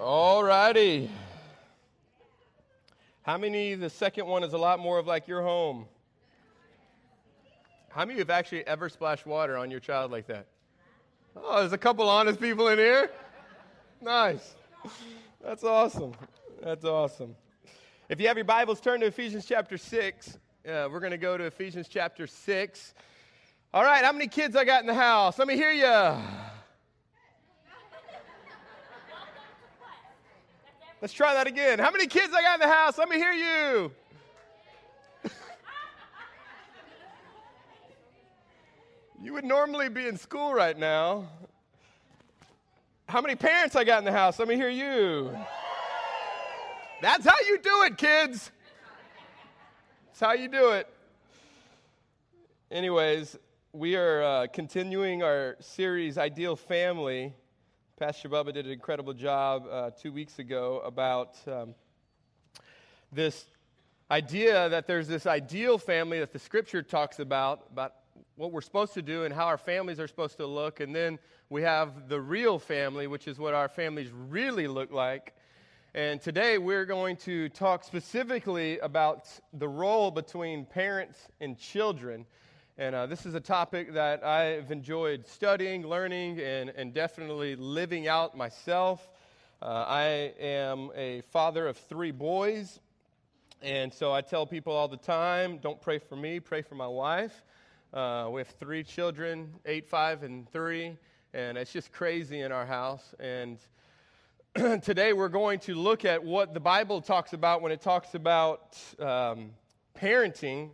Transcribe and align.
All 0.00 0.42
righty. 0.42 1.10
How 3.20 3.36
many, 3.36 3.74
the 3.74 3.90
second 3.90 4.26
one 4.26 4.42
is 4.42 4.54
a 4.54 4.58
lot 4.58 4.80
more 4.80 4.98
of 4.98 5.06
like 5.06 5.28
your 5.28 5.42
home? 5.42 5.84
How 7.90 8.06
many 8.06 8.18
have 8.20 8.30
actually 8.30 8.66
ever 8.66 8.88
splashed 8.88 9.26
water 9.26 9.58
on 9.58 9.70
your 9.70 9.78
child 9.78 10.10
like 10.10 10.26
that? 10.28 10.46
Oh, 11.36 11.60
there's 11.60 11.74
a 11.74 11.78
couple 11.78 12.08
honest 12.08 12.40
people 12.40 12.68
in 12.68 12.78
here. 12.78 13.10
Nice. 14.00 14.54
That's 15.44 15.64
awesome. 15.64 16.14
That's 16.62 16.86
awesome. 16.86 17.36
If 18.08 18.22
you 18.22 18.28
have 18.28 18.38
your 18.38 18.46
Bibles, 18.46 18.80
turn 18.80 19.00
to 19.00 19.06
Ephesians 19.06 19.44
chapter 19.44 19.76
6. 19.76 20.38
Uh, 20.66 20.88
we're 20.90 21.00
going 21.00 21.10
to 21.10 21.18
go 21.18 21.36
to 21.36 21.44
Ephesians 21.44 21.88
chapter 21.88 22.26
6. 22.26 22.94
All 23.74 23.84
right, 23.84 24.02
how 24.02 24.12
many 24.12 24.28
kids 24.28 24.56
I 24.56 24.64
got 24.64 24.80
in 24.80 24.86
the 24.86 24.94
house? 24.94 25.38
Let 25.38 25.46
me 25.46 25.56
hear 25.56 25.72
you. 25.72 26.49
Let's 31.00 31.14
try 31.14 31.32
that 31.32 31.46
again. 31.46 31.78
How 31.78 31.90
many 31.90 32.06
kids 32.06 32.34
I 32.34 32.42
got 32.42 32.60
in 32.60 32.68
the 32.68 32.74
house? 32.74 32.98
Let 32.98 33.08
me 33.08 33.16
hear 33.16 33.32
you. 33.32 33.90
you 39.22 39.32
would 39.32 39.46
normally 39.46 39.88
be 39.88 40.06
in 40.06 40.18
school 40.18 40.52
right 40.52 40.78
now. 40.78 41.26
How 43.08 43.22
many 43.22 43.34
parents 43.34 43.76
I 43.76 43.84
got 43.84 44.00
in 44.00 44.04
the 44.04 44.12
house? 44.12 44.38
Let 44.38 44.46
me 44.46 44.56
hear 44.56 44.68
you. 44.68 45.34
That's 47.00 47.24
how 47.26 47.36
you 47.48 47.58
do 47.58 47.82
it, 47.84 47.96
kids. 47.96 48.50
That's 50.08 50.20
how 50.20 50.32
you 50.34 50.48
do 50.48 50.72
it. 50.72 50.86
Anyways, 52.70 53.38
we 53.72 53.96
are 53.96 54.22
uh, 54.22 54.48
continuing 54.52 55.22
our 55.22 55.56
series, 55.60 56.18
Ideal 56.18 56.56
Family. 56.56 57.32
Pastor 58.00 58.30
Bubba 58.30 58.54
did 58.54 58.64
an 58.64 58.72
incredible 58.72 59.12
job 59.12 59.66
uh, 59.70 59.90
two 59.90 60.10
weeks 60.10 60.38
ago 60.38 60.80
about 60.86 61.36
um, 61.46 61.74
this 63.12 63.44
idea 64.10 64.70
that 64.70 64.86
there's 64.86 65.06
this 65.06 65.26
ideal 65.26 65.76
family 65.76 66.18
that 66.18 66.32
the 66.32 66.38
scripture 66.38 66.82
talks 66.82 67.18
about, 67.18 67.66
about 67.70 67.96
what 68.36 68.52
we're 68.52 68.62
supposed 68.62 68.94
to 68.94 69.02
do 69.02 69.24
and 69.24 69.34
how 69.34 69.44
our 69.44 69.58
families 69.58 70.00
are 70.00 70.08
supposed 70.08 70.38
to 70.38 70.46
look. 70.46 70.80
And 70.80 70.96
then 70.96 71.18
we 71.50 71.60
have 71.60 72.08
the 72.08 72.18
real 72.18 72.58
family, 72.58 73.06
which 73.06 73.28
is 73.28 73.38
what 73.38 73.52
our 73.52 73.68
families 73.68 74.08
really 74.30 74.66
look 74.66 74.90
like. 74.90 75.34
And 75.92 76.22
today 76.22 76.56
we're 76.56 76.86
going 76.86 77.18
to 77.18 77.50
talk 77.50 77.84
specifically 77.84 78.78
about 78.78 79.28
the 79.52 79.68
role 79.68 80.10
between 80.10 80.64
parents 80.64 81.28
and 81.38 81.58
children. 81.58 82.24
And 82.80 82.94
uh, 82.94 83.04
this 83.04 83.26
is 83.26 83.34
a 83.34 83.40
topic 83.40 83.92
that 83.92 84.24
I've 84.24 84.72
enjoyed 84.72 85.26
studying, 85.26 85.86
learning, 85.86 86.40
and, 86.40 86.70
and 86.70 86.94
definitely 86.94 87.54
living 87.54 88.08
out 88.08 88.34
myself. 88.34 89.06
Uh, 89.60 89.84
I 89.86 90.32
am 90.40 90.90
a 90.94 91.20
father 91.30 91.68
of 91.68 91.76
three 91.76 92.10
boys. 92.10 92.80
And 93.60 93.92
so 93.92 94.14
I 94.14 94.22
tell 94.22 94.46
people 94.46 94.72
all 94.72 94.88
the 94.88 94.96
time 94.96 95.58
don't 95.58 95.78
pray 95.78 95.98
for 95.98 96.16
me, 96.16 96.40
pray 96.40 96.62
for 96.62 96.74
my 96.74 96.86
wife. 96.86 97.44
Uh, 97.92 98.30
we 98.32 98.40
have 98.40 98.48
three 98.48 98.82
children 98.82 99.52
eight, 99.66 99.86
five, 99.86 100.22
and 100.22 100.50
three. 100.50 100.96
And 101.34 101.58
it's 101.58 101.74
just 101.74 101.92
crazy 101.92 102.40
in 102.40 102.50
our 102.50 102.64
house. 102.64 103.14
And 103.20 103.58
today 104.82 105.12
we're 105.12 105.28
going 105.28 105.58
to 105.58 105.74
look 105.74 106.06
at 106.06 106.24
what 106.24 106.54
the 106.54 106.60
Bible 106.60 107.02
talks 107.02 107.34
about 107.34 107.60
when 107.60 107.72
it 107.72 107.82
talks 107.82 108.14
about 108.14 108.78
um, 108.98 109.50
parenting 109.94 110.70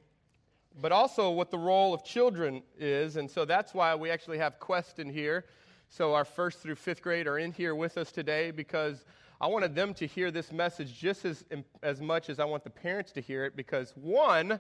but 0.81 0.93
also 0.93 1.31
what 1.31 1.51
the 1.51 1.59
role 1.59 1.95
of 1.95 2.05
children 2.05 2.63
is. 2.79 3.17
And 3.17 3.31
so 3.31 3.45
that's 3.45 3.75
why 3.75 3.95
we 3.95 4.11
actually 4.11 4.39
have 4.39 4.61
Quest 4.61 4.99
in 4.99 5.09
here. 5.09 5.47
So 5.89 6.15
our 6.15 6.25
first 6.25 6.61
through 6.61 6.75
fifth 6.75 7.03
grade 7.03 7.27
are 7.27 7.39
in 7.39 7.53
here 7.53 7.75
with 7.75 7.97
us 7.97 8.13
today 8.13 8.51
because 8.51 9.05
I 9.41 9.47
wanted 9.47 9.75
them 9.75 9.95
to 9.95 10.07
hear 10.07 10.31
this 10.31 10.53
message 10.53 10.99
just 10.99 11.25
as, 11.25 11.45
as 11.83 12.01
much 12.01 12.29
as 12.31 12.41
I 12.41 12.45
want 12.45 12.65
the 12.65 12.71
parents 12.71 13.13
to 13.13 13.21
hear 13.21 13.45
it 13.45 13.55
because, 13.57 13.93
one, 13.95 14.59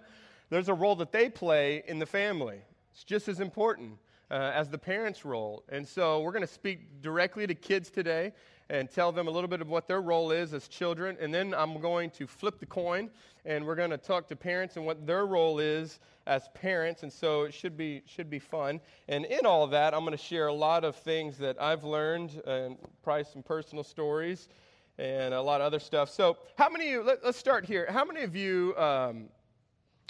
there's 0.51 0.69
a 0.69 0.75
role 0.75 0.97
that 0.97 1.13
they 1.13 1.29
play 1.29 1.83
in 1.87 1.99
the 1.99 2.07
family. 2.07 2.61
It's 2.93 3.05
just 3.05 3.29
as 3.29 3.41
important 3.41 3.99
uh, 4.31 4.53
as 4.55 4.69
the 4.69 4.79
parents' 4.79 5.25
role. 5.25 5.65
And 5.69 5.87
so 5.87 6.21
we're 6.21 6.33
going 6.33 6.47
to 6.47 6.53
speak 6.53 7.01
directly 7.03 7.47
to 7.47 7.55
kids 7.55 7.91
today 7.91 8.33
and 8.69 8.91
tell 8.91 9.13
them 9.13 9.29
a 9.29 9.31
little 9.31 9.49
bit 9.49 9.61
of 9.61 9.69
what 9.69 9.87
their 9.87 10.01
role 10.01 10.33
is 10.33 10.53
as 10.53 10.69
children. 10.69 11.17
And 11.21 11.33
then 11.33 11.55
I'm 11.55 11.81
going 11.81 12.11
to 12.11 12.27
flip 12.27 12.59
the 12.59 12.67
coin 12.67 13.11
and 13.45 13.65
we're 13.65 13.77
going 13.77 13.91
to 13.91 13.99
talk 13.99 14.27
to 14.29 14.37
parents 14.37 14.77
and 14.77 14.85
what 14.85 15.07
their 15.07 15.27
role 15.27 15.61
is 15.61 16.01
as 16.27 16.49
parents. 16.55 17.05
And 17.05 17.13
so 17.13 17.43
it 17.43 17.55
should 17.55 17.77
be, 17.77 18.03
should 18.07 18.29
be 18.29 18.41
fun. 18.41 18.81
And 19.09 19.25
in 19.25 19.47
all 19.47 19.69
that, 19.69 19.95
I'm 19.95 20.01
going 20.01 20.17
to 20.17 20.23
share 20.23 20.49
a 20.49 20.53
lot 20.53 20.85
of 20.85 20.97
things 20.97 21.39
that 21.39 21.61
I've 21.63 21.85
learned 21.85 22.43
and 22.47 22.77
probably 23.05 23.25
some 23.25 23.43
personal 23.43 23.85
stories 23.85 24.49
and 24.99 25.33
a 25.33 25.41
lot 25.41 25.61
of 25.61 25.67
other 25.67 25.79
stuff. 25.79 26.11
So, 26.11 26.39
how 26.57 26.69
many 26.69 26.87
of 26.87 26.91
you, 26.91 27.03
let, 27.03 27.23
us 27.23 27.37
start 27.37 27.67
here. 27.67 27.87
How 27.89 28.05
many 28.05 28.23
of 28.23 28.35
you, 28.35 28.75
um, 28.77 29.29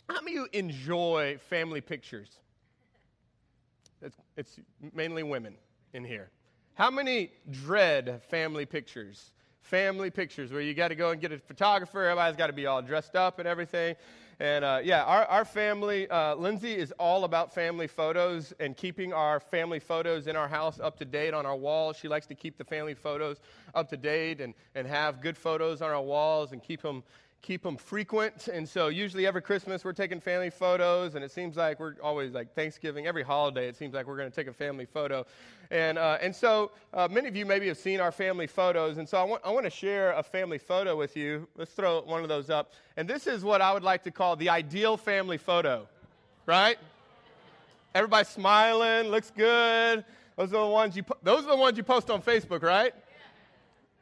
how 0.09 0.21
many 0.23 0.37
of 0.37 0.45
you 0.45 0.49
enjoy 0.53 1.39
family 1.49 1.81
pictures? 1.81 2.39
It's, 4.01 4.17
it's 4.37 4.61
mainly 4.95 5.25
women 5.25 5.57
in 5.93 6.05
here. 6.05 6.31
How 6.77 6.91
many 6.91 7.31
dread 7.51 8.21
family 8.29 8.67
pictures? 8.67 9.31
Family 9.63 10.11
pictures 10.11 10.53
where 10.53 10.61
you 10.61 10.75
got 10.75 10.89
to 10.89 10.95
go 10.95 11.11
and 11.11 11.19
get 11.19 11.33
a 11.33 11.39
photographer, 11.39 12.03
everybody's 12.03 12.37
got 12.37 12.49
to 12.49 12.53
be 12.53 12.67
all 12.67 12.83
dressed 12.83 13.17
up 13.17 13.39
and 13.39 13.49
everything. 13.49 13.97
And 14.41 14.63
uh, 14.63 14.81
yeah, 14.85 15.03
our, 15.05 15.25
our 15.25 15.47
family, 15.47 16.07
uh, 16.11 16.35
Lindsay 16.35 16.77
is 16.77 16.93
all 16.99 17.25
about 17.25 17.55
family 17.55 17.87
photos 17.87 18.53
and 18.61 18.77
keeping 18.77 19.15
our 19.15 19.41
family 19.41 19.79
photos 19.79 20.27
in 20.27 20.37
our 20.37 20.49
house 20.49 20.79
up 20.79 20.99
to 20.99 21.07
date 21.07 21.33
on 21.33 21.47
our 21.47 21.57
walls. 21.57 21.97
She 21.97 22.09
likes 22.09 22.27
to 22.27 22.35
keep 22.35 22.59
the 22.59 22.65
family 22.65 22.93
photos 22.93 23.39
up 23.75 23.89
to 23.89 23.97
date 23.97 24.43
and, 24.43 24.53
and 24.75 24.87
have 24.87 25.23
good 25.23 25.39
photos 25.39 25.81
on 25.81 25.91
our 25.91 26.03
walls 26.03 26.53
and 26.53 26.63
keep 26.63 26.83
them 26.83 27.03
keep 27.47 27.63
them 27.63 27.77
frequent. 27.77 28.49
And 28.49 28.69
so, 28.69 28.89
usually 28.89 29.25
every 29.25 29.41
Christmas, 29.41 29.85
we're 29.85 29.93
taking 29.93 30.21
family 30.21 30.51
photos, 30.51 31.15
and 31.15 31.25
it 31.25 31.31
seems 31.31 31.57
like 31.57 31.79
we're 31.79 31.95
always 32.03 32.33
like 32.33 32.53
Thanksgiving, 32.55 33.07
every 33.07 33.23
holiday, 33.23 33.69
it 33.69 33.77
seems 33.77 33.95
like 33.95 34.09
we're 34.09 34.17
going 34.17 34.29
to 34.29 34.35
take 34.35 34.49
a 34.49 34.53
family 34.53 34.85
photo. 34.85 35.25
And, 35.71 35.97
uh, 35.97 36.19
and 36.21 36.35
so, 36.35 36.73
uh, 36.93 37.07
many 37.09 37.29
of 37.29 37.37
you 37.37 37.47
maybe 37.47 37.69
have 37.69 37.79
seen 37.79 38.01
our 38.01 38.11
family 38.11 38.49
photos. 38.49 38.99
And 38.99 39.09
so, 39.09 39.19
I 39.19 39.23
want, 39.23 39.43
I 39.45 39.51
want 39.53 39.65
to 39.65 39.71
share 39.71 40.13
a 40.13 40.25
family 40.25 40.59
photo 40.59 40.97
with 40.97 41.17
you. 41.17 41.47
Let's 41.57 41.71
throw 41.71 42.01
one 42.03 42.23
of 42.23 42.29
those 42.29 42.51
up. 42.51 42.73
And 42.97 43.09
this 43.09 43.29
is 43.29 43.45
what 43.45 43.63
I 43.63 43.73
would 43.73 43.85
like 43.85 44.03
to 44.05 44.11
call 44.11 44.35
the 44.35 44.49
ideal 44.49 44.97
family 44.97 45.39
photo, 45.39 45.87
right? 46.47 46.79
Everybody 47.95 48.25
smiling, 48.25 49.09
looks 49.11 49.31
good. 49.31 50.05
Those 50.37 50.53
are 50.53 50.67
the 50.67 50.73
ones 50.73 50.97
you, 50.97 51.05
po- 51.05 51.19
those 51.23 51.45
are 51.45 51.51
the 51.51 51.57
ones 51.57 51.79
you 51.79 51.85
post 51.85 52.11
on 52.11 52.23
Facebook, 52.23 52.63
right? 52.63 52.93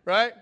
Right? 0.06 0.32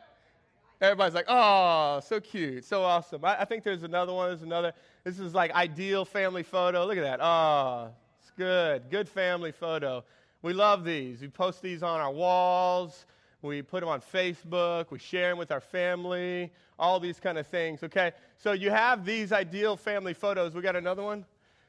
Everybody's 0.82 1.15
like, 1.15 1.26
oh, 1.28 2.00
so 2.04 2.19
cute, 2.19 2.65
so 2.65 2.82
awesome. 2.82 3.25
I, 3.25 3.43
I, 3.43 3.44
think 3.44 3.62
there's 3.62 3.84
another 3.84 4.12
one. 4.12 4.31
There's 4.31 4.43
another. 4.43 4.72
This 5.04 5.20
is 5.20 5.32
like 5.32 5.53
ideal 5.53 6.04
family 6.04 6.43
photo. 6.43 6.84
Look 6.87 6.98
at 6.98 7.04
that. 7.04 7.20
Oh, 7.22 7.91
it's 8.20 8.32
good. 8.37 8.91
Good 8.91 9.09
family 9.09 9.53
photo. 9.53 10.03
We 10.43 10.53
love 10.53 10.84
these. 10.84 11.20
We 11.20 11.28
post 11.28 11.62
these 11.62 11.84
on 11.84 12.00
our 12.00 12.10
walls. 12.10 13.06
We 13.43 13.62
put 13.62 13.78
them 13.78 13.88
on 13.91 14.00
Facebook. 14.00 14.91
We 14.91 14.98
share 14.98 15.28
them 15.28 15.38
with 15.38 15.53
our 15.53 15.60
family. 15.60 16.50
All 16.81 16.99
these 16.99 17.20
kind 17.20 17.38
of 17.38 17.47
things. 17.47 17.84
Okay. 17.84 18.10
So 18.37 18.50
you 18.50 18.70
have 18.70 19.04
these 19.04 19.31
ideal 19.31 19.76
family 19.76 20.14
photos. 20.14 20.53
We 20.53 20.62
got 20.62 20.75
another 20.75 21.04
one. 21.04 21.25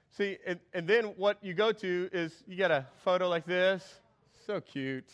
See, 0.09 0.39
and, 0.43 0.59
and 0.73 0.87
then 0.87 1.05
what 1.17 1.37
you 1.43 1.53
go 1.53 1.71
to 1.71 2.09
is 2.11 2.43
you 2.47 2.55
get 2.55 2.71
a 2.71 2.87
photo 3.03 3.29
like 3.29 3.45
this. 3.45 3.99
So 4.47 4.59
cute. 4.59 5.11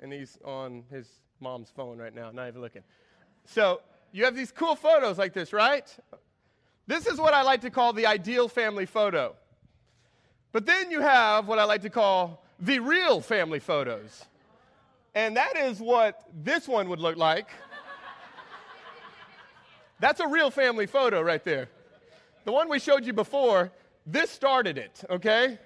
And 0.00 0.12
he's 0.12 0.38
on 0.44 0.84
his 0.90 1.08
mom's 1.42 1.70
phone 1.70 1.98
right 1.98 2.14
now, 2.14 2.30
not 2.30 2.48
even 2.48 2.60
looking. 2.60 2.82
So 3.44 3.82
you 4.12 4.24
have 4.24 4.34
these 4.34 4.52
cool 4.52 4.76
photos 4.76 5.18
like 5.18 5.34
this, 5.34 5.52
right? 5.52 5.84
This 6.86 7.06
is 7.06 7.18
what 7.18 7.34
I 7.34 7.42
like 7.42 7.60
to 7.62 7.70
call 7.70 7.92
the 7.92 8.06
ideal 8.06 8.48
family 8.48 8.86
photo. 8.86 9.34
But 10.52 10.66
then 10.66 10.90
you 10.90 11.00
have 11.00 11.48
what 11.48 11.58
I 11.58 11.64
like 11.64 11.82
to 11.82 11.90
call 11.90 12.44
the 12.58 12.78
real 12.78 13.20
family 13.20 13.58
photos. 13.58 14.24
And 15.14 15.36
that 15.36 15.56
is 15.56 15.80
what 15.80 16.22
this 16.42 16.68
one 16.68 16.88
would 16.88 17.00
look 17.00 17.16
like. 17.16 17.48
That's 20.00 20.20
a 20.20 20.26
real 20.26 20.50
family 20.50 20.86
photo 20.86 21.20
right 21.20 21.42
there. 21.44 21.68
The 22.44 22.52
one 22.52 22.68
we 22.68 22.78
showed 22.78 23.04
you 23.04 23.12
before, 23.12 23.70
this 24.04 24.30
started 24.30 24.78
it, 24.78 25.04
okay? 25.08 25.58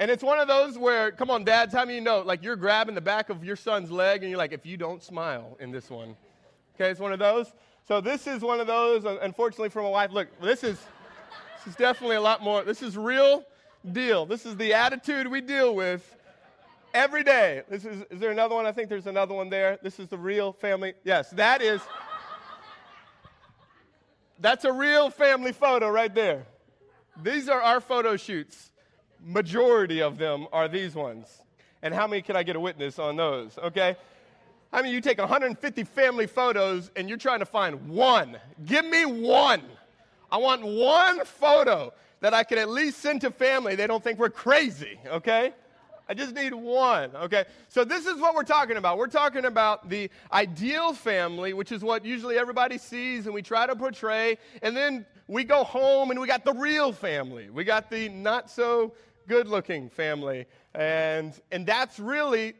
And 0.00 0.10
it's 0.10 0.22
one 0.22 0.38
of 0.38 0.46
those 0.46 0.78
where, 0.78 1.10
come 1.10 1.28
on, 1.28 1.42
dads, 1.42 1.74
how 1.74 1.84
many 1.84 1.96
you 1.96 2.00
know, 2.00 2.20
like 2.20 2.42
you're 2.42 2.56
grabbing 2.56 2.94
the 2.94 3.00
back 3.00 3.30
of 3.30 3.44
your 3.44 3.56
son's 3.56 3.90
leg 3.90 4.22
and 4.22 4.30
you're 4.30 4.38
like, 4.38 4.52
if 4.52 4.64
you 4.64 4.76
don't 4.76 5.02
smile 5.02 5.56
in 5.58 5.72
this 5.72 5.90
one. 5.90 6.16
Okay, 6.76 6.90
it's 6.90 7.00
one 7.00 7.12
of 7.12 7.18
those. 7.18 7.52
So 7.88 8.00
this 8.00 8.28
is 8.28 8.42
one 8.42 8.60
of 8.60 8.68
those, 8.68 9.04
uh, 9.04 9.18
unfortunately, 9.22 9.70
for 9.70 9.82
my 9.82 9.88
wife. 9.88 10.12
Look, 10.12 10.28
this 10.40 10.62
is, 10.62 10.78
this 11.56 11.66
is 11.72 11.74
definitely 11.74 12.16
a 12.16 12.20
lot 12.20 12.42
more, 12.42 12.62
this 12.62 12.80
is 12.80 12.96
real 12.96 13.44
deal. 13.92 14.24
This 14.24 14.46
is 14.46 14.56
the 14.56 14.72
attitude 14.72 15.26
we 15.26 15.40
deal 15.40 15.74
with 15.74 16.16
every 16.94 17.24
day. 17.24 17.62
This 17.68 17.84
is, 17.84 18.04
is 18.10 18.20
there 18.20 18.30
another 18.30 18.54
one? 18.54 18.66
I 18.66 18.72
think 18.72 18.88
there's 18.88 19.08
another 19.08 19.34
one 19.34 19.50
there. 19.50 19.80
This 19.82 19.98
is 19.98 20.06
the 20.06 20.18
real 20.18 20.52
family. 20.52 20.94
Yes, 21.02 21.30
that 21.30 21.60
is, 21.60 21.80
that's 24.38 24.64
a 24.64 24.72
real 24.72 25.10
family 25.10 25.50
photo 25.50 25.88
right 25.90 26.14
there. 26.14 26.46
These 27.20 27.48
are 27.48 27.60
our 27.60 27.80
photo 27.80 28.16
shoots 28.16 28.70
majority 29.24 30.00
of 30.00 30.18
them 30.18 30.46
are 30.52 30.68
these 30.68 30.94
ones. 30.94 31.42
And 31.82 31.94
how 31.94 32.06
many 32.06 32.22
can 32.22 32.36
I 32.36 32.42
get 32.42 32.56
a 32.56 32.60
witness 32.60 32.98
on 32.98 33.16
those? 33.16 33.56
Okay? 33.58 33.96
I 34.72 34.82
mean, 34.82 34.92
you 34.92 35.00
take 35.00 35.18
150 35.18 35.84
family 35.84 36.26
photos 36.26 36.90
and 36.96 37.08
you're 37.08 37.18
trying 37.18 37.38
to 37.38 37.46
find 37.46 37.88
one. 37.88 38.38
Give 38.66 38.84
me 38.84 39.06
one. 39.06 39.62
I 40.30 40.36
want 40.36 40.62
one 40.62 41.24
photo 41.24 41.92
that 42.20 42.34
I 42.34 42.42
can 42.44 42.58
at 42.58 42.68
least 42.68 42.98
send 42.98 43.22
to 43.22 43.30
family. 43.30 43.76
They 43.76 43.86
don't 43.86 44.02
think 44.02 44.18
we're 44.18 44.28
crazy, 44.28 44.98
okay? 45.06 45.54
I 46.10 46.14
just 46.14 46.34
need 46.34 46.54
one, 46.54 47.14
okay? 47.16 47.44
So, 47.68 47.84
this 47.84 48.06
is 48.06 48.18
what 48.18 48.34
we're 48.34 48.42
talking 48.42 48.78
about. 48.78 48.96
We're 48.96 49.08
talking 49.08 49.44
about 49.44 49.90
the 49.90 50.10
ideal 50.32 50.94
family, 50.94 51.52
which 51.52 51.70
is 51.70 51.82
what 51.82 52.04
usually 52.04 52.38
everybody 52.38 52.78
sees 52.78 53.26
and 53.26 53.34
we 53.34 53.42
try 53.42 53.66
to 53.66 53.76
portray. 53.76 54.38
And 54.62 54.74
then 54.74 55.04
we 55.26 55.44
go 55.44 55.64
home 55.64 56.10
and 56.10 56.18
we 56.18 56.26
got 56.26 56.44
the 56.44 56.54
real 56.54 56.92
family. 56.92 57.50
We 57.50 57.62
got 57.64 57.90
the 57.90 58.08
not 58.08 58.50
so 58.50 58.94
good 59.28 59.46
looking 59.46 59.90
family. 59.90 60.46
And, 60.74 61.38
and 61.52 61.66
that's 61.66 61.98
really 61.98 62.54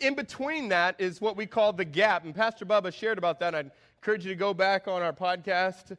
in 0.00 0.14
between 0.14 0.68
that 0.68 0.96
is 1.00 1.20
what 1.20 1.36
we 1.36 1.46
call 1.46 1.72
the 1.72 1.84
gap. 1.84 2.24
And 2.24 2.34
Pastor 2.34 2.64
Bubba 2.64 2.92
shared 2.92 3.18
about 3.18 3.40
that. 3.40 3.54
I'd 3.54 3.70
encourage 3.98 4.24
you 4.24 4.32
to 4.32 4.38
go 4.38 4.54
back 4.54 4.86
on 4.86 5.02
our 5.02 5.12
podcast 5.12 5.96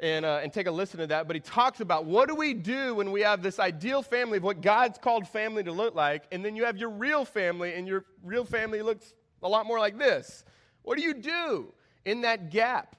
and, 0.00 0.24
uh, 0.24 0.40
and 0.42 0.52
take 0.52 0.66
a 0.66 0.70
listen 0.70 0.98
to 1.00 1.06
that. 1.08 1.26
But 1.26 1.36
he 1.36 1.40
talks 1.40 1.80
about 1.80 2.04
what 2.06 2.28
do 2.28 2.34
we 2.34 2.54
do 2.54 2.94
when 2.94 3.12
we 3.12 3.20
have 3.20 3.42
this 3.42 3.58
ideal 3.60 4.02
family 4.02 4.38
of 4.38 4.42
what 4.42 4.60
God's 4.60 4.98
called 4.98 5.28
family 5.28 5.62
to 5.62 5.72
look 5.72 5.94
like, 5.94 6.24
and 6.32 6.44
then 6.44 6.56
you 6.56 6.64
have 6.64 6.76
your 6.76 6.90
real 6.90 7.24
family, 7.24 7.74
and 7.74 7.86
your 7.86 8.04
real 8.22 8.44
family 8.44 8.82
looks 8.82 9.14
a 9.42 9.48
lot 9.48 9.66
more 9.66 9.78
like 9.78 9.98
this. 9.98 10.44
What 10.82 10.98
do 10.98 11.04
you 11.04 11.14
do 11.14 11.72
in 12.04 12.22
that 12.22 12.50
gap? 12.50 12.96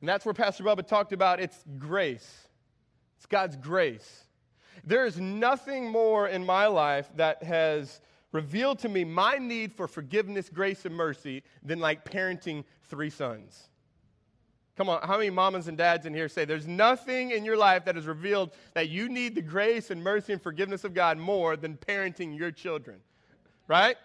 And 0.00 0.08
that's 0.08 0.24
where 0.24 0.34
Pastor 0.34 0.64
Bubba 0.64 0.86
talked 0.86 1.12
about 1.12 1.40
it's 1.40 1.64
grace. 1.78 2.48
It's 3.16 3.26
God's 3.26 3.56
grace. 3.56 4.21
There 4.84 5.06
is 5.06 5.20
nothing 5.20 5.88
more 5.88 6.28
in 6.28 6.44
my 6.44 6.66
life 6.66 7.08
that 7.16 7.42
has 7.42 8.00
revealed 8.32 8.78
to 8.80 8.88
me 8.88 9.04
my 9.04 9.36
need 9.38 9.72
for 9.72 9.86
forgiveness, 9.86 10.48
grace, 10.48 10.84
and 10.84 10.94
mercy 10.94 11.42
than 11.62 11.78
like 11.78 12.04
parenting 12.04 12.64
three 12.84 13.10
sons. 13.10 13.68
Come 14.76 14.88
on, 14.88 15.02
how 15.02 15.18
many 15.18 15.28
mamas 15.28 15.68
and 15.68 15.76
dads 15.76 16.06
in 16.06 16.14
here 16.14 16.28
say 16.28 16.46
there's 16.46 16.66
nothing 16.66 17.32
in 17.32 17.44
your 17.44 17.58
life 17.58 17.84
that 17.84 17.94
has 17.94 18.06
revealed 18.06 18.52
that 18.72 18.88
you 18.88 19.08
need 19.08 19.34
the 19.34 19.42
grace 19.42 19.90
and 19.90 20.02
mercy 20.02 20.32
and 20.32 20.40
forgiveness 20.40 20.82
of 20.84 20.94
God 20.94 21.18
more 21.18 21.56
than 21.56 21.76
parenting 21.76 22.36
your 22.36 22.50
children? 22.50 22.98
Right? 23.68 23.96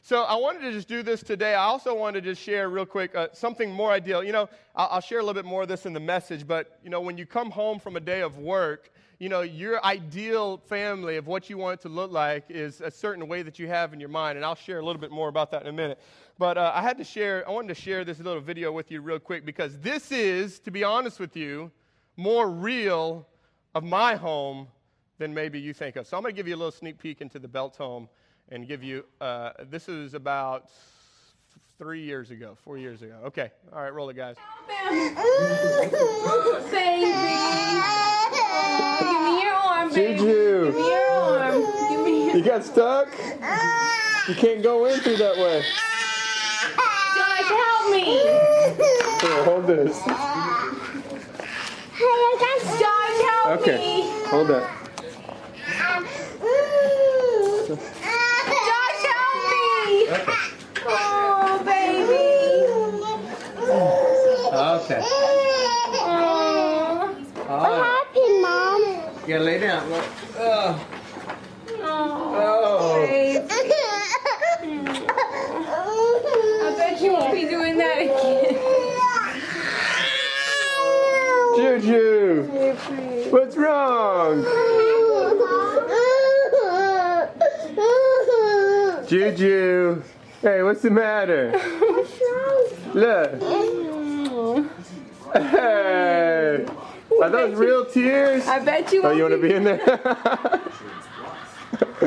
So 0.00 0.22
I 0.22 0.34
wanted 0.36 0.60
to 0.62 0.72
just 0.72 0.88
do 0.88 1.02
this 1.02 1.22
today. 1.22 1.54
I 1.54 1.64
also 1.64 1.94
wanted 1.94 2.24
to 2.24 2.30
just 2.30 2.42
share 2.42 2.68
real 2.68 2.86
quick 2.86 3.14
uh, 3.14 3.28
something 3.32 3.70
more 3.70 3.90
ideal. 3.90 4.24
You 4.24 4.32
know, 4.32 4.48
I'll, 4.74 4.88
I'll 4.92 5.00
share 5.00 5.18
a 5.18 5.22
little 5.22 5.40
bit 5.40 5.48
more 5.48 5.62
of 5.62 5.68
this 5.68 5.86
in 5.86 5.92
the 5.92 6.00
message, 6.00 6.46
but 6.46 6.78
you 6.82 6.90
know, 6.90 7.00
when 7.00 7.18
you 7.18 7.26
come 7.26 7.50
home 7.50 7.78
from 7.78 7.96
a 7.96 8.00
day 8.00 8.20
of 8.20 8.38
work 8.38 8.90
you 9.24 9.30
know, 9.30 9.40
your 9.40 9.82
ideal 9.86 10.58
family 10.58 11.16
of 11.16 11.26
what 11.26 11.48
you 11.48 11.56
want 11.56 11.80
it 11.80 11.82
to 11.84 11.88
look 11.88 12.12
like 12.12 12.44
is 12.50 12.82
a 12.82 12.90
certain 12.90 13.26
way 13.26 13.40
that 13.40 13.58
you 13.58 13.66
have 13.66 13.94
in 13.94 13.98
your 13.98 14.10
mind. 14.10 14.36
And 14.36 14.44
I'll 14.44 14.54
share 14.54 14.80
a 14.80 14.84
little 14.84 15.00
bit 15.00 15.10
more 15.10 15.30
about 15.30 15.50
that 15.52 15.62
in 15.62 15.68
a 15.68 15.72
minute. 15.72 15.98
But 16.38 16.58
uh, 16.58 16.72
I 16.74 16.82
had 16.82 16.98
to 16.98 17.04
share, 17.04 17.42
I 17.48 17.50
wanted 17.50 17.68
to 17.68 17.74
share 17.74 18.04
this 18.04 18.18
little 18.18 18.42
video 18.42 18.70
with 18.70 18.90
you 18.90 19.00
real 19.00 19.18
quick 19.18 19.46
because 19.46 19.78
this 19.78 20.12
is, 20.12 20.58
to 20.58 20.70
be 20.70 20.84
honest 20.84 21.18
with 21.18 21.38
you, 21.38 21.70
more 22.18 22.50
real 22.50 23.26
of 23.74 23.82
my 23.82 24.14
home 24.14 24.68
than 25.16 25.32
maybe 25.32 25.58
you 25.58 25.72
think 25.72 25.96
of. 25.96 26.06
So 26.06 26.18
I'm 26.18 26.22
going 26.22 26.34
to 26.34 26.36
give 26.36 26.46
you 26.46 26.56
a 26.56 26.58
little 26.58 26.70
sneak 26.70 26.98
peek 26.98 27.22
into 27.22 27.38
the 27.38 27.48
Belt 27.48 27.76
home 27.76 28.10
and 28.50 28.68
give 28.68 28.84
you, 28.84 29.06
uh, 29.22 29.52
this 29.70 29.88
is 29.88 30.12
about 30.12 30.68
three 31.84 32.00
years 32.02 32.30
ago, 32.30 32.56
four 32.64 32.78
years 32.78 33.02
ago. 33.02 33.12
Okay, 33.26 33.50
all 33.70 33.82
right, 33.82 33.92
roll 33.92 34.08
it, 34.08 34.16
guys. 34.16 34.36
Baby. 34.66 35.10
Give 35.10 35.92
me 39.20 39.42
your 39.42 39.52
arm, 39.52 39.92
baby. 39.92 40.18
Juju. 40.18 40.64
Give 40.64 40.74
me 40.76 40.88
your 40.88 41.10
arm. 41.10 41.60
Give 41.90 42.00
me 42.06 42.26
your 42.28 42.36
You 42.36 42.42
got 42.42 42.64
stuck? 42.64 43.08
You 44.26 44.34
can't 44.34 44.62
go 44.62 44.86
in 44.86 44.98
through 45.00 45.18
that 45.18 45.36
way. 45.36 45.62
Josh, 47.18 47.48
help 47.50 47.90
me. 47.90 48.04
Here, 49.20 49.44
hold 49.44 49.66
this. 49.66 50.02
Josh, 52.80 53.20
help 53.28 53.60
Okay, 53.60 53.76
me. 53.76 54.10
hold 54.28 54.48
that. 54.48 54.70
Josh, 57.68 59.04
help 59.12 59.44
me. 59.52 60.08
Oh, 60.86 61.62
baby. 61.64 62.24
Okay. 64.54 65.00
Oh, 67.46 67.82
happened, 67.82 68.42
Mom? 68.42 68.80
You 69.28 69.38
gotta 69.88 69.90
lay 69.90 70.38
down. 70.38 70.78
Look. 70.78 71.80
Oh. 71.86 73.06
babe. 73.06 73.42
I 76.62 76.74
bet 76.76 77.00
you 77.00 77.12
won't 77.12 77.32
be 77.32 77.42
doing 77.42 77.76
that 77.78 77.98
again. 78.00 78.60
Juju, 81.56 82.42
what's 83.30 83.56
wrong? 83.56 84.42
Juju. 89.08 90.02
Hey, 90.40 90.62
what's 90.62 90.82
the 90.82 90.90
matter? 90.90 91.52
Look. 92.94 93.40
Mm. 93.40 94.68
Hey. 95.32 96.66
Are 97.24 97.30
those 97.30 97.56
real 97.56 97.86
tears? 97.86 98.46
I 98.46 98.58
bet 98.62 98.92
you 98.92 99.00
Oh, 99.00 99.04
won't 99.04 99.16
you 99.16 99.22
want 99.22 99.34
to 99.34 99.40
be 99.40 99.54
in 99.54 99.64
there? 99.64 99.78
He 101.98 102.06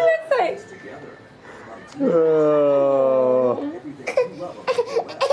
looks 0.00 0.30
like. 0.40 0.60
oh. 2.00 3.70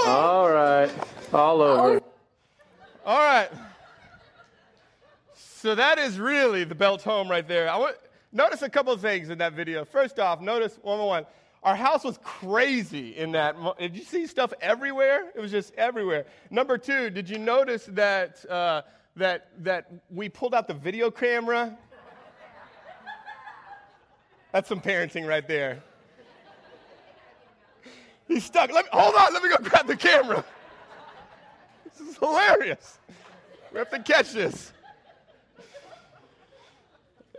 All 0.06 0.52
right. 0.52 0.92
All 1.34 1.62
over. 1.62 2.02
All 3.06 3.18
right. 3.18 3.50
So 5.36 5.74
that 5.76 5.98
is 5.98 6.20
really 6.20 6.66
the 6.66 6.76
belt 6.76 7.02
home 7.02 7.30
right 7.30 7.48
there. 7.48 7.70
I 7.70 7.78
want 7.78 7.96
notice 8.34 8.62
a 8.62 8.70
couple 8.70 8.92
of 8.92 9.00
things 9.00 9.30
in 9.30 9.38
that 9.38 9.54
video. 9.54 9.86
First 9.86 10.20
off, 10.20 10.42
notice 10.42 10.78
one 10.82 10.98
by 11.00 11.06
one. 11.06 11.26
Our 11.64 11.76
house 11.76 12.04
was 12.04 12.20
crazy 12.24 13.16
in 13.16 13.32
that. 13.32 13.56
Did 13.80 13.96
you 13.96 14.04
see 14.04 14.28
stuff 14.28 14.54
everywhere? 14.60 15.32
It 15.34 15.40
was 15.40 15.52
just 15.52 15.74
everywhere. 15.76 16.26
Number 16.50 16.78
two, 16.78 17.10
did 17.10 17.30
you 17.30 17.40
notice 17.40 17.86
that 17.92 18.44
uh, 18.50 18.82
that 19.16 19.48
that 19.64 19.90
we 20.10 20.28
pulled 20.28 20.54
out 20.54 20.68
the 20.68 20.74
video 20.74 21.10
camera? 21.10 21.78
That's 24.52 24.68
some 24.68 24.82
parenting 24.82 25.26
right 25.28 25.48
there. 25.48 25.82
He's 28.28 28.44
stuck. 28.44 28.72
Let 28.72 28.86
me, 28.86 28.90
hold 28.92 29.16
on. 29.16 29.34
Let 29.34 29.42
me 29.42 29.50
go 29.50 29.58
grab 29.58 29.88
the 29.88 29.96
camera. 29.96 30.44
This 31.86 32.08
is 32.08 32.18
hilarious. 32.18 33.00
We 33.72 33.80
have 33.80 33.90
to 33.90 34.00
catch 34.00 34.34
this. 34.34 34.74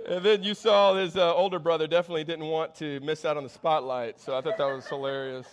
And 0.07 0.23
then 0.23 0.43
you 0.43 0.55
saw 0.55 0.95
his 0.95 1.17
uh, 1.17 1.35
older 1.35 1.59
brother 1.59 1.87
definitely 1.87 2.25
didn't 2.25 2.47
want 2.47 2.75
to 2.77 3.01
miss 3.01 3.25
out 3.25 3.39
on 3.39 3.43
the 3.43 3.49
spotlight, 3.49 4.21
so 4.21 4.37
I 4.37 4.43
thought 4.43 4.59
that 4.59 4.67
was 4.67 4.87
hilarious. 4.87 5.47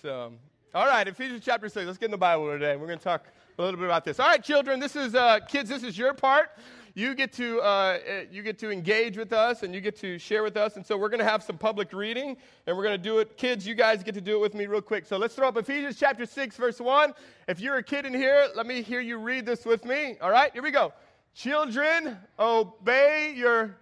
So, 0.00 0.32
all 0.72 0.86
right, 0.86 1.08
Ephesians 1.08 1.42
chapter 1.44 1.68
6. 1.68 1.84
Let's 1.84 1.98
get 1.98 2.06
in 2.06 2.12
the 2.12 2.18
Bible 2.18 2.46
today. 2.52 2.76
We're 2.76 2.86
going 2.86 2.98
to 2.98 3.04
talk 3.04 3.26
a 3.58 3.62
little 3.62 3.80
bit 3.80 3.86
about 3.86 4.04
this. 4.04 4.20
All 4.20 4.28
right, 4.28 4.42
children, 4.42 4.78
this 4.78 4.94
is, 4.94 5.16
uh, 5.16 5.40
kids, 5.40 5.68
this 5.68 5.82
is 5.82 5.98
your 5.98 6.14
part. 6.14 6.50
You 6.94 7.16
get, 7.16 7.32
to, 7.32 7.60
uh, 7.60 7.64
uh, 7.64 7.98
you 8.30 8.44
get 8.44 8.60
to 8.60 8.70
engage 8.70 9.16
with 9.16 9.32
us 9.32 9.64
and 9.64 9.74
you 9.74 9.80
get 9.80 9.96
to 10.00 10.18
share 10.18 10.44
with 10.44 10.56
us. 10.56 10.76
And 10.76 10.86
so 10.86 10.96
we're 10.96 11.08
going 11.08 11.20
to 11.20 11.28
have 11.28 11.42
some 11.42 11.58
public 11.58 11.92
reading 11.92 12.36
and 12.66 12.76
we're 12.76 12.84
going 12.84 12.96
to 12.96 13.02
do 13.02 13.18
it. 13.18 13.36
Kids, 13.36 13.66
you 13.66 13.74
guys 13.74 14.04
get 14.04 14.14
to 14.14 14.20
do 14.20 14.36
it 14.36 14.40
with 14.40 14.54
me 14.54 14.66
real 14.66 14.82
quick. 14.82 15.04
So 15.06 15.16
let's 15.16 15.34
throw 15.34 15.48
up 15.48 15.56
Ephesians 15.56 15.98
chapter 15.98 16.26
6, 16.26 16.56
verse 16.56 16.80
1. 16.80 17.12
If 17.48 17.58
you're 17.58 17.78
a 17.78 17.82
kid 17.82 18.06
in 18.06 18.14
here, 18.14 18.46
let 18.54 18.66
me 18.66 18.82
hear 18.82 19.00
you 19.00 19.18
read 19.18 19.46
this 19.46 19.64
with 19.64 19.84
me. 19.84 20.16
All 20.20 20.30
right, 20.30 20.52
here 20.52 20.62
we 20.62 20.70
go. 20.70 20.92
Children, 21.34 22.18
obey 22.38 23.34
your 23.36 23.76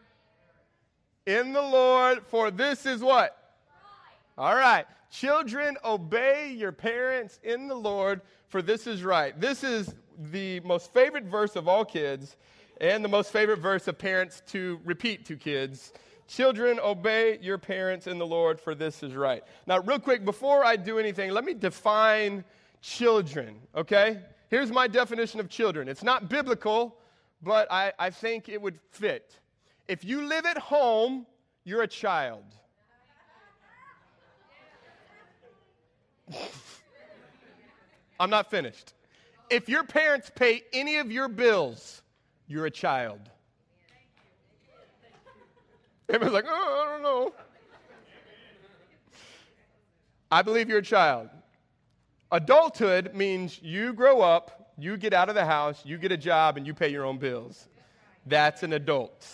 in 1.26 1.52
the 1.52 1.62
Lord, 1.62 2.26
for 2.26 2.50
this 2.50 2.86
is 2.86 3.02
what? 3.02 3.36
All 4.38 4.54
right. 4.54 4.86
Children, 5.10 5.76
obey 5.84 6.52
your 6.56 6.72
parents 6.72 7.40
in 7.42 7.68
the 7.68 7.74
Lord, 7.74 8.20
for 8.48 8.62
this 8.62 8.86
is 8.86 9.02
right. 9.02 9.38
This 9.38 9.64
is 9.64 9.94
the 10.30 10.60
most 10.60 10.92
favorite 10.92 11.24
verse 11.24 11.56
of 11.56 11.68
all 11.68 11.84
kids 11.84 12.36
and 12.80 13.04
the 13.04 13.08
most 13.08 13.32
favorite 13.32 13.58
verse 13.58 13.88
of 13.88 13.98
parents 13.98 14.42
to 14.48 14.80
repeat 14.84 15.26
to 15.26 15.36
kids. 15.36 15.92
Children, 16.28 16.78
obey 16.80 17.38
your 17.42 17.58
parents 17.58 18.06
in 18.06 18.18
the 18.18 18.26
Lord, 18.26 18.60
for 18.60 18.74
this 18.74 19.02
is 19.02 19.14
right. 19.14 19.42
Now, 19.66 19.80
real 19.80 19.98
quick, 19.98 20.24
before 20.24 20.64
I 20.64 20.76
do 20.76 20.98
anything, 20.98 21.32
let 21.32 21.44
me 21.44 21.54
define 21.54 22.44
children, 22.80 23.56
okay? 23.74 24.20
Here's 24.48 24.70
my 24.70 24.86
definition 24.86 25.40
of 25.40 25.48
children. 25.48 25.88
It's 25.88 26.04
not 26.04 26.28
biblical, 26.28 26.96
but 27.42 27.70
I, 27.70 27.92
I 27.98 28.10
think 28.10 28.48
it 28.48 28.60
would 28.60 28.78
fit. 28.90 29.36
If 29.88 30.04
you 30.04 30.26
live 30.26 30.46
at 30.46 30.58
home, 30.58 31.26
you're 31.64 31.82
a 31.82 31.88
child. 31.88 32.44
I'm 38.20 38.30
not 38.30 38.50
finished. 38.50 38.94
If 39.48 39.68
your 39.68 39.84
parents 39.84 40.30
pay 40.34 40.62
any 40.72 40.96
of 40.96 41.10
your 41.10 41.28
bills, 41.28 42.02
you're 42.46 42.66
a 42.66 42.70
child. 42.70 43.20
Everyone's 46.08 46.34
like, 46.34 46.46
oh, 46.48 46.84
I 46.86 46.92
don't 46.92 47.02
know. 47.02 47.32
I 50.30 50.42
believe 50.42 50.68
you're 50.68 50.78
a 50.78 50.82
child. 50.82 51.30
Adulthood 52.30 53.14
means 53.14 53.60
you 53.62 53.92
grow 53.92 54.20
up, 54.20 54.59
you 54.82 54.96
get 54.96 55.12
out 55.12 55.28
of 55.28 55.34
the 55.34 55.44
house, 55.44 55.82
you 55.84 55.98
get 55.98 56.12
a 56.12 56.16
job, 56.16 56.56
and 56.56 56.66
you 56.66 56.74
pay 56.74 56.88
your 56.88 57.04
own 57.04 57.18
bills. 57.18 57.68
That's 58.26 58.62
an 58.62 58.72
adult. 58.72 59.26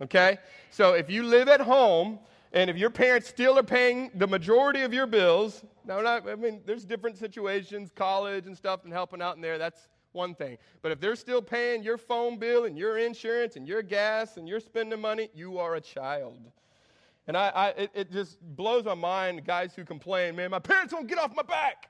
Okay? 0.00 0.38
So 0.70 0.92
if 0.92 1.10
you 1.10 1.22
live 1.22 1.48
at 1.48 1.60
home 1.60 2.18
and 2.52 2.68
if 2.68 2.76
your 2.76 2.90
parents 2.90 3.28
still 3.28 3.58
are 3.58 3.62
paying 3.62 4.10
the 4.14 4.26
majority 4.26 4.82
of 4.82 4.92
your 4.92 5.06
bills, 5.06 5.64
now 5.86 6.00
not, 6.00 6.28
I 6.28 6.34
mean, 6.34 6.60
there's 6.66 6.84
different 6.84 7.16
situations, 7.16 7.90
college 7.94 8.46
and 8.46 8.56
stuff, 8.56 8.84
and 8.84 8.92
helping 8.92 9.22
out 9.22 9.36
in 9.36 9.42
there. 9.42 9.58
That's 9.58 9.88
one 10.12 10.34
thing. 10.34 10.58
But 10.82 10.92
if 10.92 11.00
they're 11.00 11.16
still 11.16 11.42
paying 11.42 11.82
your 11.82 11.98
phone 11.98 12.38
bill 12.38 12.64
and 12.64 12.76
your 12.76 12.98
insurance 12.98 13.56
and 13.56 13.66
your 13.66 13.82
gas 13.82 14.36
and 14.36 14.48
you're 14.48 14.60
spending 14.60 15.00
money, 15.00 15.30
you 15.34 15.58
are 15.58 15.76
a 15.76 15.80
child. 15.80 16.38
And 17.26 17.36
I, 17.36 17.48
I 17.48 17.68
it, 17.68 17.90
it 17.94 18.12
just 18.12 18.38
blows 18.40 18.84
my 18.84 18.94
mind, 18.94 19.44
guys 19.44 19.74
who 19.74 19.84
complain, 19.84 20.36
man, 20.36 20.50
my 20.50 20.58
parents 20.58 20.92
won't 20.92 21.06
get 21.06 21.18
off 21.18 21.34
my 21.34 21.42
back. 21.42 21.88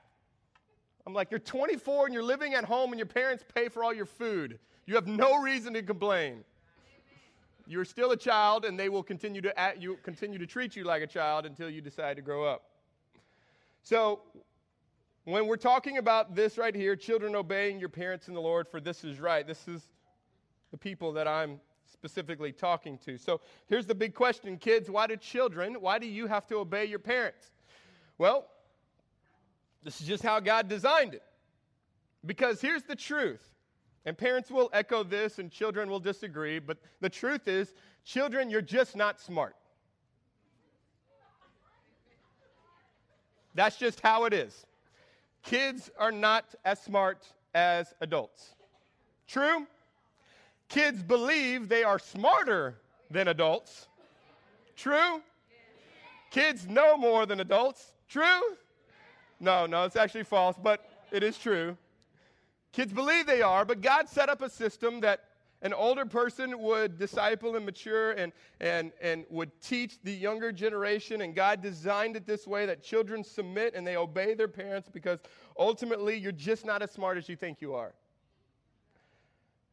I'm 1.05 1.13
like, 1.13 1.31
you're 1.31 1.39
24 1.39 2.05
and 2.05 2.13
you're 2.13 2.23
living 2.23 2.53
at 2.53 2.63
home 2.63 2.91
and 2.91 2.99
your 2.99 3.07
parents 3.07 3.43
pay 3.53 3.67
for 3.67 3.83
all 3.83 3.93
your 3.93 4.05
food. 4.05 4.59
You 4.85 4.95
have 4.95 5.07
no 5.07 5.41
reason 5.41 5.73
to 5.73 5.83
complain. 5.83 6.43
You're 7.65 7.85
still 7.85 8.11
a 8.11 8.17
child, 8.17 8.65
and 8.65 8.77
they 8.77 8.89
will 8.89 9.03
continue 9.03 9.41
to 9.41 9.57
at 9.57 9.81
you, 9.81 9.97
continue 10.03 10.37
to 10.37 10.45
treat 10.45 10.75
you 10.75 10.83
like 10.83 11.01
a 11.01 11.07
child 11.07 11.45
until 11.45 11.69
you 11.69 11.79
decide 11.79 12.17
to 12.17 12.21
grow 12.21 12.45
up. 12.45 12.63
So, 13.83 14.21
when 15.23 15.47
we're 15.47 15.55
talking 15.55 15.97
about 15.97 16.35
this 16.35 16.57
right 16.57 16.75
here, 16.75 16.97
children 16.97 17.35
obeying 17.35 17.79
your 17.79 17.87
parents 17.87 18.27
in 18.27 18.33
the 18.33 18.41
Lord, 18.41 18.67
for 18.67 18.81
this 18.81 19.05
is 19.05 19.21
right. 19.21 19.47
This 19.47 19.65
is 19.69 19.81
the 20.71 20.77
people 20.77 21.13
that 21.13 21.25
I'm 21.25 21.61
specifically 21.85 22.51
talking 22.51 22.97
to. 23.05 23.17
So, 23.17 23.39
here's 23.67 23.85
the 23.85 23.95
big 23.95 24.13
question, 24.13 24.57
kids: 24.57 24.89
Why 24.89 25.07
do 25.07 25.15
children? 25.15 25.75
Why 25.75 25.99
do 25.99 26.07
you 26.07 26.27
have 26.27 26.45
to 26.47 26.57
obey 26.57 26.83
your 26.83 26.99
parents? 26.99 27.51
Well, 28.17 28.47
this 29.83 29.99
is 30.01 30.07
just 30.07 30.23
how 30.23 30.39
God 30.39 30.67
designed 30.67 31.13
it. 31.13 31.23
Because 32.25 32.61
here's 32.61 32.83
the 32.83 32.95
truth. 32.95 33.41
And 34.05 34.17
parents 34.17 34.51
will 34.51 34.69
echo 34.73 35.03
this 35.03 35.39
and 35.39 35.49
children 35.49 35.89
will 35.89 35.99
disagree, 35.99 36.59
but 36.59 36.77
the 36.99 37.09
truth 37.09 37.47
is, 37.47 37.73
children, 38.03 38.49
you're 38.49 38.61
just 38.61 38.95
not 38.95 39.21
smart. 39.21 39.55
That's 43.55 43.77
just 43.77 44.01
how 44.01 44.25
it 44.25 44.33
is. 44.33 44.65
Kids 45.43 45.89
are 45.97 46.11
not 46.11 46.55
as 46.65 46.81
smart 46.81 47.27
as 47.53 47.93
adults. 48.01 48.55
True? 49.27 49.67
Kids 50.69 51.03
believe 51.03 51.69
they 51.69 51.83
are 51.83 51.99
smarter 51.99 52.75
than 53.11 53.27
adults. 53.27 53.87
True? 54.75 55.21
Kids 56.31 56.67
know 56.67 56.97
more 56.97 57.25
than 57.25 57.39
adults. 57.39 57.93
True? 58.09 58.41
No, 59.43 59.65
no, 59.65 59.83
it's 59.83 59.97
actually 59.97 60.23
false, 60.23 60.55
but 60.61 60.89
it 61.11 61.21
is 61.21 61.37
true. 61.37 61.75
Kids 62.71 62.93
believe 62.93 63.27
they 63.27 63.41
are, 63.41 63.65
but 63.65 63.81
God 63.81 64.07
set 64.07 64.29
up 64.29 64.41
a 64.41 64.49
system 64.49 65.01
that 65.01 65.25
an 65.61 65.73
older 65.73 66.05
person 66.05 66.59
would 66.59 66.97
disciple 66.97 67.57
and 67.57 67.65
mature 67.65 68.11
and, 68.11 68.31
and, 68.61 68.93
and 69.01 69.25
would 69.29 69.51
teach 69.61 70.01
the 70.01 70.13
younger 70.13 70.53
generation. 70.53 71.21
And 71.21 71.35
God 71.35 71.61
designed 71.61 72.15
it 72.15 72.25
this 72.25 72.47
way 72.47 72.65
that 72.65 72.81
children 72.81 73.21
submit 73.21 73.73
and 73.75 73.85
they 73.85 73.97
obey 73.97 74.33
their 74.33 74.47
parents 74.47 74.87
because 74.87 75.19
ultimately 75.59 76.17
you're 76.17 76.31
just 76.31 76.65
not 76.65 76.81
as 76.81 76.91
smart 76.91 77.17
as 77.17 77.27
you 77.27 77.35
think 77.35 77.59
you 77.59 77.75
are. 77.75 77.93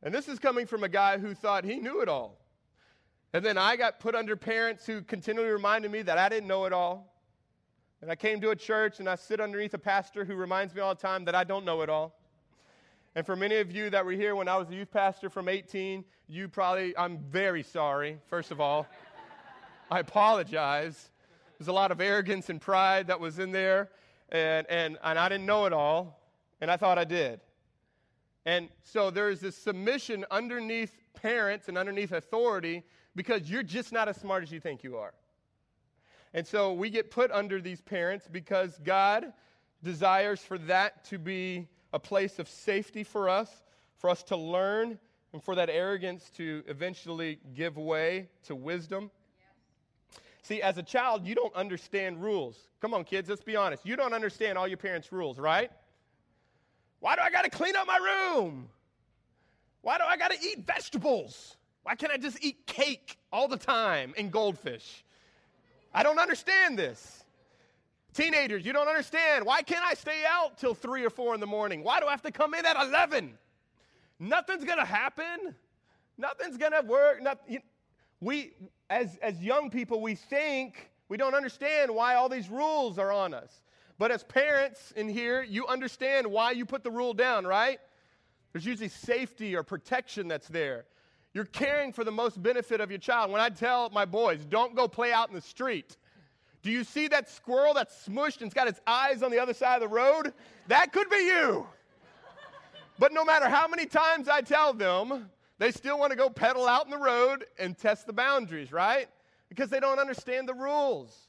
And 0.02 0.12
this 0.12 0.26
is 0.26 0.40
coming 0.40 0.66
from 0.66 0.82
a 0.82 0.88
guy 0.88 1.18
who 1.18 1.32
thought 1.32 1.64
he 1.64 1.76
knew 1.76 2.00
it 2.00 2.08
all. 2.08 2.38
And 3.32 3.44
then 3.44 3.56
I 3.56 3.76
got 3.76 4.00
put 4.00 4.16
under 4.16 4.34
parents 4.34 4.84
who 4.84 5.02
continually 5.02 5.50
reminded 5.50 5.92
me 5.92 6.02
that 6.02 6.18
I 6.18 6.28
didn't 6.28 6.48
know 6.48 6.64
it 6.64 6.72
all. 6.72 7.06
And 8.02 8.10
I 8.10 8.14
came 8.14 8.40
to 8.40 8.50
a 8.50 8.56
church 8.56 8.98
and 8.98 9.08
I 9.08 9.14
sit 9.16 9.40
underneath 9.40 9.74
a 9.74 9.78
pastor 9.78 10.24
who 10.24 10.34
reminds 10.34 10.74
me 10.74 10.80
all 10.80 10.94
the 10.94 11.00
time 11.00 11.24
that 11.26 11.34
I 11.34 11.44
don't 11.44 11.64
know 11.64 11.82
it 11.82 11.90
all. 11.90 12.14
And 13.14 13.26
for 13.26 13.36
many 13.36 13.56
of 13.56 13.72
you 13.72 13.90
that 13.90 14.04
were 14.04 14.12
here 14.12 14.34
when 14.36 14.48
I 14.48 14.56
was 14.56 14.70
a 14.70 14.74
youth 14.74 14.90
pastor 14.90 15.28
from 15.28 15.48
18, 15.48 16.04
you 16.28 16.48
probably, 16.48 16.96
I'm 16.96 17.18
very 17.18 17.62
sorry, 17.62 18.18
first 18.28 18.52
of 18.52 18.60
all. 18.60 18.86
I 19.90 19.98
apologize. 19.98 21.10
There's 21.58 21.68
a 21.68 21.72
lot 21.72 21.90
of 21.90 22.00
arrogance 22.00 22.48
and 22.48 22.60
pride 22.60 23.08
that 23.08 23.18
was 23.18 23.38
in 23.38 23.50
there, 23.50 23.90
and, 24.30 24.66
and, 24.70 24.96
and 25.02 25.18
I 25.18 25.28
didn't 25.28 25.46
know 25.46 25.66
it 25.66 25.72
all, 25.72 26.20
and 26.60 26.70
I 26.70 26.76
thought 26.76 26.96
I 26.98 27.04
did. 27.04 27.40
And 28.46 28.68
so 28.84 29.10
there 29.10 29.28
is 29.28 29.40
this 29.40 29.56
submission 29.56 30.24
underneath 30.30 30.96
parents 31.14 31.68
and 31.68 31.76
underneath 31.76 32.12
authority 32.12 32.84
because 33.16 33.50
you're 33.50 33.64
just 33.64 33.92
not 33.92 34.08
as 34.08 34.16
smart 34.16 34.44
as 34.44 34.52
you 34.52 34.60
think 34.60 34.84
you 34.84 34.96
are. 34.96 35.12
And 36.32 36.46
so 36.46 36.72
we 36.72 36.90
get 36.90 37.10
put 37.10 37.30
under 37.30 37.60
these 37.60 37.80
parents 37.80 38.26
because 38.30 38.78
God 38.84 39.32
desires 39.82 40.40
for 40.40 40.58
that 40.58 41.04
to 41.06 41.18
be 41.18 41.66
a 41.92 41.98
place 41.98 42.38
of 42.38 42.48
safety 42.48 43.02
for 43.02 43.28
us, 43.28 43.50
for 43.98 44.10
us 44.10 44.22
to 44.24 44.36
learn, 44.36 44.98
and 45.32 45.42
for 45.42 45.54
that 45.56 45.70
arrogance 45.70 46.30
to 46.36 46.62
eventually 46.66 47.38
give 47.54 47.76
way 47.76 48.28
to 48.44 48.54
wisdom. 48.54 49.10
See, 50.42 50.62
as 50.62 50.78
a 50.78 50.82
child, 50.82 51.26
you 51.26 51.34
don't 51.34 51.54
understand 51.54 52.22
rules. 52.22 52.56
Come 52.80 52.94
on, 52.94 53.04
kids, 53.04 53.28
let's 53.28 53.42
be 53.42 53.56
honest. 53.56 53.84
You 53.86 53.96
don't 53.96 54.12
understand 54.12 54.58
all 54.58 54.66
your 54.66 54.78
parents' 54.78 55.12
rules, 55.12 55.38
right? 55.38 55.70
Why 57.00 57.14
do 57.14 57.22
I 57.22 57.30
got 57.30 57.42
to 57.42 57.50
clean 57.50 57.76
up 57.76 57.86
my 57.86 57.98
room? 57.98 58.68
Why 59.82 59.98
do 59.98 60.04
I 60.04 60.16
got 60.16 60.30
to 60.32 60.38
eat 60.42 60.66
vegetables? 60.66 61.56
Why 61.82 61.94
can't 61.94 62.12
I 62.12 62.18
just 62.18 62.42
eat 62.44 62.66
cake 62.66 63.16
all 63.32 63.48
the 63.48 63.56
time 63.56 64.14
and 64.18 64.30
goldfish? 64.30 65.04
I 65.92 66.02
don't 66.02 66.18
understand 66.18 66.78
this. 66.78 67.24
Teenagers, 68.12 68.66
you 68.66 68.72
don't 68.72 68.88
understand. 68.88 69.44
Why 69.44 69.62
can't 69.62 69.84
I 69.84 69.94
stay 69.94 70.24
out 70.28 70.58
till 70.58 70.74
three 70.74 71.04
or 71.04 71.10
four 71.10 71.34
in 71.34 71.40
the 71.40 71.46
morning? 71.46 71.84
Why 71.84 72.00
do 72.00 72.06
I 72.06 72.10
have 72.10 72.22
to 72.22 72.32
come 72.32 72.54
in 72.54 72.66
at 72.66 72.76
11? 72.76 73.38
Nothing's 74.18 74.64
going 74.64 74.78
to 74.78 74.84
happen. 74.84 75.54
Nothing's 76.18 76.56
going 76.56 76.72
to 76.72 76.82
work. 76.82 77.22
We, 78.20 78.52
as, 78.88 79.16
as 79.22 79.40
young 79.40 79.70
people, 79.70 80.02
we 80.02 80.14
think 80.14 80.90
we 81.08 81.16
don't 81.16 81.34
understand 81.34 81.90
why 81.92 82.16
all 82.16 82.28
these 82.28 82.48
rules 82.48 82.98
are 82.98 83.12
on 83.12 83.32
us. 83.32 83.62
But 83.98 84.10
as 84.10 84.24
parents 84.24 84.92
in 84.96 85.08
here, 85.08 85.42
you 85.42 85.66
understand 85.66 86.26
why 86.26 86.52
you 86.52 86.64
put 86.66 86.82
the 86.82 86.90
rule 86.90 87.14
down, 87.14 87.46
right? 87.46 87.78
There's 88.52 88.66
usually 88.66 88.88
safety 88.88 89.54
or 89.54 89.62
protection 89.62 90.28
that's 90.28 90.48
there. 90.48 90.86
You're 91.32 91.44
caring 91.44 91.92
for 91.92 92.02
the 92.04 92.10
most 92.10 92.42
benefit 92.42 92.80
of 92.80 92.90
your 92.90 92.98
child. 92.98 93.30
When 93.30 93.40
I 93.40 93.50
tell 93.50 93.88
my 93.90 94.04
boys, 94.04 94.44
don't 94.44 94.74
go 94.74 94.88
play 94.88 95.12
out 95.12 95.28
in 95.28 95.34
the 95.34 95.40
street, 95.40 95.96
do 96.62 96.70
you 96.70 96.84
see 96.84 97.08
that 97.08 97.30
squirrel 97.30 97.72
that's 97.72 98.06
smushed 98.06 98.38
and 98.38 98.46
it's 98.46 98.54
got 98.54 98.68
its 98.68 98.80
eyes 98.86 99.22
on 99.22 99.30
the 99.30 99.38
other 99.38 99.54
side 99.54 99.76
of 99.76 99.88
the 99.88 99.94
road? 99.94 100.34
That 100.68 100.92
could 100.92 101.08
be 101.08 101.16
you. 101.16 101.66
But 102.98 103.14
no 103.14 103.24
matter 103.24 103.48
how 103.48 103.66
many 103.66 103.86
times 103.86 104.28
I 104.28 104.42
tell 104.42 104.74
them, 104.74 105.30
they 105.58 105.70
still 105.70 105.98
want 105.98 106.10
to 106.10 106.16
go 106.16 106.28
pedal 106.28 106.66
out 106.66 106.84
in 106.84 106.90
the 106.90 106.98
road 106.98 107.46
and 107.58 107.76
test 107.76 108.06
the 108.06 108.12
boundaries, 108.12 108.72
right? 108.72 109.08
Because 109.48 109.70
they 109.70 109.80
don't 109.80 109.98
understand 109.98 110.48
the 110.48 110.54
rules. 110.54 111.28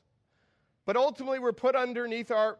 But 0.86 0.98
ultimately, 0.98 1.40
we're 1.40 1.54
put 1.54 1.76
underneath 1.76 2.32
our 2.32 2.58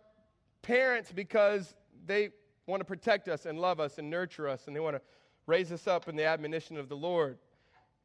parents 0.62 1.12
because 1.12 1.76
they 2.06 2.30
want 2.68 2.80
to 2.80 2.86
protect 2.86 3.28
us 3.28 3.46
and 3.46 3.60
love 3.60 3.80
us 3.82 3.98
and 3.98 4.10
nurture 4.10 4.48
us, 4.48 4.68
and 4.68 4.76
they 4.76 4.80
want 4.80 4.96
to 4.96 5.02
raise 5.48 5.72
us 5.72 5.88
up 5.88 6.08
in 6.08 6.16
the 6.16 6.26
admonition 6.26 6.78
of 6.78 6.90
the 6.90 6.96
Lord. 6.96 7.38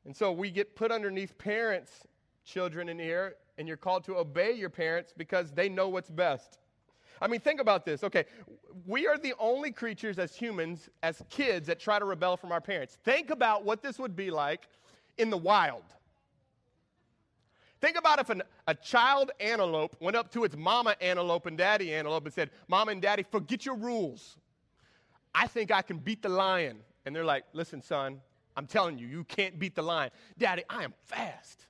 And 0.04 0.14
so 0.16 0.32
we 0.32 0.50
get 0.50 0.76
put 0.76 0.92
underneath 0.92 1.36
parents, 1.36 2.06
children 2.44 2.88
in 2.88 2.98
here, 2.98 3.36
and 3.58 3.66
you're 3.66 3.76
called 3.76 4.04
to 4.04 4.16
obey 4.16 4.52
your 4.52 4.70
parents 4.70 5.12
because 5.16 5.50
they 5.50 5.68
know 5.68 5.88
what's 5.88 6.10
best. 6.10 6.58
I 7.20 7.28
mean, 7.28 7.40
think 7.40 7.60
about 7.60 7.84
this. 7.84 8.04
Okay, 8.04 8.24
we 8.86 9.06
are 9.06 9.16
the 9.16 9.34
only 9.38 9.72
creatures 9.72 10.18
as 10.18 10.36
humans, 10.36 10.90
as 11.02 11.22
kids, 11.30 11.66
that 11.66 11.80
try 11.80 11.98
to 11.98 12.04
rebel 12.04 12.36
from 12.36 12.52
our 12.52 12.60
parents. 12.60 12.98
Think 13.04 13.30
about 13.30 13.64
what 13.64 13.82
this 13.82 13.98
would 13.98 14.14
be 14.14 14.30
like 14.30 14.68
in 15.16 15.30
the 15.30 15.36
wild. 15.36 15.82
Think 17.80 17.98
about 17.98 18.18
if 18.18 18.30
an, 18.30 18.42
a 18.66 18.74
child 18.74 19.30
antelope 19.40 19.96
went 20.00 20.16
up 20.16 20.30
to 20.32 20.44
its 20.44 20.56
mama 20.56 20.96
antelope 21.00 21.46
and 21.46 21.56
daddy 21.56 21.94
antelope 21.94 22.24
and 22.24 22.34
said, 22.34 22.50
Mama 22.68 22.92
and 22.92 23.02
daddy, 23.02 23.22
forget 23.22 23.66
your 23.66 23.76
rules. 23.76 24.36
I 25.34 25.46
think 25.46 25.70
I 25.70 25.82
can 25.82 25.98
beat 25.98 26.22
the 26.22 26.28
lion. 26.28 26.78
And 27.06 27.14
they're 27.14 27.24
like, 27.24 27.44
listen, 27.52 27.80
son, 27.80 28.20
I'm 28.56 28.66
telling 28.66 28.98
you, 28.98 29.06
you 29.06 29.24
can't 29.24 29.58
beat 29.58 29.76
the 29.76 29.82
lion. 29.82 30.10
Daddy, 30.36 30.64
I 30.68 30.82
am 30.82 30.92
fast. 31.04 31.66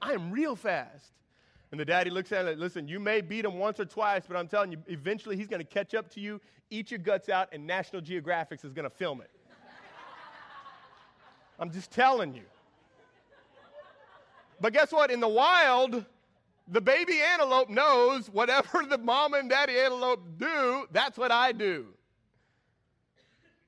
I 0.00 0.12
am 0.12 0.32
real 0.32 0.56
fast. 0.56 1.12
And 1.70 1.80
the 1.80 1.84
daddy 1.84 2.10
looks 2.10 2.32
at 2.32 2.46
it, 2.46 2.58
listen, 2.58 2.88
you 2.88 2.98
may 2.98 3.20
beat 3.20 3.44
him 3.44 3.58
once 3.58 3.80
or 3.80 3.84
twice, 3.84 4.24
but 4.26 4.36
I'm 4.36 4.48
telling 4.48 4.72
you, 4.72 4.78
eventually 4.88 5.36
he's 5.36 5.46
going 5.46 5.60
to 5.60 5.66
catch 5.66 5.94
up 5.94 6.10
to 6.10 6.20
you, 6.20 6.40
eat 6.70 6.90
your 6.90 6.98
guts 6.98 7.28
out, 7.28 7.48
and 7.52 7.66
National 7.66 8.02
Geographic 8.02 8.62
is 8.64 8.72
going 8.72 8.84
to 8.84 8.94
film 8.94 9.20
it. 9.20 9.30
I'm 11.58 11.70
just 11.70 11.90
telling 11.90 12.34
you. 12.34 12.42
But 14.60 14.72
guess 14.72 14.92
what? 14.92 15.10
In 15.10 15.20
the 15.20 15.28
wild, 15.28 16.04
the 16.68 16.80
baby 16.80 17.20
antelope 17.20 17.68
knows 17.68 18.28
whatever 18.28 18.84
the 18.88 18.98
mom 18.98 19.34
and 19.34 19.48
daddy 19.48 19.78
antelope 19.78 20.22
do, 20.38 20.86
that's 20.92 21.18
what 21.18 21.30
I 21.30 21.52
do. 21.52 21.86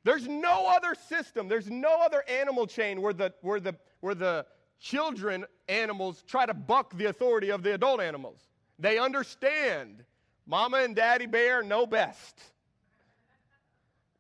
There's 0.05 0.29
no 0.29 0.67
other 0.67 0.95
system, 0.95 1.49
there's 1.49 1.71
no 1.71 2.01
other 2.03 2.23
animal 2.29 2.67
chain 2.67 3.01
where 3.01 3.15
the, 3.15 3.33
where 3.41 3.59
the, 3.59 3.75
where 4.01 4.15
the 4.15 4.47
children 4.79 5.47
animals 5.67 6.23
try 6.27 6.45
to 6.45 6.55
buck 6.55 6.97
the 6.97 7.07
authority 7.07 7.51
of 7.51 7.63
the 7.63 7.75
adult 7.75 8.01
animals. 8.01 8.39
They 8.79 8.99
understand 8.99 10.05
Mama 10.47 10.79
and 10.79 10.95
Daddy 10.95 11.27
Bear 11.27 11.63
know 11.63 11.87
best. 11.87 12.39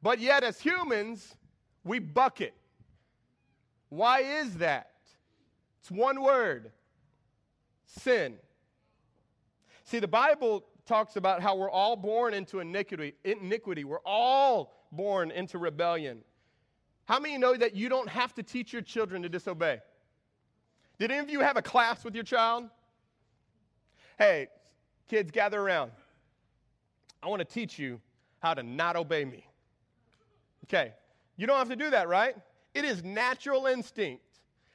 But 0.03 0.21
yet, 0.21 0.43
as 0.43 0.61
humans, 0.61 1.35
we 1.85 1.99
buck 1.99 2.41
it. 2.41 2.55
Why 3.91 4.21
is 4.21 4.57
that? 4.57 4.91
It's 5.81 5.91
one 5.91 6.23
word 6.23 6.73
sin. 7.87 8.37
See, 9.85 9.99
the 9.99 10.09
Bible 10.09 10.65
talks 10.87 11.17
about 11.17 11.43
how 11.43 11.57
we're 11.57 11.71
all 11.71 11.97
born 11.97 12.35
into 12.35 12.61
iniquity. 12.61 13.15
iniquity. 13.25 13.85
We're 13.85 13.99
all 14.05 14.73
born 14.97 15.31
into 15.31 15.59
rebellion. 15.59 16.23
How 17.07 17.19
many 17.19 17.37
know 17.39 17.55
that 17.57 17.75
you 17.75 17.89
don't 17.89 18.09
have 18.09 18.35
to 18.35 18.43
teach 18.43 18.73
your 18.73 18.83
children 18.83 19.23
to 19.23 19.29
disobey? 19.29 19.81
Did 20.99 21.11
any 21.11 21.21
of 21.21 21.31
you 21.31 21.41
have 21.41 21.57
a 21.57 21.63
class 21.63 22.05
with 22.05 22.15
your 22.15 22.25
child? 22.25 22.65
Hey, 24.19 24.49
kids, 25.09 25.31
gather 25.31 25.61
around. 25.61 25.91
I 27.23 27.29
want 27.29 27.41
to 27.41 27.45
teach 27.45 27.79
you 27.79 28.01
how 28.41 28.55
to 28.55 28.63
not 28.63 28.97
obey 28.97 29.25
me. 29.25 29.47
Okay, 30.65 30.93
you 31.37 31.47
don't 31.47 31.59
have 31.59 31.69
to 31.69 31.77
do 31.77 31.91
that, 31.91 32.09
right? 32.09 32.37
It 32.75 32.85
is 32.85 33.03
natural 33.03 33.67
instinct 33.67 34.25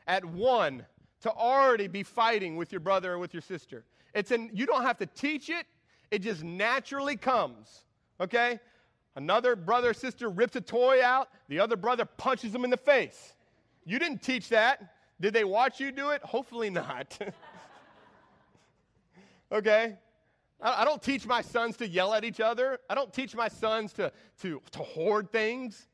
at 0.08 0.24
one 0.26 0.86
to 1.22 1.32
already 1.32 1.88
be 1.88 2.04
fighting 2.04 2.56
with 2.56 2.72
your 2.72 2.80
brother 2.80 3.14
or 3.14 3.20
with 3.20 3.34
your 3.34 3.42
sister. 3.42 3.86
It's 4.14 4.32
in, 4.32 4.50
you 4.54 4.66
don't 4.66 4.84
have 4.84 4.98
to 4.98 5.06
teach 5.06 5.50
it, 5.50 5.66
it 6.12 6.20
just 6.20 6.44
naturally 6.44 7.16
comes. 7.16 7.86
Okay? 8.20 8.60
Another 9.20 9.58
brother 9.58 9.90
or 9.90 9.94
sister 9.94 10.30
rips 10.30 10.56
a 10.56 10.62
toy 10.62 11.04
out, 11.04 11.28
the 11.50 11.60
other 11.60 11.76
brother 11.76 12.06
punches 12.06 12.54
them 12.54 12.64
in 12.64 12.70
the 12.70 12.78
face. 12.78 13.34
You 13.84 14.00
didn't 14.00 14.22
teach 14.22 14.48
that. 14.48 14.94
Did 15.20 15.34
they 15.34 15.44
watch 15.44 15.82
you 15.82 15.92
do 15.92 16.12
it? 16.12 16.22
Hopefully 16.24 16.70
not. 16.70 17.20
okay? 19.52 19.98
I 20.62 20.86
don't 20.86 21.04
teach 21.04 21.28
my 21.28 21.42
sons 21.42 21.76
to 21.78 21.88
yell 21.88 22.14
at 22.14 22.24
each 22.24 22.40
other. 22.40 22.80
I 22.90 22.96
don't 22.96 23.12
teach 23.12 23.36
my 23.36 23.50
sons 23.50 23.92
to, 23.94 24.10
to, 24.42 24.62
to 24.72 24.80
hoard 24.80 25.34
things. 25.34 25.90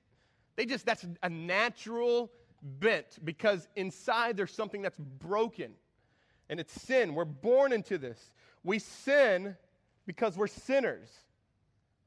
They 0.55 0.67
just, 0.67 0.85
that's 0.85 1.07
a 1.23 1.29
natural 1.29 2.31
bent 2.61 3.17
because 3.25 3.67
inside 3.75 4.37
there's 4.37 4.53
something 4.53 4.83
that's 4.83 4.99
broken. 4.99 5.71
And 6.47 6.59
it's 6.59 6.79
sin. 6.79 7.15
We're 7.15 7.25
born 7.25 7.73
into 7.73 7.97
this. 7.97 8.31
We 8.63 8.77
sin 8.77 9.57
because 10.05 10.37
we're 10.37 10.45
sinners. 10.45 11.09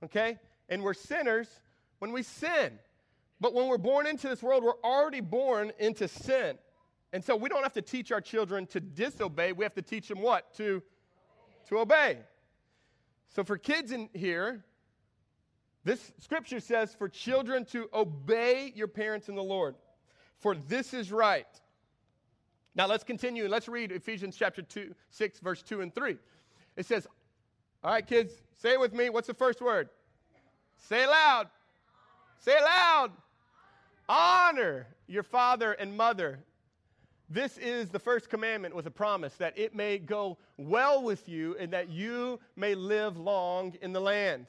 Okay? 0.04 0.38
And 0.68 0.82
we're 0.82 0.94
sinners 0.94 1.48
when 1.98 2.12
we 2.12 2.22
sin. 2.22 2.78
But 3.40 3.54
when 3.54 3.68
we're 3.68 3.78
born 3.78 4.06
into 4.06 4.28
this 4.28 4.42
world, 4.42 4.64
we're 4.64 4.80
already 4.82 5.20
born 5.20 5.72
into 5.78 6.08
sin. 6.08 6.58
And 7.12 7.24
so 7.24 7.36
we 7.36 7.48
don't 7.48 7.62
have 7.62 7.72
to 7.74 7.82
teach 7.82 8.12
our 8.12 8.20
children 8.20 8.66
to 8.68 8.80
disobey. 8.80 9.52
We 9.52 9.64
have 9.64 9.74
to 9.74 9.82
teach 9.82 10.08
them 10.08 10.20
what? 10.20 10.54
To, 10.56 10.82
to 11.68 11.78
obey. 11.78 12.18
So 13.28 13.44
for 13.44 13.56
kids 13.56 13.92
in 13.92 14.08
here, 14.12 14.64
this 15.84 16.12
scripture 16.18 16.60
says 16.60 16.94
for 16.94 17.08
children 17.08 17.64
to 17.66 17.88
obey 17.94 18.72
your 18.74 18.88
parents 18.88 19.28
in 19.28 19.34
the 19.34 19.42
Lord, 19.42 19.76
for 20.38 20.54
this 20.54 20.92
is 20.92 21.12
right. 21.12 21.46
Now 22.74 22.86
let's 22.86 23.04
continue 23.04 23.48
let's 23.48 23.68
read 23.68 23.90
Ephesians 23.90 24.36
chapter 24.36 24.62
2, 24.62 24.94
6, 25.10 25.40
verse 25.40 25.62
2 25.62 25.80
and 25.80 25.94
3. 25.94 26.16
It 26.76 26.86
says, 26.86 27.06
All 27.82 27.92
right, 27.92 28.06
kids, 28.06 28.32
say 28.56 28.72
it 28.72 28.80
with 28.80 28.92
me. 28.92 29.08
What's 29.08 29.28
the 29.28 29.34
first 29.34 29.60
word? 29.60 29.88
Say 30.78 31.02
it 31.02 31.08
loud. 31.08 31.48
Say 32.40 32.52
it 32.52 32.62
loud. 32.62 33.12
Honor 34.08 34.86
your 35.06 35.22
father 35.22 35.72
and 35.72 35.96
mother. 35.96 36.38
This 37.30 37.58
is 37.58 37.90
the 37.90 37.98
first 37.98 38.30
commandment 38.30 38.74
with 38.74 38.86
a 38.86 38.90
promise 38.90 39.34
that 39.34 39.58
it 39.58 39.74
may 39.74 39.98
go 39.98 40.38
well 40.56 41.02
with 41.02 41.28
you 41.28 41.56
and 41.58 41.70
that 41.72 41.90
you 41.90 42.40
may 42.56 42.74
live 42.74 43.18
long 43.18 43.74
in 43.82 43.92
the 43.92 44.00
land. 44.00 44.46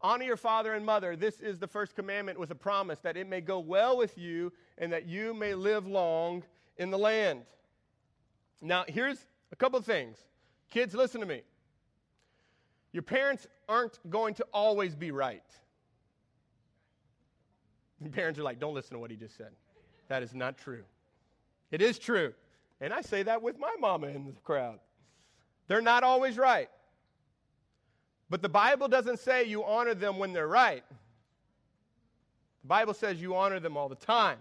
Honor 0.00 0.24
your 0.24 0.36
father 0.36 0.74
and 0.74 0.86
mother. 0.86 1.16
This 1.16 1.40
is 1.40 1.58
the 1.58 1.66
first 1.66 1.96
commandment 1.96 2.38
with 2.38 2.50
a 2.50 2.54
promise 2.54 3.00
that 3.00 3.16
it 3.16 3.28
may 3.28 3.40
go 3.40 3.58
well 3.58 3.96
with 3.96 4.16
you 4.16 4.52
and 4.78 4.92
that 4.92 5.06
you 5.06 5.34
may 5.34 5.54
live 5.54 5.86
long 5.86 6.44
in 6.76 6.90
the 6.90 6.98
land. 6.98 7.42
Now, 8.60 8.84
here's 8.86 9.26
a 9.50 9.56
couple 9.56 9.78
of 9.78 9.84
things. 9.84 10.18
Kids, 10.70 10.94
listen 10.94 11.20
to 11.20 11.26
me. 11.26 11.42
Your 12.92 13.02
parents 13.02 13.46
aren't 13.68 13.98
going 14.10 14.34
to 14.34 14.46
always 14.52 14.94
be 14.94 15.10
right. 15.10 15.42
Your 18.00 18.10
parents 18.12 18.38
are 18.38 18.42
like, 18.42 18.60
don't 18.60 18.74
listen 18.74 18.94
to 18.94 18.98
what 18.98 19.10
he 19.10 19.16
just 19.16 19.36
said. 19.36 19.50
That 20.08 20.22
is 20.22 20.34
not 20.34 20.58
true. 20.58 20.84
It 21.70 21.82
is 21.82 21.98
true. 21.98 22.34
And 22.80 22.92
I 22.92 23.00
say 23.00 23.22
that 23.22 23.42
with 23.42 23.58
my 23.58 23.74
mama 23.78 24.08
in 24.08 24.26
the 24.26 24.32
crowd. 24.44 24.78
They're 25.66 25.80
not 25.80 26.02
always 26.02 26.36
right. 26.36 26.68
But 28.28 28.42
the 28.42 28.48
Bible 28.48 28.88
doesn't 28.88 29.18
say 29.18 29.44
you 29.44 29.64
honor 29.64 29.94
them 29.94 30.18
when 30.18 30.32
they're 30.32 30.48
right. 30.48 30.84
The 32.62 32.68
Bible 32.68 32.94
says 32.94 33.20
you 33.20 33.36
honor 33.36 33.60
them 33.60 33.76
all 33.76 33.88
the 33.88 33.94
time. 33.94 34.38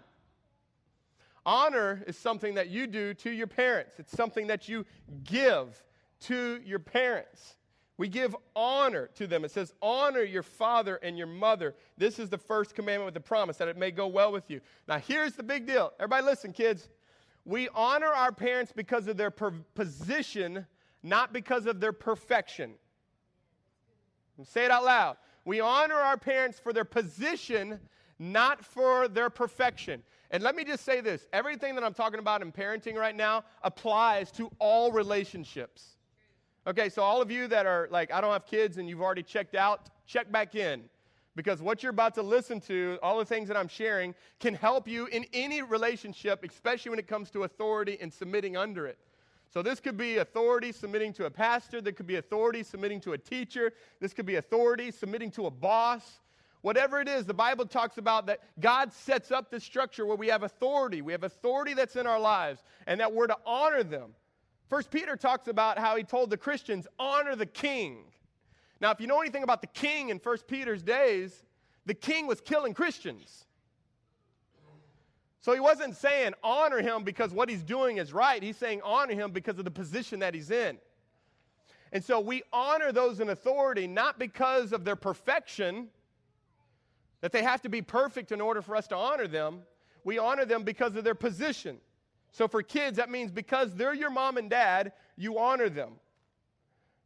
Honor 1.45 2.03
is 2.07 2.17
something 2.17 2.55
that 2.55 2.69
you 2.69 2.88
do 2.88 3.13
to 3.15 3.29
your 3.29 3.47
parents, 3.47 3.95
it's 3.99 4.12
something 4.12 4.47
that 4.47 4.69
you 4.69 4.86
give 5.23 5.83
to 6.21 6.62
your 6.65 6.79
parents. 6.79 7.55
We 7.97 8.08
give 8.08 8.36
honor 8.56 9.10
to 9.15 9.27
them. 9.27 9.45
It 9.45 9.51
says, 9.51 9.73
Honor 9.82 10.23
your 10.23 10.43
father 10.43 10.95
and 11.03 11.17
your 11.17 11.27
mother. 11.27 11.75
This 11.97 12.17
is 12.17 12.29
the 12.29 12.38
first 12.38 12.73
commandment 12.73 13.06
with 13.06 13.13
the 13.13 13.19
promise 13.19 13.58
that 13.58 13.67
it 13.67 13.77
may 13.77 13.91
go 13.91 14.08
well 14.08 14.32
with 14.32 14.49
you. 14.49 14.62
Now, 14.88 14.97
here's 14.97 15.34
the 15.34 15.43
big 15.43 15.67
deal. 15.67 15.93
Everybody, 15.99 16.25
listen, 16.25 16.53
kids. 16.53 16.89
We 17.45 17.69
honor 17.75 18.08
our 18.08 18.32
parents 18.32 18.71
because 18.75 19.08
of 19.08 19.17
their 19.17 19.29
per- 19.29 19.53
position, 19.75 20.65
not 21.03 21.34
because 21.34 21.65
of 21.65 21.79
their 21.79 21.93
perfection. 21.93 22.73
Say 24.43 24.65
it 24.65 24.71
out 24.71 24.86
loud. 24.86 25.17
We 25.45 25.60
honor 25.60 25.95
our 25.95 26.17
parents 26.17 26.58
for 26.58 26.73
their 26.73 26.86
position, 26.86 27.79
not 28.17 28.63
for 28.63 29.08
their 29.08 29.29
perfection. 29.29 30.01
And 30.32 30.41
let 30.41 30.56
me 30.56 30.63
just 30.63 30.84
say 30.84 31.01
this 31.01 31.27
everything 31.32 31.75
that 31.75 31.84
I'm 31.84 31.93
talking 31.93 32.19
about 32.19 32.41
in 32.41 32.51
parenting 32.51 32.95
right 32.95 33.15
now 33.15 33.43
applies 33.62 34.32
to 34.32 34.49
all 34.58 34.91
relationships. 34.91 35.92
Okay, 36.65 36.88
so 36.88 37.02
all 37.02 37.21
of 37.21 37.30
you 37.30 37.47
that 37.47 37.65
are 37.65 37.89
like, 37.91 38.12
I 38.13 38.21
don't 38.21 38.32
have 38.32 38.45
kids 38.45 38.78
and 38.78 38.88
you've 38.88 39.02
already 39.02 39.23
checked 39.23 39.56
out, 39.56 39.89
check 40.08 40.32
back 40.32 40.56
in. 40.56 40.84
Because 41.36 41.62
what 41.62 41.84
you're 41.84 41.89
about 41.89 42.13
to 42.15 42.21
listen 42.21 42.62
to, 42.62 42.99
all 43.02 43.17
the 43.17 43.26
things 43.26 43.47
that 43.47 43.58
I'm 43.58 43.67
sharing, 43.67 44.13
can 44.39 44.54
help 44.54 44.88
you 44.88 45.08
in 45.08 45.26
any 45.34 45.62
relationship, 45.62 46.45
especially 46.47 46.91
when 46.91 46.99
it 46.99 47.08
comes 47.08 47.32
to 47.32 47.43
authority 47.43 47.97
and 47.99 48.13
submitting 48.13 48.56
under 48.56 48.86
it. 48.86 48.97
So, 49.52 49.62
this 49.62 49.80
could 49.80 49.97
be 49.97 50.17
authority 50.17 50.71
submitting 50.71 51.13
to 51.13 51.26
a 51.26 51.30
pastor. 51.30 51.82
There 51.82 51.93
could 51.93 52.08
be 52.08 52.15
authority 52.15 52.63
submitting 52.63 52.99
to 53.02 53.13
a 53.13 53.17
teacher. 53.17 53.71
This 53.99 54.13
could 54.13 54.26
be 54.26 54.36
authority 54.36 54.89
submitting 54.89 55.32
to 55.32 55.45
a 55.45 55.52
boss. 55.52 56.21
Whatever 56.62 57.02
it 57.02 57.08
is, 57.08 57.26
the 57.26 57.34
Bible 57.34 57.65
talks 57.65 57.97
about 57.97 58.26
that 58.28 58.39
God 58.60 58.93
sets 58.93 59.32
up 59.32 59.52
this 59.52 59.63
structure 59.63 60.06
where 60.06 60.15
we 60.15 60.28
have 60.28 60.43
authority. 60.43 61.02
We 61.02 61.12
have 61.12 61.23
authority 61.23 61.73
that's 61.73 61.97
in 61.97 62.08
our 62.08 62.19
lives, 62.19 62.63
and 62.88 62.99
that 62.99 63.13
we're 63.13 63.28
to 63.28 63.38
honor 63.45 63.84
them. 63.84 64.15
First 64.69 64.91
Peter 64.91 65.15
talks 65.15 65.47
about 65.47 65.78
how 65.78 65.95
he 65.95 66.04
told 66.04 66.30
the 66.30 66.38
Christians, 66.38 66.88
honor 66.97 67.36
the 67.36 67.45
king. 67.45 68.06
Now, 68.80 68.91
if 68.91 68.99
you 68.99 69.08
know 69.08 69.21
anything 69.21 69.43
about 69.43 69.62
the 69.62 69.67
king 69.67 70.10
in 70.10 70.19
First 70.19 70.47
Peter's 70.47 70.82
days, 70.82 71.43
the 71.86 71.93
king 71.93 72.28
was 72.28 72.41
killing 72.41 72.73
Christians. 72.73 73.45
So 75.41 75.54
he 75.54 75.60
wasn't 75.60 75.97
saying 75.97 76.34
honor 76.41 76.82
him 76.82 77.04
because 77.04 77.32
what 77.32 77.49
he's 77.49 77.63
doing 77.63 77.97
is 77.97 78.13
right. 78.13 78.41
He's 78.41 78.56
saying 78.56 78.82
honor 78.84 79.13
him 79.13 79.32
because 79.32 79.60
of 79.60 79.65
the 79.65 79.71
position 79.71 80.19
that 80.19 80.34
he's 80.34 80.49
in. 80.49 80.78
And 81.91 82.04
so 82.04 82.19
we 82.19 82.43
honor 82.52 82.91
those 82.91 83.19
in 83.19 83.30
authority 83.30 83.86
not 83.86 84.17
because 84.17 84.71
of 84.71 84.86
their 84.86 84.95
perfection, 84.95 85.89
that 87.21 87.32
they 87.32 87.43
have 87.43 87.62
to 87.62 87.69
be 87.69 87.82
perfect 87.82 88.32
in 88.32 88.41
order 88.41 88.62
for 88.62 88.76
us 88.76 88.88
to 88.88 88.95
honor 88.95 89.28
them. 89.28 89.60
We 90.04 90.17
honor 90.17 90.45
them 90.45 90.63
because 90.63 90.95
of 90.95 91.04
their 91.04 91.15
position. 91.15 91.78
So 92.33 92.47
for 92.49 92.61
kids, 92.61 92.97
that 92.97 93.09
means 93.09 93.31
because 93.31 93.73
they're 93.73 93.93
your 93.93 94.09
mom 94.09 94.37
and 94.37 94.49
dad, 94.49 94.91
you 95.15 95.39
honor 95.39 95.69
them. 95.69 95.93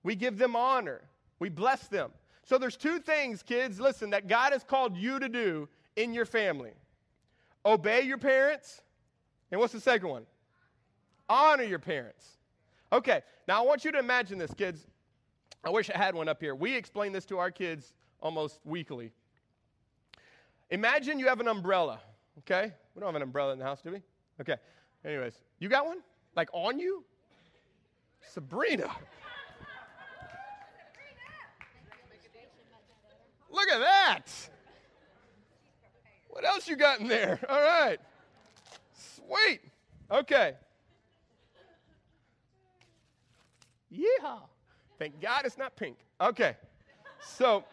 We 0.01 0.15
give 0.15 0.39
them 0.39 0.55
honor. 0.55 1.01
We 1.37 1.49
bless 1.49 1.87
them. 1.87 2.11
So 2.43 2.57
there's 2.57 2.77
two 2.77 2.97
things, 2.97 3.43
kids, 3.43 3.79
listen, 3.79 4.09
that 4.11 4.27
God 4.27 4.53
has 4.53 4.63
called 4.63 4.97
you 4.97 5.19
to 5.19 5.29
do 5.29 5.69
in 5.95 6.13
your 6.13 6.25
family 6.25 6.71
obey 7.67 8.01
your 8.01 8.17
parents. 8.17 8.81
And 9.51 9.59
what's 9.59 9.73
the 9.73 9.79
second 9.79 10.09
one? 10.09 10.25
Honor 11.29 11.63
your 11.63 11.79
parents. 11.79 12.37
Okay, 12.91 13.21
now 13.47 13.61
I 13.61 13.65
want 13.65 13.83
you 13.83 13.91
to 13.91 13.99
imagine 13.99 14.37
this, 14.37 14.53
kids. 14.53 14.87
I 15.63 15.69
wish 15.69 15.89
I 15.89 15.97
had 15.97 16.15
one 16.15 16.29
up 16.29 16.39
here. 16.39 16.55
We 16.55 16.75
explain 16.75 17.11
this 17.11 17.25
to 17.25 17.37
our 17.37 17.51
kids 17.51 17.93
almost 18.21 18.61
weekly. 18.63 19.11
Imagine 20.69 21.19
you 21.19 21.27
have 21.27 21.41
an 21.41 21.47
umbrella, 21.47 21.99
okay? 22.39 22.71
We 22.95 23.01
don't 23.01 23.07
have 23.07 23.15
an 23.15 23.21
umbrella 23.21 23.51
in 23.53 23.59
the 23.59 23.65
house, 23.65 23.81
do 23.81 23.91
we? 23.91 24.01
Okay. 24.39 24.55
Anyways, 25.05 25.33
you 25.60 25.69
got 25.69 25.86
one? 25.86 25.99
Like 26.36 26.49
on 26.53 26.79
you? 26.79 27.03
Sabrina. 28.33 28.89
Look 33.49 33.69
at 33.69 33.79
that. 33.79 34.23
What 36.29 36.45
else 36.45 36.67
you 36.67 36.75
got 36.75 36.99
in 36.99 37.07
there? 37.07 37.39
All 37.49 37.62
right. 37.62 37.97
Sweet. 38.93 39.62
Okay. 40.12 40.53
Yeah. 43.89 44.38
Thank 44.99 45.19
God 45.19 45.41
it's 45.45 45.57
not 45.57 45.75
pink. 45.75 45.97
Okay. 46.21 46.55
So 47.21 47.63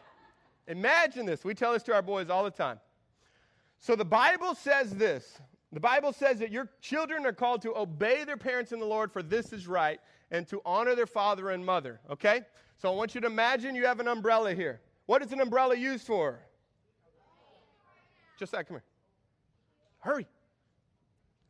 imagine 0.67 1.27
this. 1.27 1.45
We 1.45 1.55
tell 1.55 1.73
this 1.73 1.83
to 1.85 1.95
our 1.95 2.03
boys 2.03 2.31
all 2.31 2.45
the 2.45 2.51
time. 2.51 2.81
So 3.81 3.95
the 3.95 4.05
Bible 4.05 4.55
says 4.55 4.95
this 4.95 5.39
the 5.75 5.81
Bible 5.81 6.13
says 6.13 6.39
that 6.39 6.51
your 6.51 6.69
children 6.81 7.27
are 7.27 7.33
called 7.33 7.63
to 7.63 7.77
obey 7.77 8.25
their 8.25 8.37
parents 8.37 8.73
in 8.73 8.79
the 8.79 8.87
Lord, 8.87 9.13
for 9.13 9.23
this 9.23 9.53
is 9.53 9.67
right, 9.67 10.01
and 10.31 10.47
to 10.49 10.63
honor 10.65 10.95
their 10.95 11.07
father 11.07 11.51
and 11.51 11.65
mother. 11.65 12.01
Okay? 12.09 12.43
So 12.79 12.93
I 12.93 12.95
want 12.95 13.15
you 13.15 13.21
to 13.21 13.27
imagine 13.27 13.75
you 13.75 13.87
have 13.87 14.01
an 14.01 14.09
umbrella 14.09 14.55
here. 14.55 14.81
What 15.07 15.23
is 15.23 15.33
an 15.33 15.41
umbrella 15.41 15.77
used 15.77 16.07
for? 16.07 16.39
Just 18.39 18.53
that, 18.53 18.67
come 18.69 18.77
here. 18.77 18.85
Hurry. 20.01 20.27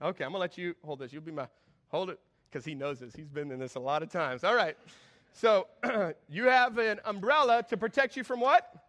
Okay, 0.02 0.24
I'm 0.24 0.30
gonna 0.30 0.40
let 0.40 0.58
you 0.58 0.74
hold 0.84 0.98
this. 0.98 1.12
You'll 1.12 1.22
be 1.22 1.32
my 1.32 1.48
hold 1.88 2.10
it 2.10 2.20
because 2.50 2.64
he 2.64 2.74
knows 2.74 3.00
this. 3.00 3.14
He's 3.14 3.28
been 3.28 3.50
in 3.50 3.58
this 3.58 3.74
a 3.74 3.80
lot 3.80 4.02
of 4.02 4.10
times. 4.10 4.44
All 4.44 4.54
right. 4.54 4.76
So 5.32 5.66
you 6.28 6.44
have 6.44 6.78
an 6.78 7.00
umbrella 7.04 7.64
to 7.68 7.76
protect 7.76 8.16
you 8.16 8.22
from 8.22 8.40
what? 8.40 8.83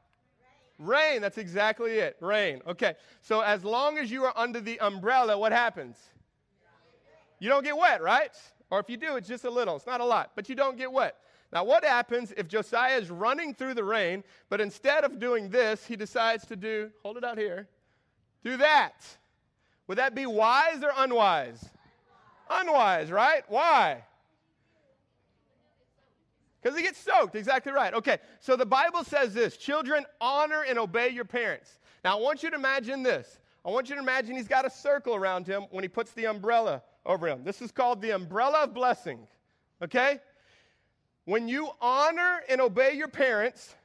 Rain. 0.78 1.22
That's 1.22 1.38
exactly 1.38 1.94
it. 2.00 2.18
Rain. 2.20 2.62
Okay. 2.68 2.96
So 3.22 3.42
as 3.42 3.64
long 3.64 3.98
as 3.98 4.12
you 4.12 4.26
are 4.26 4.34
under 4.36 4.60
the 4.60 4.80
umbrella, 4.80 5.38
what 5.38 5.52
happens? 5.52 5.98
You 7.40 7.50
don't 7.50 7.64
get 7.64 7.78
wet, 7.78 8.02
right? 8.02 8.32
Or 8.70 8.80
if 8.80 8.90
you 8.90 8.98
do, 8.98 9.16
it's 9.16 9.28
just 9.28 9.46
a 9.46 9.50
little. 9.50 9.76
It's 9.76 9.86
not 9.86 10.02
a 10.02 10.06
lot, 10.06 10.32
but 10.36 10.50
you 10.50 10.56
don't 10.56 10.78
get 10.78 10.92
wet. 10.92 11.16
Now, 11.54 11.64
what 11.64 11.86
happens 11.86 12.34
if 12.36 12.48
Josiah 12.48 12.98
is 12.98 13.10
running 13.10 13.54
through 13.54 13.76
the 13.76 13.84
rain, 13.84 14.24
but 14.50 14.60
instead 14.60 15.04
of 15.04 15.20
doing 15.20 15.50
this, 15.50 15.86
he 15.86 15.96
decides 15.96 16.46
to 16.48 16.56
do, 16.56 16.92
hold 17.04 17.18
it 17.18 17.24
out 17.24 17.38
here, 17.38 17.68
do 18.44 18.58
that? 18.58 19.06
Would 19.88 19.98
that 19.98 20.16
be 20.16 20.26
wise 20.26 20.84
or 20.84 20.92
unwise? 20.98 21.64
Unwise, 22.50 23.12
right? 23.12 23.44
Why? 23.48 24.04
Because 26.66 26.80
he 26.80 26.84
gets 26.84 27.00
soaked. 27.00 27.36
Exactly 27.36 27.72
right. 27.72 27.94
Okay, 27.94 28.18
so 28.40 28.56
the 28.56 28.66
Bible 28.66 29.04
says 29.04 29.36
this 29.36 29.56
Children, 29.56 30.04
honor 30.20 30.66
and 30.68 30.80
obey 30.80 31.10
your 31.10 31.24
parents. 31.24 31.78
Now, 32.04 32.18
I 32.18 32.22
want 32.22 32.42
you 32.42 32.50
to 32.50 32.56
imagine 32.56 33.04
this. 33.04 33.40
I 33.64 33.70
want 33.70 33.88
you 33.88 33.94
to 33.94 34.02
imagine 34.02 34.36
he's 34.36 34.48
got 34.48 34.66
a 34.66 34.72
circle 34.72 35.14
around 35.14 35.46
him 35.46 35.68
when 35.70 35.84
he 35.84 35.88
puts 35.88 36.12
the 36.14 36.26
umbrella 36.26 36.82
over 37.06 37.28
him. 37.28 37.44
This 37.44 37.62
is 37.62 37.72
called 37.72 38.02
the 38.02 38.12
umbrella 38.12 38.64
of 38.64 38.74
blessing. 38.74 39.20
Okay? 39.84 40.20
When 41.26 41.48
you 41.48 41.70
honor 41.82 42.42
and 42.50 42.60
obey 42.60 42.94
your 42.94 43.10
parents, 43.10 43.76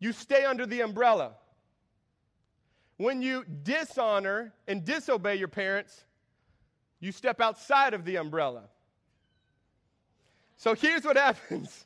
you 0.00 0.12
stay 0.12 0.44
under 0.44 0.66
the 0.66 0.80
umbrella. 0.80 1.34
When 2.96 3.22
you 3.22 3.44
dishonor 3.62 4.52
and 4.66 4.84
disobey 4.84 5.36
your 5.36 5.46
parents, 5.46 6.02
you 6.98 7.12
step 7.12 7.40
outside 7.40 7.94
of 7.94 8.04
the 8.04 8.16
umbrella. 8.16 8.64
So 10.56 10.74
here's 10.74 11.04
what 11.04 11.16
happens 11.28 11.84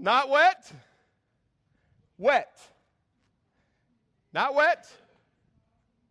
not 0.00 0.30
wet, 0.30 0.72
wet. 2.16 2.58
Not 4.32 4.54
wet, 4.54 4.90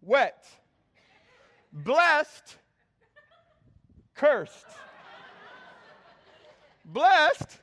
wet. 0.01 0.45
Blessed, 1.73 2.57
cursed. 4.13 4.65
Blessed, 6.85 7.57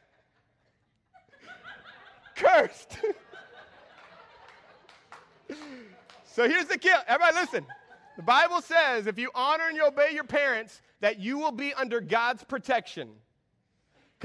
cursed. 2.35 2.99
so 6.25 6.49
here's 6.49 6.67
the 6.67 6.79
kill. 6.79 6.99
Everybody 7.07 7.37
listen. 7.37 7.67
The 8.17 8.23
Bible 8.23 8.63
says 8.63 9.07
if 9.07 9.19
you 9.19 9.31
honor 9.35 9.69
and 9.69 9.77
you 9.77 9.87
obey 9.87 10.11
your 10.13 10.25
parents, 10.25 10.83
that 11.01 11.21
you 11.21 11.39
will 11.39 11.53
be 11.53 11.73
under 11.75 12.01
God's 12.01 12.43
protection. 12.43 13.11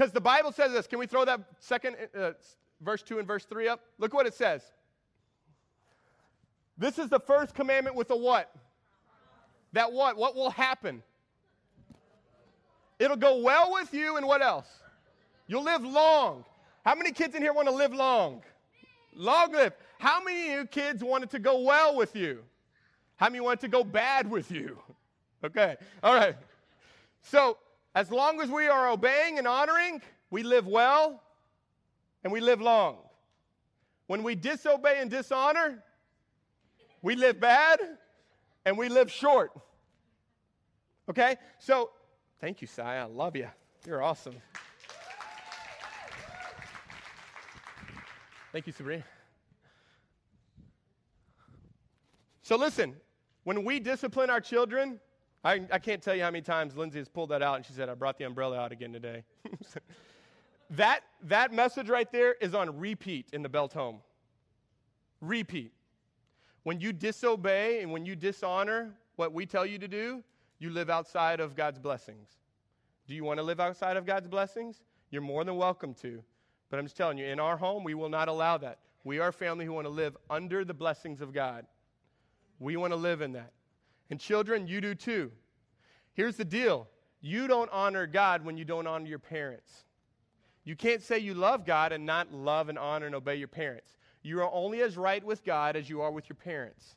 Because 0.02 0.12
the 0.12 0.20
Bible 0.20 0.50
says 0.50 0.72
this. 0.72 0.88
Can 0.88 0.98
we 0.98 1.06
throw 1.06 1.24
that 1.24 1.38
second 1.60 1.94
uh, 2.18 2.32
verse 2.80 3.04
2 3.04 3.20
and 3.20 3.28
verse 3.28 3.44
3 3.44 3.68
up? 3.68 3.78
Look 3.98 4.12
what 4.12 4.26
it 4.26 4.34
says. 4.34 4.60
This 6.76 6.98
is 6.98 7.08
the 7.08 7.20
first 7.20 7.54
commandment 7.54 7.94
with 7.94 8.10
a 8.10 8.16
what? 8.16 8.52
That 9.74 9.92
what? 9.92 10.16
What 10.16 10.34
will 10.34 10.50
happen? 10.50 11.04
It'll 12.98 13.16
go 13.16 13.42
well 13.42 13.70
with 13.74 13.94
you, 13.94 14.16
and 14.16 14.26
what 14.26 14.42
else? 14.42 14.66
You'll 15.46 15.62
live 15.62 15.84
long. 15.84 16.46
How 16.84 16.96
many 16.96 17.12
kids 17.12 17.36
in 17.36 17.40
here 17.40 17.52
want 17.52 17.68
to 17.68 17.74
live 17.74 17.94
long? 17.94 18.42
Long 19.14 19.52
live. 19.52 19.72
How 20.00 20.20
many 20.20 20.50
of 20.50 20.58
you 20.58 20.66
kids 20.66 21.04
want 21.04 21.22
it 21.22 21.30
to 21.30 21.38
go 21.38 21.60
well 21.60 21.94
with 21.94 22.16
you? 22.16 22.40
How 23.14 23.28
many 23.28 23.38
want 23.38 23.60
it 23.60 23.66
to 23.66 23.68
go 23.68 23.84
bad 23.84 24.28
with 24.28 24.50
you? 24.50 24.80
Okay, 25.44 25.76
all 26.04 26.14
right. 26.14 26.36
So, 27.22 27.56
as 27.94 28.10
long 28.10 28.40
as 28.40 28.48
we 28.48 28.68
are 28.68 28.90
obeying 28.90 29.38
and 29.38 29.46
honoring, 29.46 30.00
we 30.30 30.42
live 30.42 30.66
well 30.66 31.22
and 32.24 32.32
we 32.32 32.40
live 32.40 32.60
long. 32.60 32.98
When 34.06 34.22
we 34.22 34.34
disobey 34.34 35.00
and 35.00 35.10
dishonor, 35.10 35.82
we 37.02 37.16
live 37.16 37.40
bad 37.40 37.80
and 38.64 38.78
we 38.78 38.88
live 38.88 39.10
short. 39.10 39.52
Okay? 41.08 41.36
So, 41.58 41.90
thank 42.40 42.60
you, 42.60 42.66
Sai. 42.66 42.96
I 42.96 43.04
love 43.04 43.36
you. 43.36 43.48
You're 43.86 44.02
awesome. 44.02 44.34
Thank 48.52 48.66
you, 48.66 48.72
Sabrina. 48.72 49.04
So 52.42 52.56
listen, 52.56 52.96
when 53.44 53.64
we 53.64 53.80
discipline 53.80 54.28
our 54.28 54.40
children, 54.40 55.00
I, 55.44 55.62
I 55.72 55.78
can't 55.78 56.02
tell 56.02 56.14
you 56.14 56.22
how 56.22 56.30
many 56.30 56.42
times 56.42 56.76
Lindsay 56.76 56.98
has 56.98 57.08
pulled 57.08 57.30
that 57.30 57.42
out 57.42 57.56
and 57.56 57.66
she 57.66 57.72
said, 57.72 57.88
I 57.88 57.94
brought 57.94 58.16
the 58.16 58.24
umbrella 58.24 58.58
out 58.58 58.70
again 58.70 58.92
today. 58.92 59.24
that, 60.70 61.00
that 61.24 61.52
message 61.52 61.88
right 61.88 62.10
there 62.12 62.34
is 62.40 62.54
on 62.54 62.78
repeat 62.78 63.28
in 63.32 63.42
the 63.42 63.48
Belt 63.48 63.72
home. 63.72 63.98
Repeat. 65.20 65.72
When 66.62 66.80
you 66.80 66.92
disobey 66.92 67.82
and 67.82 67.90
when 67.90 68.06
you 68.06 68.14
dishonor 68.14 68.94
what 69.16 69.32
we 69.32 69.46
tell 69.46 69.66
you 69.66 69.78
to 69.78 69.88
do, 69.88 70.22
you 70.60 70.70
live 70.70 70.90
outside 70.90 71.40
of 71.40 71.56
God's 71.56 71.80
blessings. 71.80 72.28
Do 73.08 73.14
you 73.14 73.24
want 73.24 73.38
to 73.38 73.42
live 73.42 73.58
outside 73.58 73.96
of 73.96 74.06
God's 74.06 74.28
blessings? 74.28 74.80
You're 75.10 75.22
more 75.22 75.42
than 75.42 75.56
welcome 75.56 75.92
to. 75.94 76.22
But 76.70 76.78
I'm 76.78 76.86
just 76.86 76.96
telling 76.96 77.18
you, 77.18 77.26
in 77.26 77.40
our 77.40 77.56
home, 77.56 77.82
we 77.82 77.94
will 77.94 78.08
not 78.08 78.28
allow 78.28 78.58
that. 78.58 78.78
We 79.04 79.18
are 79.18 79.28
a 79.28 79.32
family 79.32 79.64
who 79.64 79.72
want 79.72 79.86
to 79.86 79.92
live 79.92 80.16
under 80.30 80.64
the 80.64 80.72
blessings 80.72 81.20
of 81.20 81.32
God. 81.32 81.66
We 82.60 82.76
want 82.76 82.92
to 82.92 82.96
live 82.96 83.20
in 83.20 83.32
that. 83.32 83.52
And 84.12 84.20
children, 84.20 84.66
you 84.66 84.82
do 84.82 84.94
too. 84.94 85.32
Here's 86.12 86.36
the 86.36 86.44
deal 86.44 86.86
you 87.22 87.48
don't 87.48 87.70
honor 87.72 88.06
God 88.06 88.44
when 88.44 88.58
you 88.58 88.64
don't 88.66 88.86
honor 88.86 89.06
your 89.06 89.18
parents. 89.18 89.86
You 90.64 90.76
can't 90.76 91.00
say 91.00 91.18
you 91.18 91.32
love 91.32 91.64
God 91.64 91.92
and 91.92 92.04
not 92.04 92.30
love 92.30 92.68
and 92.68 92.78
honor 92.78 93.06
and 93.06 93.14
obey 93.14 93.36
your 93.36 93.48
parents. 93.48 93.96
You 94.22 94.42
are 94.42 94.52
only 94.52 94.82
as 94.82 94.98
right 94.98 95.24
with 95.24 95.42
God 95.44 95.76
as 95.76 95.88
you 95.88 96.02
are 96.02 96.10
with 96.10 96.28
your 96.28 96.36
parents. 96.36 96.94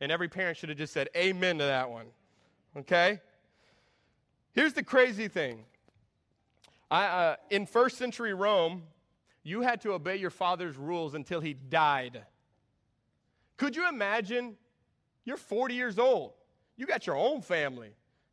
And 0.00 0.10
every 0.10 0.28
parent 0.28 0.56
should 0.56 0.70
have 0.70 0.78
just 0.78 0.94
said 0.94 1.10
amen 1.14 1.58
to 1.58 1.64
that 1.64 1.90
one. 1.90 2.06
Okay? 2.78 3.20
Here's 4.54 4.72
the 4.72 4.82
crazy 4.82 5.28
thing 5.28 5.66
I, 6.90 7.04
uh, 7.04 7.36
in 7.50 7.66
first 7.66 7.98
century 7.98 8.32
Rome, 8.32 8.84
you 9.42 9.60
had 9.60 9.82
to 9.82 9.92
obey 9.92 10.16
your 10.16 10.30
father's 10.30 10.78
rules 10.78 11.12
until 11.12 11.42
he 11.42 11.52
died. 11.52 12.24
Could 13.58 13.76
you 13.76 13.86
imagine? 13.86 14.56
You're 15.26 15.36
40 15.36 15.74
years 15.74 15.98
old. 15.98 16.32
You 16.76 16.86
got 16.86 17.06
your 17.06 17.16
own 17.16 17.42
family. 17.42 17.90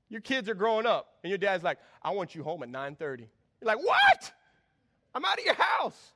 Your 0.07 0.21
kids 0.21 0.47
are 0.47 0.53
growing 0.53 0.85
up, 0.85 1.15
and 1.23 1.29
your 1.29 1.37
dad's 1.37 1.63
like, 1.63 1.79
I 2.01 2.11
want 2.11 2.35
you 2.35 2.43
home 2.43 2.63
at 2.63 2.69
9:30. 2.69 3.19
You're 3.19 3.27
like, 3.63 3.83
what? 3.83 4.31
I'm 5.13 5.25
out 5.25 5.37
of 5.37 5.43
your 5.43 5.55
house. 5.55 6.13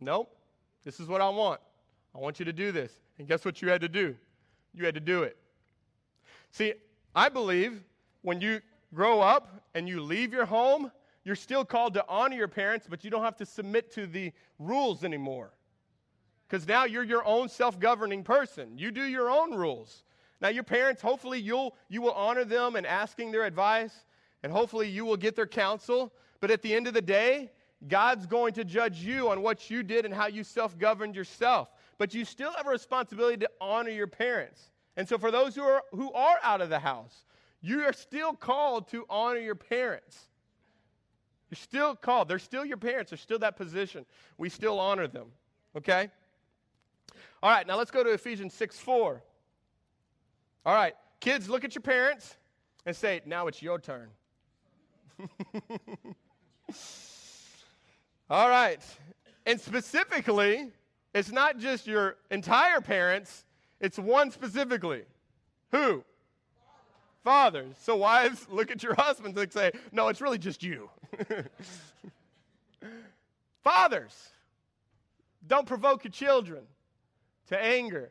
Nope. 0.00 0.36
This 0.84 0.98
is 1.00 1.06
what 1.06 1.20
I 1.20 1.28
want. 1.28 1.60
I 2.14 2.18
want 2.18 2.38
you 2.38 2.44
to 2.46 2.52
do 2.52 2.72
this. 2.72 2.92
And 3.18 3.28
guess 3.28 3.44
what 3.44 3.62
you 3.62 3.68
had 3.68 3.80
to 3.82 3.88
do? 3.88 4.16
You 4.74 4.84
had 4.84 4.94
to 4.94 5.00
do 5.00 5.22
it. 5.22 5.36
See, 6.50 6.74
I 7.14 7.28
believe 7.28 7.82
when 8.22 8.40
you 8.40 8.60
grow 8.94 9.20
up 9.20 9.62
and 9.74 9.88
you 9.88 10.00
leave 10.00 10.32
your 10.32 10.46
home, 10.46 10.90
you're 11.24 11.36
still 11.36 11.64
called 11.64 11.94
to 11.94 12.04
honor 12.08 12.34
your 12.34 12.48
parents, 12.48 12.86
but 12.88 13.04
you 13.04 13.10
don't 13.10 13.22
have 13.22 13.36
to 13.36 13.46
submit 13.46 13.92
to 13.92 14.06
the 14.06 14.32
rules 14.58 15.04
anymore. 15.04 15.50
Because 16.50 16.66
now 16.66 16.84
you're 16.84 17.04
your 17.04 17.24
own 17.24 17.48
self 17.48 17.78
governing 17.78 18.24
person. 18.24 18.76
You 18.76 18.90
do 18.90 19.04
your 19.04 19.30
own 19.30 19.54
rules. 19.54 20.02
Now, 20.40 20.48
your 20.48 20.64
parents, 20.64 21.00
hopefully, 21.00 21.38
you'll, 21.38 21.76
you 21.88 22.02
will 22.02 22.12
honor 22.12 22.44
them 22.44 22.74
and 22.74 22.86
asking 22.86 23.30
their 23.30 23.44
advice, 23.44 23.92
and 24.42 24.50
hopefully, 24.50 24.88
you 24.88 25.04
will 25.04 25.16
get 25.16 25.36
their 25.36 25.46
counsel. 25.46 26.12
But 26.40 26.50
at 26.50 26.62
the 26.62 26.74
end 26.74 26.88
of 26.88 26.94
the 26.94 27.02
day, 27.02 27.52
God's 27.86 28.26
going 28.26 28.54
to 28.54 28.64
judge 28.64 28.98
you 28.98 29.28
on 29.28 29.42
what 29.42 29.70
you 29.70 29.82
did 29.82 30.04
and 30.04 30.12
how 30.12 30.26
you 30.26 30.42
self 30.42 30.76
governed 30.76 31.14
yourself. 31.14 31.68
But 31.98 32.14
you 32.14 32.24
still 32.24 32.52
have 32.52 32.66
a 32.66 32.70
responsibility 32.70 33.36
to 33.38 33.50
honor 33.60 33.90
your 33.90 34.08
parents. 34.08 34.70
And 34.96 35.08
so, 35.08 35.18
for 35.18 35.30
those 35.30 35.54
who 35.54 35.62
are, 35.62 35.82
who 35.92 36.12
are 36.12 36.38
out 36.42 36.60
of 36.60 36.68
the 36.68 36.80
house, 36.80 37.26
you 37.60 37.82
are 37.82 37.92
still 37.92 38.32
called 38.32 38.88
to 38.88 39.04
honor 39.08 39.38
your 39.38 39.54
parents. 39.54 40.18
You're 41.50 41.58
still 41.58 41.94
called. 41.94 42.26
They're 42.28 42.40
still 42.40 42.64
your 42.64 42.76
parents. 42.76 43.10
They're 43.10 43.18
still 43.18 43.38
that 43.40 43.56
position. 43.56 44.04
We 44.36 44.48
still 44.48 44.80
honor 44.80 45.06
them. 45.06 45.26
Okay? 45.76 46.10
All 47.42 47.50
right, 47.50 47.66
now 47.66 47.76
let's 47.76 47.90
go 47.90 48.04
to 48.04 48.10
Ephesians 48.10 48.54
6 48.54 48.78
4. 48.78 49.22
All 50.66 50.74
right, 50.74 50.94
kids, 51.20 51.48
look 51.48 51.64
at 51.64 51.74
your 51.74 51.82
parents 51.82 52.36
and 52.86 52.94
say, 52.94 53.20
now 53.26 53.46
it's 53.46 53.62
your 53.62 53.78
turn. 53.78 54.08
All 58.30 58.48
right. 58.48 58.82
And 59.46 59.60
specifically, 59.60 60.70
it's 61.14 61.32
not 61.32 61.58
just 61.58 61.86
your 61.86 62.16
entire 62.30 62.80
parents, 62.80 63.44
it's 63.80 63.98
one 63.98 64.30
specifically. 64.30 65.02
Who? 65.72 66.04
Fathers. 67.24 67.74
So, 67.82 67.96
wives, 67.96 68.46
look 68.50 68.70
at 68.70 68.82
your 68.82 68.94
husbands 68.94 69.38
and 69.38 69.52
say, 69.52 69.72
No, 69.92 70.08
it's 70.08 70.20
really 70.20 70.38
just 70.38 70.62
you. 70.62 70.88
Fathers, 73.64 74.30
don't 75.46 75.66
provoke 75.66 76.04
your 76.04 76.12
children 76.12 76.62
to 77.50 77.62
anger, 77.62 78.10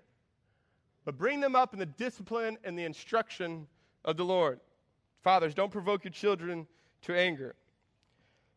but 1.05 1.17
bring 1.17 1.39
them 1.39 1.55
up 1.55 1.73
in 1.73 1.79
the 1.79 1.85
discipline 1.85 2.57
and 2.63 2.77
the 2.77 2.83
instruction 2.83 3.67
of 4.05 4.17
the 4.17 4.25
Lord. 4.25 4.59
Fathers, 5.23 5.53
don't 5.53 5.71
provoke 5.71 6.03
your 6.03 6.11
children 6.11 6.67
to 7.03 7.17
anger. 7.17 7.55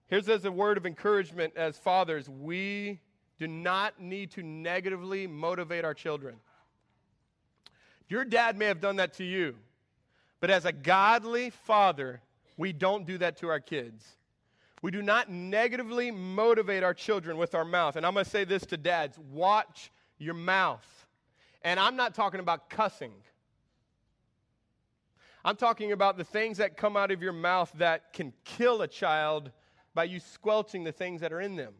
Here's 0.08 0.28
as 0.28 0.44
a 0.44 0.52
word 0.52 0.76
of 0.76 0.84
encouragement 0.84 1.54
as 1.56 1.78
fathers 1.78 2.28
we 2.28 3.00
do 3.38 3.46
not 3.46 4.00
need 4.00 4.30
to 4.32 4.42
negatively 4.42 5.26
motivate 5.26 5.84
our 5.84 5.94
children. 5.94 6.36
Your 8.08 8.24
dad 8.24 8.58
may 8.58 8.66
have 8.66 8.80
done 8.80 8.96
that 8.96 9.14
to 9.14 9.24
you, 9.24 9.54
but 10.40 10.50
as 10.50 10.64
a 10.64 10.72
godly 10.72 11.50
father, 11.50 12.20
we 12.56 12.72
don't 12.72 13.06
do 13.06 13.18
that 13.18 13.38
to 13.38 13.48
our 13.48 13.60
kids. 13.60 14.04
We 14.82 14.90
do 14.90 15.00
not 15.00 15.30
negatively 15.30 16.10
motivate 16.10 16.82
our 16.82 16.92
children 16.92 17.38
with 17.38 17.54
our 17.54 17.64
mouth. 17.64 17.96
And 17.96 18.04
I'm 18.04 18.14
going 18.14 18.24
to 18.24 18.30
say 18.30 18.44
this 18.44 18.66
to 18.66 18.76
dads 18.76 19.16
watch 19.30 19.90
your 20.22 20.34
mouth. 20.34 21.06
And 21.62 21.78
I'm 21.78 21.96
not 21.96 22.14
talking 22.14 22.40
about 22.40 22.70
cussing. 22.70 23.12
I'm 25.44 25.56
talking 25.56 25.92
about 25.92 26.16
the 26.16 26.24
things 26.24 26.58
that 26.58 26.76
come 26.76 26.96
out 26.96 27.10
of 27.10 27.22
your 27.22 27.32
mouth 27.32 27.72
that 27.76 28.12
can 28.12 28.32
kill 28.44 28.82
a 28.82 28.88
child 28.88 29.50
by 29.94 30.04
you 30.04 30.20
squelching 30.20 30.84
the 30.84 30.92
things 30.92 31.20
that 31.20 31.32
are 31.32 31.40
in 31.40 31.56
them, 31.56 31.74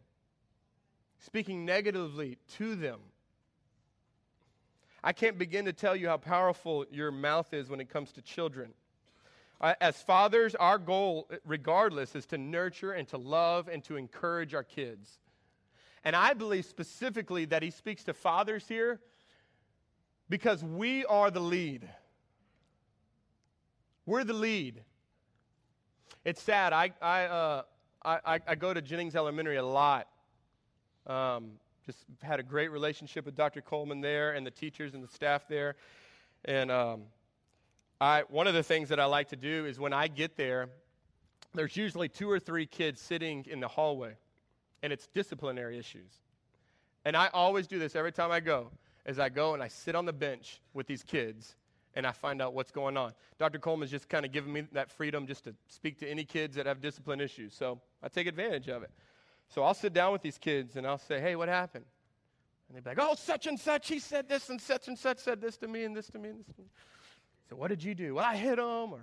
speaking 1.18 1.64
negatively 1.64 2.38
to 2.56 2.74
them. 2.74 2.98
I 5.04 5.12
can't 5.12 5.38
begin 5.38 5.64
to 5.64 5.72
tell 5.72 5.96
you 5.96 6.08
how 6.08 6.16
powerful 6.16 6.86
your 6.90 7.10
mouth 7.10 7.52
is 7.54 7.68
when 7.68 7.80
it 7.80 7.88
comes 7.88 8.12
to 8.12 8.22
children. 8.22 8.72
Uh, 9.60 9.74
as 9.80 10.02
fathers, 10.02 10.54
our 10.56 10.78
goal, 10.78 11.28
regardless, 11.44 12.16
is 12.16 12.26
to 12.26 12.38
nurture 12.38 12.92
and 12.92 13.06
to 13.08 13.16
love 13.16 13.68
and 13.68 13.82
to 13.84 13.96
encourage 13.96 14.54
our 14.54 14.64
kids. 14.64 15.18
And 16.04 16.16
I 16.16 16.34
believe 16.34 16.64
specifically 16.64 17.44
that 17.46 17.62
he 17.62 17.70
speaks 17.70 18.04
to 18.04 18.14
fathers 18.14 18.66
here 18.66 19.00
because 20.28 20.64
we 20.64 21.04
are 21.04 21.30
the 21.30 21.40
lead. 21.40 21.88
We're 24.04 24.24
the 24.24 24.32
lead. 24.32 24.82
It's 26.24 26.42
sad. 26.42 26.72
I, 26.72 26.92
I, 27.00 27.24
uh, 27.24 27.62
I, 28.04 28.40
I, 28.46 28.54
go 28.56 28.74
to 28.74 28.82
Jennings 28.82 29.14
Elementary 29.14 29.56
a 29.56 29.64
lot. 29.64 30.08
Um, 31.06 31.52
just 31.86 31.98
had 32.20 32.40
a 32.40 32.42
great 32.42 32.70
relationship 32.70 33.26
with 33.26 33.36
Dr. 33.36 33.60
Coleman 33.60 34.00
there 34.00 34.32
and 34.32 34.46
the 34.46 34.50
teachers 34.50 34.94
and 34.94 35.02
the 35.02 35.08
staff 35.08 35.46
there. 35.48 35.76
And 36.44 36.70
um, 36.70 37.02
I, 38.00 38.22
one 38.28 38.46
of 38.46 38.54
the 38.54 38.62
things 38.62 38.88
that 38.88 38.98
I 38.98 39.04
like 39.04 39.28
to 39.28 39.36
do 39.36 39.66
is 39.66 39.78
when 39.78 39.92
I 39.92 40.08
get 40.08 40.36
there, 40.36 40.68
there's 41.54 41.76
usually 41.76 42.08
two 42.08 42.30
or 42.30 42.40
three 42.40 42.66
kids 42.66 43.00
sitting 43.00 43.44
in 43.48 43.60
the 43.60 43.68
hallway, 43.68 44.16
and 44.82 44.92
it's 44.92 45.06
disciplinary 45.08 45.78
issues. 45.78 46.10
And 47.04 47.16
I 47.16 47.28
always 47.32 47.66
do 47.66 47.78
this 47.78 47.96
every 47.96 48.12
time 48.12 48.30
I 48.30 48.40
go, 48.40 48.70
as 49.06 49.18
I 49.18 49.28
go 49.28 49.54
and 49.54 49.62
I 49.62 49.68
sit 49.68 49.94
on 49.94 50.04
the 50.06 50.12
bench 50.12 50.60
with 50.74 50.86
these 50.86 51.02
kids 51.02 51.56
and 51.94 52.06
I 52.06 52.12
find 52.12 52.40
out 52.40 52.54
what's 52.54 52.70
going 52.70 52.96
on. 52.96 53.12
Dr. 53.38 53.58
Coleman's 53.58 53.90
just 53.90 54.08
kind 54.08 54.24
of 54.24 54.32
given 54.32 54.52
me 54.52 54.64
that 54.72 54.90
freedom 54.90 55.26
just 55.26 55.44
to 55.44 55.54
speak 55.68 55.98
to 55.98 56.08
any 56.08 56.24
kids 56.24 56.56
that 56.56 56.66
have 56.66 56.80
discipline 56.80 57.20
issues. 57.20 57.54
So 57.54 57.80
I 58.02 58.08
take 58.08 58.26
advantage 58.26 58.68
of 58.68 58.82
it. 58.82 58.90
So 59.48 59.62
I'll 59.62 59.74
sit 59.74 59.92
down 59.92 60.12
with 60.12 60.22
these 60.22 60.38
kids 60.38 60.76
and 60.76 60.86
I'll 60.86 60.98
say, 60.98 61.20
hey, 61.20 61.36
what 61.36 61.48
happened? 61.48 61.84
And 62.68 62.76
they'd 62.76 62.84
be 62.84 62.90
like, 62.90 63.10
oh, 63.10 63.14
such 63.14 63.46
and 63.46 63.60
such, 63.60 63.88
he 63.88 63.98
said 63.98 64.28
this, 64.28 64.48
and 64.48 64.58
such 64.58 64.88
and 64.88 64.98
such 64.98 65.18
said 65.18 65.42
this 65.42 65.58
to 65.58 65.68
me, 65.68 65.84
and 65.84 65.94
this 65.94 66.06
to 66.08 66.18
me, 66.18 66.30
and 66.30 66.38
this 66.38 66.46
to 66.46 66.62
me. 66.62 66.68
So 67.50 67.56
what 67.56 67.68
did 67.68 67.84
you 67.84 67.94
do? 67.94 68.14
Well, 68.14 68.24
I 68.24 68.34
hit 68.34 68.58
him, 68.58 68.94
or 68.94 69.00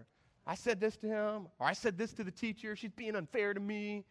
I 0.47 0.55
said 0.55 0.79
this 0.79 0.97
to 0.97 1.07
him, 1.07 1.47
or 1.59 1.67
I 1.67 1.73
said 1.73 1.95
this 1.95 2.11
to 2.13 2.23
the 2.23 2.31
teacher. 2.31 2.75
She's 2.75 2.91
being 2.91 3.15
unfair 3.15 3.53
to 3.53 3.59
me. 3.59 4.05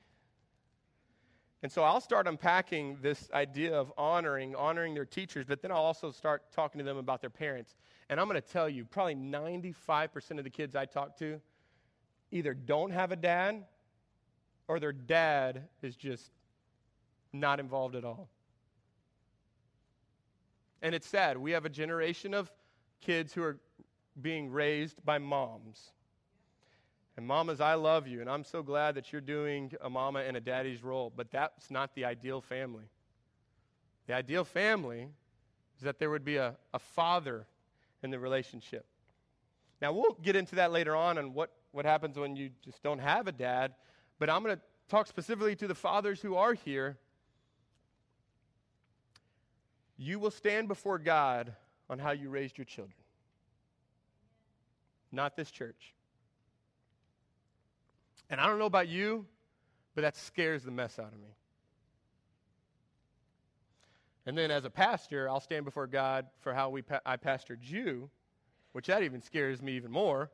And 1.62 1.72
so 1.72 1.82
I'll 1.82 2.00
start 2.00 2.28
unpacking 2.28 2.98
this 3.02 3.28
idea 3.32 3.74
of 3.74 3.92
honoring, 3.98 4.54
honoring 4.54 4.94
their 4.94 5.04
teachers, 5.04 5.44
but 5.48 5.60
then 5.60 5.72
I'll 5.72 5.78
also 5.78 6.12
start 6.12 6.52
talking 6.52 6.78
to 6.78 6.84
them 6.84 6.96
about 6.96 7.20
their 7.20 7.30
parents. 7.30 7.74
And 8.08 8.20
I'm 8.20 8.28
going 8.28 8.40
to 8.40 8.48
tell 8.48 8.68
you, 8.68 8.84
probably 8.84 9.16
95% 9.16 10.38
of 10.38 10.44
the 10.44 10.50
kids 10.50 10.76
I 10.76 10.84
talk 10.86 11.18
to 11.18 11.40
either 12.30 12.54
don't 12.54 12.90
have 12.90 13.10
a 13.10 13.16
dad 13.16 13.64
or 14.68 14.78
their 14.78 14.92
dad 14.92 15.64
is 15.82 15.96
just 15.96 16.30
not 17.32 17.58
involved 17.58 17.96
at 17.96 18.04
all. 18.04 18.28
And 20.82 20.94
it's 20.94 21.08
sad. 21.08 21.36
We 21.38 21.52
have 21.52 21.64
a 21.64 21.70
generation 21.70 22.34
of 22.34 22.52
kids 23.00 23.32
who 23.32 23.42
are 23.42 23.58
being 24.20 24.50
raised 24.50 25.04
by 25.04 25.18
moms. 25.18 25.90
And 27.18 27.26
mamas, 27.26 27.60
I 27.60 27.74
love 27.74 28.06
you, 28.06 28.20
and 28.20 28.30
I'm 28.30 28.44
so 28.44 28.62
glad 28.62 28.94
that 28.94 29.10
you're 29.10 29.20
doing 29.20 29.72
a 29.80 29.90
mama 29.90 30.20
and 30.20 30.36
a 30.36 30.40
daddy's 30.40 30.84
role, 30.84 31.12
but 31.14 31.32
that's 31.32 31.68
not 31.68 31.92
the 31.96 32.04
ideal 32.04 32.40
family. 32.40 32.84
The 34.06 34.14
ideal 34.14 34.44
family 34.44 35.08
is 35.76 35.82
that 35.82 35.98
there 35.98 36.10
would 36.10 36.24
be 36.24 36.36
a, 36.36 36.54
a 36.72 36.78
father 36.78 37.44
in 38.04 38.12
the 38.12 38.20
relationship. 38.20 38.86
Now, 39.82 39.92
we'll 39.94 40.16
get 40.22 40.36
into 40.36 40.54
that 40.54 40.70
later 40.70 40.94
on 40.94 41.18
and 41.18 41.34
what, 41.34 41.50
what 41.72 41.84
happens 41.84 42.16
when 42.16 42.36
you 42.36 42.50
just 42.64 42.84
don't 42.84 43.00
have 43.00 43.26
a 43.26 43.32
dad, 43.32 43.74
but 44.20 44.30
I'm 44.30 44.44
going 44.44 44.54
to 44.54 44.62
talk 44.88 45.08
specifically 45.08 45.56
to 45.56 45.66
the 45.66 45.74
fathers 45.74 46.20
who 46.20 46.36
are 46.36 46.54
here, 46.54 46.98
you 49.96 50.20
will 50.20 50.30
stand 50.30 50.68
before 50.68 51.00
God 51.00 51.52
on 51.90 51.98
how 51.98 52.12
you 52.12 52.30
raised 52.30 52.56
your 52.56 52.64
children, 52.64 52.94
not 55.10 55.34
this 55.36 55.50
church. 55.50 55.96
And 58.30 58.40
I 58.40 58.46
don't 58.46 58.58
know 58.58 58.66
about 58.66 58.88
you, 58.88 59.26
but 59.94 60.02
that 60.02 60.16
scares 60.16 60.62
the 60.62 60.70
mess 60.70 60.98
out 60.98 61.12
of 61.12 61.20
me. 61.20 61.34
And 64.26 64.36
then 64.36 64.50
as 64.50 64.64
a 64.66 64.70
pastor, 64.70 65.28
I'll 65.28 65.40
stand 65.40 65.64
before 65.64 65.86
God 65.86 66.26
for 66.40 66.52
how 66.52 66.68
we 66.68 66.82
pa- 66.82 67.00
I 67.06 67.16
pastored 67.16 67.60
you, 67.62 68.10
which 68.72 68.86
that 68.88 69.02
even 69.02 69.22
scares 69.22 69.62
me 69.62 69.72
even 69.72 69.90
more. 69.90 70.30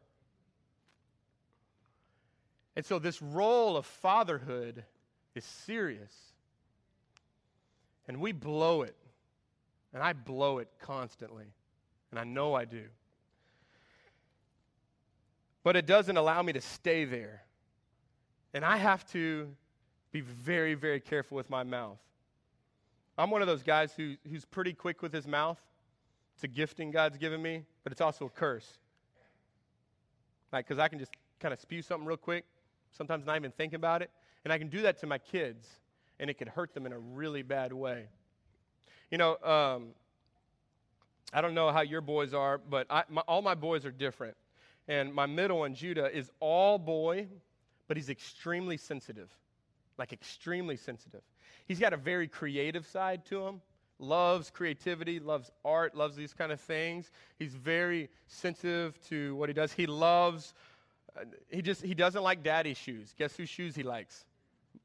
And 2.76 2.84
so, 2.84 2.98
this 2.98 3.22
role 3.22 3.76
of 3.76 3.86
fatherhood 3.86 4.84
is 5.36 5.44
serious. 5.44 6.12
And 8.08 8.20
we 8.20 8.32
blow 8.32 8.82
it. 8.82 8.96
And 9.92 10.02
I 10.02 10.12
blow 10.12 10.58
it 10.58 10.68
constantly. 10.80 11.46
And 12.10 12.18
I 12.18 12.24
know 12.24 12.54
I 12.54 12.64
do. 12.64 12.82
But 15.62 15.76
it 15.76 15.86
doesn't 15.86 16.16
allow 16.16 16.42
me 16.42 16.52
to 16.52 16.60
stay 16.60 17.04
there. 17.04 17.44
And 18.54 18.64
I 18.64 18.78
have 18.78 19.04
to 19.12 19.48
be 20.12 20.22
very, 20.22 20.74
very 20.74 21.00
careful 21.00 21.36
with 21.36 21.50
my 21.50 21.62
mouth. 21.62 21.98
I'm 23.18 23.30
one 23.30 23.42
of 23.42 23.48
those 23.48 23.62
guys 23.62 23.92
who, 23.94 24.14
who's 24.30 24.44
pretty 24.44 24.72
quick 24.72 25.02
with 25.02 25.12
his 25.12 25.26
mouth. 25.26 25.60
It's 26.34 26.44
a 26.44 26.48
gifting 26.48 26.90
God's 26.90 27.18
given 27.18 27.42
me, 27.42 27.64
but 27.82 27.92
it's 27.92 28.00
also 28.00 28.26
a 28.26 28.30
curse. 28.30 28.78
Like, 30.52 30.66
because 30.66 30.78
I 30.78 30.88
can 30.88 30.98
just 30.98 31.12
kind 31.40 31.52
of 31.52 31.60
spew 31.60 31.82
something 31.82 32.06
real 32.06 32.16
quick 32.16 32.44
sometimes 32.96 33.26
not 33.26 33.36
even 33.36 33.50
thinking 33.50 33.76
about 33.76 34.02
it. 34.02 34.10
And 34.44 34.52
I 34.52 34.58
can 34.58 34.68
do 34.68 34.82
that 34.82 34.98
to 35.00 35.06
my 35.06 35.18
kids, 35.18 35.66
and 36.20 36.30
it 36.30 36.34
could 36.34 36.48
hurt 36.48 36.74
them 36.74 36.86
in 36.86 36.92
a 36.92 36.98
really 36.98 37.42
bad 37.42 37.72
way. 37.72 38.06
You 39.10 39.18
know, 39.18 39.36
um, 39.42 39.88
I 41.32 41.40
don't 41.40 41.54
know 41.54 41.70
how 41.70 41.80
your 41.80 42.00
boys 42.00 42.34
are, 42.34 42.58
but 42.58 42.86
I, 42.90 43.04
my, 43.08 43.22
all 43.22 43.42
my 43.42 43.54
boys 43.54 43.84
are 43.84 43.90
different. 43.90 44.36
And 44.86 45.14
my 45.14 45.26
middle 45.26 45.60
one, 45.60 45.74
Judah, 45.74 46.14
is 46.14 46.30
all 46.40 46.78
boy, 46.78 47.26
but 47.88 47.96
he's 47.96 48.10
extremely 48.10 48.76
sensitive. 48.76 49.30
Like, 49.98 50.12
extremely 50.12 50.76
sensitive. 50.76 51.22
He's 51.66 51.78
got 51.78 51.92
a 51.92 51.96
very 51.96 52.28
creative 52.28 52.86
side 52.86 53.24
to 53.26 53.46
him 53.46 53.60
loves 54.00 54.50
creativity, 54.50 55.20
loves 55.20 55.52
art, 55.64 55.94
loves 55.94 56.16
these 56.16 56.32
kind 56.32 56.50
of 56.50 56.60
things. 56.60 57.12
He's 57.38 57.54
very 57.54 58.10
sensitive 58.26 59.00
to 59.08 59.36
what 59.36 59.48
he 59.48 59.52
does. 59.52 59.72
He 59.72 59.86
loves 59.86 60.52
uh, 61.16 61.24
he 61.48 61.62
just 61.62 61.82
he 61.82 61.94
doesn't 61.94 62.22
like 62.22 62.42
daddy's 62.42 62.76
shoes. 62.76 63.14
Guess 63.16 63.36
whose 63.36 63.48
shoes 63.48 63.76
he 63.76 63.82
likes? 63.82 64.24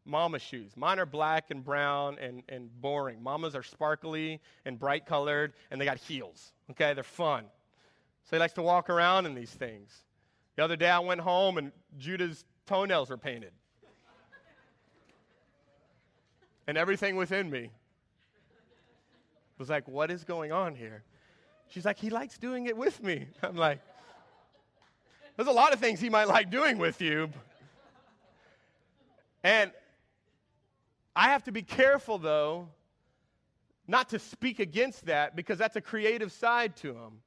Mama's 0.06 0.42
shoes. 0.42 0.72
Mine 0.76 1.00
are 1.00 1.06
black 1.06 1.52
and 1.52 1.64
brown 1.64 2.18
and, 2.20 2.44
and 2.50 2.70
boring. 2.82 3.22
Mama's 3.22 3.56
are 3.56 3.64
sparkly 3.64 4.40
and 4.66 4.80
bright 4.80 5.06
colored, 5.06 5.54
and 5.72 5.80
they 5.80 5.86
got 5.86 5.98
heels. 5.98 6.54
Okay, 6.72 6.94
they're 6.94 7.04
fun. 7.04 7.46
So 8.24 8.36
he 8.36 8.40
likes 8.40 8.54
to 8.54 8.62
walk 8.62 8.90
around 8.90 9.26
in 9.26 9.34
these 9.34 9.52
things. 9.52 10.04
The 10.56 10.64
other 10.64 10.76
day 10.76 10.90
I 10.90 11.00
went 11.00 11.22
home 11.22 11.58
and 11.58 11.72
Judah's 11.98 12.44
toenails 12.70 13.10
were 13.10 13.18
painted. 13.18 13.52
and 16.68 16.78
everything 16.78 17.16
within 17.16 17.50
me 17.50 17.72
was 19.58 19.70
like, 19.70 19.88
what 19.88 20.12
is 20.12 20.24
going 20.24 20.52
on 20.52 20.76
here? 20.76 21.04
She's 21.70 21.84
like, 21.84 21.98
he 21.98 22.12
likes 22.12 22.38
doing 22.38 22.68
it 22.68 22.78
with 22.78 23.02
me. 23.02 23.26
I'm 23.44 23.56
like, 23.56 23.80
there's 25.36 25.48
a 25.48 25.52
lot 25.52 25.74
of 25.74 25.80
things 25.80 26.00
he 26.00 26.12
might 26.12 26.28
like 26.28 26.52
doing 26.52 26.78
with 26.78 27.02
you. 27.02 27.32
And 29.44 29.72
I 31.16 31.30
have 31.30 31.44
to 31.46 31.52
be 31.52 31.64
careful, 31.64 32.20
though, 32.20 32.68
not 33.88 34.10
to 34.10 34.20
speak 34.20 34.60
against 34.60 35.08
that 35.08 35.36
because 35.36 35.58
that's 35.58 35.76
a 35.76 35.82
creative 35.82 36.32
side 36.32 36.76
to 36.78 36.90
him. 36.90 37.22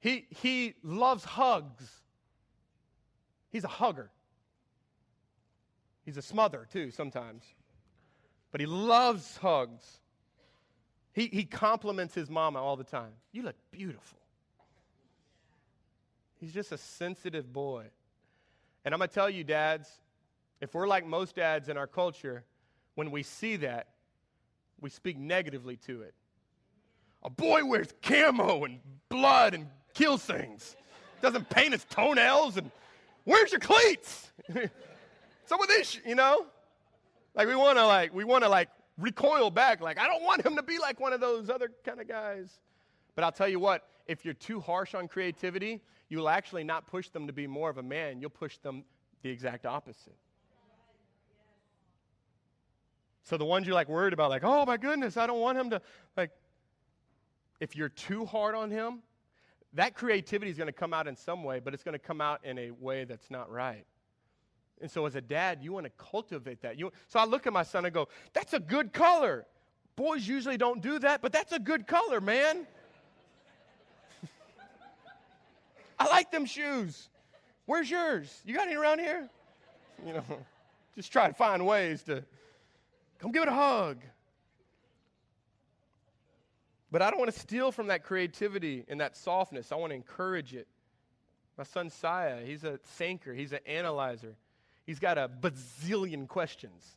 He, 0.00 0.26
he 0.28 0.74
loves 0.82 1.24
hugs. 1.24 2.02
He's 3.50 3.64
a 3.64 3.68
hugger. 3.68 4.10
He's 6.04 6.16
a 6.16 6.22
smother, 6.22 6.66
too, 6.72 6.90
sometimes. 6.90 7.42
But 8.52 8.60
he 8.60 8.66
loves 8.66 9.36
hugs. 9.38 10.00
He, 11.12 11.26
he 11.26 11.44
compliments 11.44 12.14
his 12.14 12.28
mama 12.30 12.62
all 12.62 12.76
the 12.76 12.84
time. 12.84 13.12
You 13.32 13.42
look 13.42 13.56
beautiful. 13.70 14.18
He's 16.40 16.52
just 16.52 16.72
a 16.72 16.78
sensitive 16.78 17.52
boy. 17.52 17.86
And 18.84 18.94
I'm 18.94 18.98
going 18.98 19.08
to 19.08 19.14
tell 19.14 19.30
you, 19.30 19.42
dads, 19.42 19.88
if 20.60 20.74
we're 20.74 20.86
like 20.86 21.06
most 21.06 21.36
dads 21.36 21.68
in 21.68 21.76
our 21.76 21.86
culture, 21.86 22.44
when 22.94 23.10
we 23.10 23.22
see 23.22 23.56
that, 23.56 23.88
we 24.80 24.90
speak 24.90 25.18
negatively 25.18 25.76
to 25.86 26.02
it. 26.02 26.14
A 27.22 27.30
boy 27.30 27.64
wears 27.64 27.88
camo 28.02 28.64
and 28.64 28.80
blood 29.08 29.54
and 29.54 29.66
kills 29.94 30.22
things. 30.22 30.76
Doesn't 31.22 31.48
paint 31.48 31.72
his 31.72 31.84
toenails 31.84 32.56
and 32.56 32.70
where's 33.26 33.52
your 33.52 33.60
cleats? 33.60 34.32
Some 35.44 35.60
of 35.60 35.68
this, 35.68 36.00
you 36.06 36.14
know? 36.14 36.46
Like 37.34 37.46
we 37.46 37.54
want 37.54 37.76
to 37.76 37.86
like 37.86 38.14
we 38.14 38.24
want 38.24 38.44
to 38.44 38.48
like 38.48 38.70
recoil 38.96 39.50
back 39.50 39.82
like 39.82 39.98
I 39.98 40.06
don't 40.06 40.22
want 40.22 40.44
him 40.44 40.56
to 40.56 40.62
be 40.62 40.78
like 40.78 40.98
one 40.98 41.12
of 41.12 41.20
those 41.20 41.50
other 41.50 41.70
kind 41.84 42.00
of 42.00 42.08
guys. 42.08 42.58
But 43.14 43.24
I'll 43.24 43.32
tell 43.32 43.48
you 43.48 43.60
what, 43.60 43.86
if 44.06 44.24
you're 44.24 44.34
too 44.34 44.60
harsh 44.60 44.94
on 44.94 45.06
creativity, 45.06 45.82
you'll 46.08 46.28
actually 46.28 46.64
not 46.64 46.86
push 46.86 47.08
them 47.10 47.26
to 47.26 47.32
be 47.32 47.46
more 47.46 47.68
of 47.68 47.78
a 47.78 47.82
man, 47.82 48.20
you'll 48.20 48.30
push 48.30 48.56
them 48.58 48.84
the 49.22 49.28
exact 49.30 49.66
opposite. 49.66 50.16
So 53.24 53.36
the 53.36 53.44
ones 53.44 53.66
you're 53.66 53.74
like 53.74 53.88
worried 53.88 54.12
about, 54.12 54.30
like, 54.30 54.44
oh 54.44 54.64
my 54.64 54.76
goodness, 54.76 55.16
I 55.16 55.26
don't 55.26 55.40
want 55.40 55.58
him 55.58 55.70
to, 55.70 55.82
like, 56.16 56.30
if 57.58 57.74
you're 57.74 57.88
too 57.88 58.24
hard 58.24 58.54
on 58.54 58.70
him, 58.70 59.00
that 59.76 59.94
creativity 59.94 60.50
is 60.50 60.56
going 60.56 60.68
to 60.68 60.72
come 60.72 60.92
out 60.92 61.06
in 61.06 61.16
some 61.16 61.44
way, 61.44 61.60
but 61.60 61.72
it's 61.74 61.82
going 61.82 61.92
to 61.92 61.98
come 61.98 62.20
out 62.20 62.40
in 62.44 62.58
a 62.58 62.70
way 62.70 63.04
that's 63.04 63.30
not 63.30 63.50
right. 63.50 63.84
And 64.80 64.90
so, 64.90 65.06
as 65.06 65.14
a 65.14 65.20
dad, 65.20 65.60
you 65.62 65.72
want 65.72 65.86
to 65.86 65.92
cultivate 65.96 66.60
that. 66.62 66.78
You, 66.78 66.92
so 67.08 67.18
I 67.18 67.24
look 67.24 67.46
at 67.46 67.52
my 67.52 67.62
son 67.62 67.84
and 67.84 67.94
go, 67.94 68.08
That's 68.34 68.52
a 68.52 68.60
good 68.60 68.92
color. 68.92 69.46
Boys 69.96 70.28
usually 70.28 70.58
don't 70.58 70.82
do 70.82 70.98
that, 70.98 71.22
but 71.22 71.32
that's 71.32 71.52
a 71.52 71.58
good 71.58 71.86
color, 71.86 72.20
man. 72.20 72.66
I 75.98 76.08
like 76.08 76.30
them 76.30 76.44
shoes. 76.44 77.08
Where's 77.64 77.90
yours? 77.90 78.42
You 78.44 78.54
got 78.54 78.66
any 78.66 78.76
around 78.76 78.98
here? 78.98 79.28
You 80.06 80.12
know, 80.14 80.24
just 80.94 81.10
try 81.10 81.28
to 81.28 81.34
find 81.34 81.64
ways 81.66 82.02
to 82.04 82.22
come 83.18 83.32
give 83.32 83.42
it 83.42 83.48
a 83.48 83.52
hug. 83.52 83.98
But 86.96 87.02
I 87.02 87.10
don't 87.10 87.18
want 87.18 87.30
to 87.30 87.38
steal 87.38 87.72
from 87.72 87.88
that 87.88 88.04
creativity 88.04 88.86
and 88.88 89.02
that 89.02 89.18
softness. 89.18 89.70
I 89.70 89.74
want 89.74 89.90
to 89.90 89.94
encourage 89.94 90.54
it. 90.54 90.66
My 91.58 91.64
son 91.64 91.90
Saya, 91.90 92.40
he's 92.42 92.64
a 92.64 92.78
thinker, 92.78 93.34
he's 93.34 93.52
an 93.52 93.58
analyzer. 93.66 94.34
He's 94.86 94.98
got 94.98 95.18
a 95.18 95.28
bazillion 95.28 96.26
questions. 96.26 96.96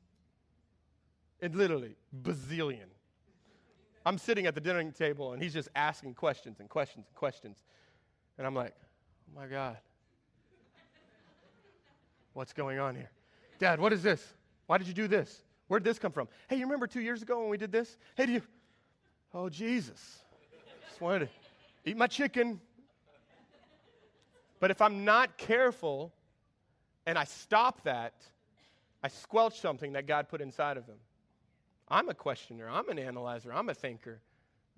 And 1.41 1.53
literally, 1.53 1.97
bazillion. 2.17 2.87
I'm 4.05 4.17
sitting 4.17 4.45
at 4.45 4.55
the 4.55 4.61
dinner 4.61 4.89
table 4.91 5.33
and 5.33 5.43
he's 5.43 5.51
just 5.51 5.67
asking 5.75 6.13
questions 6.13 6.61
and 6.61 6.69
questions 6.69 7.05
and 7.05 7.15
questions. 7.15 7.57
And 8.37 8.47
I'm 8.47 8.55
like, 8.55 8.73
oh 8.79 9.41
my 9.41 9.47
God. 9.47 9.75
What's 12.31 12.53
going 12.53 12.79
on 12.79 12.95
here? 12.95 13.11
Dad, 13.57 13.81
what 13.81 13.91
is 13.91 14.01
this? 14.01 14.25
Why 14.65 14.77
did 14.77 14.87
you 14.87 14.93
do 14.93 15.09
this? 15.09 15.43
Where 15.67 15.77
did 15.77 15.89
this 15.89 15.99
come 15.99 16.13
from? 16.13 16.29
Hey, 16.47 16.55
you 16.55 16.63
remember 16.63 16.87
two 16.87 17.01
years 17.01 17.21
ago 17.21 17.41
when 17.41 17.49
we 17.49 17.57
did 17.57 17.73
this? 17.73 17.97
Hey, 18.15 18.27
do 18.27 18.31
you? 18.31 18.41
Oh, 19.33 19.49
Jesus. 19.49 20.19
Just 20.87 21.01
wanted 21.01 21.19
to 21.19 21.29
eat 21.85 21.97
my 21.97 22.07
chicken. 22.07 22.59
But 24.59 24.71
if 24.71 24.81
I'm 24.81 25.05
not 25.05 25.37
careful 25.37 26.11
and 27.05 27.17
I 27.17 27.23
stop 27.23 27.83
that, 27.83 28.13
I 29.03 29.07
squelch 29.07 29.59
something 29.59 29.93
that 29.93 30.07
God 30.07 30.27
put 30.29 30.41
inside 30.41 30.77
of 30.77 30.85
him. 30.85 30.97
I'm 31.87 32.09
a 32.09 32.13
questioner, 32.13 32.69
I'm 32.69 32.89
an 32.89 32.99
analyzer, 32.99 33.53
I'm 33.53 33.69
a 33.69 33.73
thinker. 33.73 34.19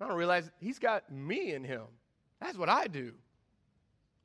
I 0.00 0.06
don't 0.08 0.16
realize 0.16 0.50
he's 0.58 0.78
got 0.78 1.10
me 1.12 1.52
in 1.52 1.64
him. 1.64 1.82
That's 2.40 2.56
what 2.56 2.68
I 2.68 2.86
do. 2.86 3.12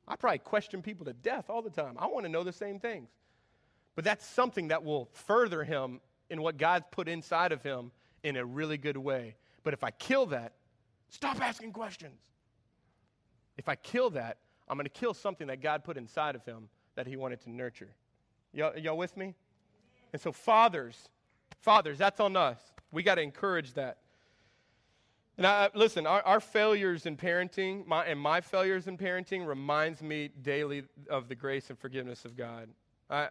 I 0.06 0.16
probably 0.16 0.38
question 0.38 0.80
people 0.82 1.04
to 1.06 1.12
death 1.12 1.50
all 1.50 1.60
the 1.60 1.70
time. 1.70 1.96
I 1.98 2.06
want 2.06 2.24
to 2.24 2.30
know 2.30 2.42
the 2.42 2.52
same 2.52 2.80
things. 2.80 3.10
But 3.94 4.04
that's 4.04 4.24
something 4.24 4.68
that 4.68 4.84
will 4.84 5.08
further 5.12 5.64
him 5.64 6.00
in 6.30 6.40
what 6.40 6.56
God's 6.56 6.86
put 6.90 7.08
inside 7.08 7.52
of 7.52 7.62
him 7.62 7.90
in 8.22 8.36
a 8.36 8.44
really 8.44 8.78
good 8.78 8.96
way. 8.96 9.36
But 9.68 9.74
if 9.74 9.84
I 9.84 9.90
kill 9.90 10.24
that, 10.28 10.54
stop 11.10 11.42
asking 11.42 11.74
questions. 11.74 12.18
If 13.58 13.68
I 13.68 13.74
kill 13.74 14.08
that, 14.12 14.38
I'm 14.66 14.78
going 14.78 14.86
to 14.86 14.88
kill 14.88 15.12
something 15.12 15.46
that 15.48 15.60
God 15.60 15.84
put 15.84 15.98
inside 15.98 16.34
of 16.34 16.42
him 16.46 16.70
that 16.94 17.06
he 17.06 17.16
wanted 17.16 17.42
to 17.42 17.50
nurture. 17.50 17.90
Y'all, 18.54 18.74
y'all 18.78 18.96
with 18.96 19.14
me? 19.14 19.34
And 20.14 20.22
so, 20.22 20.32
fathers, 20.32 21.10
fathers, 21.60 21.98
that's 21.98 22.18
on 22.18 22.34
us. 22.34 22.58
We 22.92 23.02
got 23.02 23.16
to 23.16 23.20
encourage 23.20 23.74
that. 23.74 23.98
And 25.36 25.46
I, 25.46 25.66
uh, 25.66 25.68
listen, 25.74 26.06
our, 26.06 26.22
our, 26.22 26.40
failures 26.40 27.04
in 27.04 27.18
parenting, 27.18 27.86
my, 27.86 28.06
and 28.06 28.18
my 28.18 28.40
failures 28.40 28.86
in 28.86 28.96
parenting, 28.96 29.46
reminds 29.46 30.00
me 30.00 30.30
daily 30.40 30.84
of 31.10 31.28
the 31.28 31.34
grace 31.34 31.68
and 31.68 31.78
forgiveness 31.78 32.24
of 32.24 32.38
God. 32.38 32.70
I, 33.10 33.28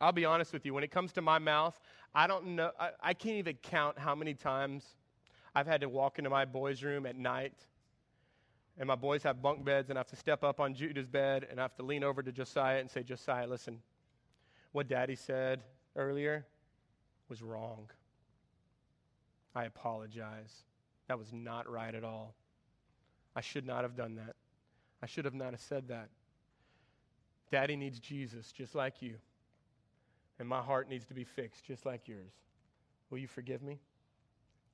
I'll 0.00 0.10
be 0.10 0.24
honest 0.24 0.52
with 0.52 0.66
you. 0.66 0.74
When 0.74 0.82
it 0.82 0.90
comes 0.90 1.12
to 1.12 1.22
my 1.22 1.38
mouth, 1.38 1.78
I 2.16 2.26
don't 2.26 2.56
know. 2.56 2.72
I, 2.80 2.90
I 3.00 3.14
can't 3.14 3.36
even 3.36 3.54
count 3.62 3.96
how 3.96 4.16
many 4.16 4.34
times 4.34 4.96
I've 5.56 5.66
had 5.66 5.80
to 5.80 5.88
walk 5.88 6.18
into 6.18 6.28
my 6.28 6.44
boys' 6.44 6.82
room 6.82 7.06
at 7.06 7.16
night, 7.16 7.54
and 8.76 8.86
my 8.86 8.94
boys 8.94 9.22
have 9.22 9.40
bunk 9.40 9.64
beds, 9.64 9.88
and 9.88 9.98
I 9.98 10.00
have 10.00 10.06
to 10.08 10.16
step 10.16 10.44
up 10.44 10.60
on 10.60 10.74
Judah's 10.74 11.06
bed, 11.06 11.46
and 11.50 11.58
I 11.58 11.62
have 11.62 11.74
to 11.76 11.82
lean 11.82 12.04
over 12.04 12.22
to 12.22 12.30
Josiah 12.30 12.78
and 12.78 12.90
say, 12.90 13.02
Josiah, 13.02 13.46
listen, 13.46 13.80
what 14.72 14.86
daddy 14.86 15.16
said 15.16 15.62
earlier 15.96 16.44
was 17.30 17.40
wrong. 17.40 17.88
I 19.54 19.64
apologize. 19.64 20.64
That 21.08 21.18
was 21.18 21.32
not 21.32 21.70
right 21.70 21.94
at 21.94 22.04
all. 22.04 22.34
I 23.34 23.40
should 23.40 23.66
not 23.66 23.80
have 23.80 23.96
done 23.96 24.16
that. 24.16 24.36
I 25.02 25.06
should 25.06 25.24
have 25.24 25.32
not 25.32 25.52
have 25.52 25.60
said 25.60 25.88
that. 25.88 26.10
Daddy 27.50 27.76
needs 27.76 27.98
Jesus 27.98 28.52
just 28.52 28.74
like 28.74 29.00
you. 29.00 29.14
And 30.38 30.46
my 30.46 30.60
heart 30.60 30.90
needs 30.90 31.06
to 31.06 31.14
be 31.14 31.24
fixed 31.24 31.64
just 31.64 31.86
like 31.86 32.08
yours. 32.08 32.32
Will 33.08 33.16
you 33.16 33.28
forgive 33.28 33.62
me? 33.62 33.78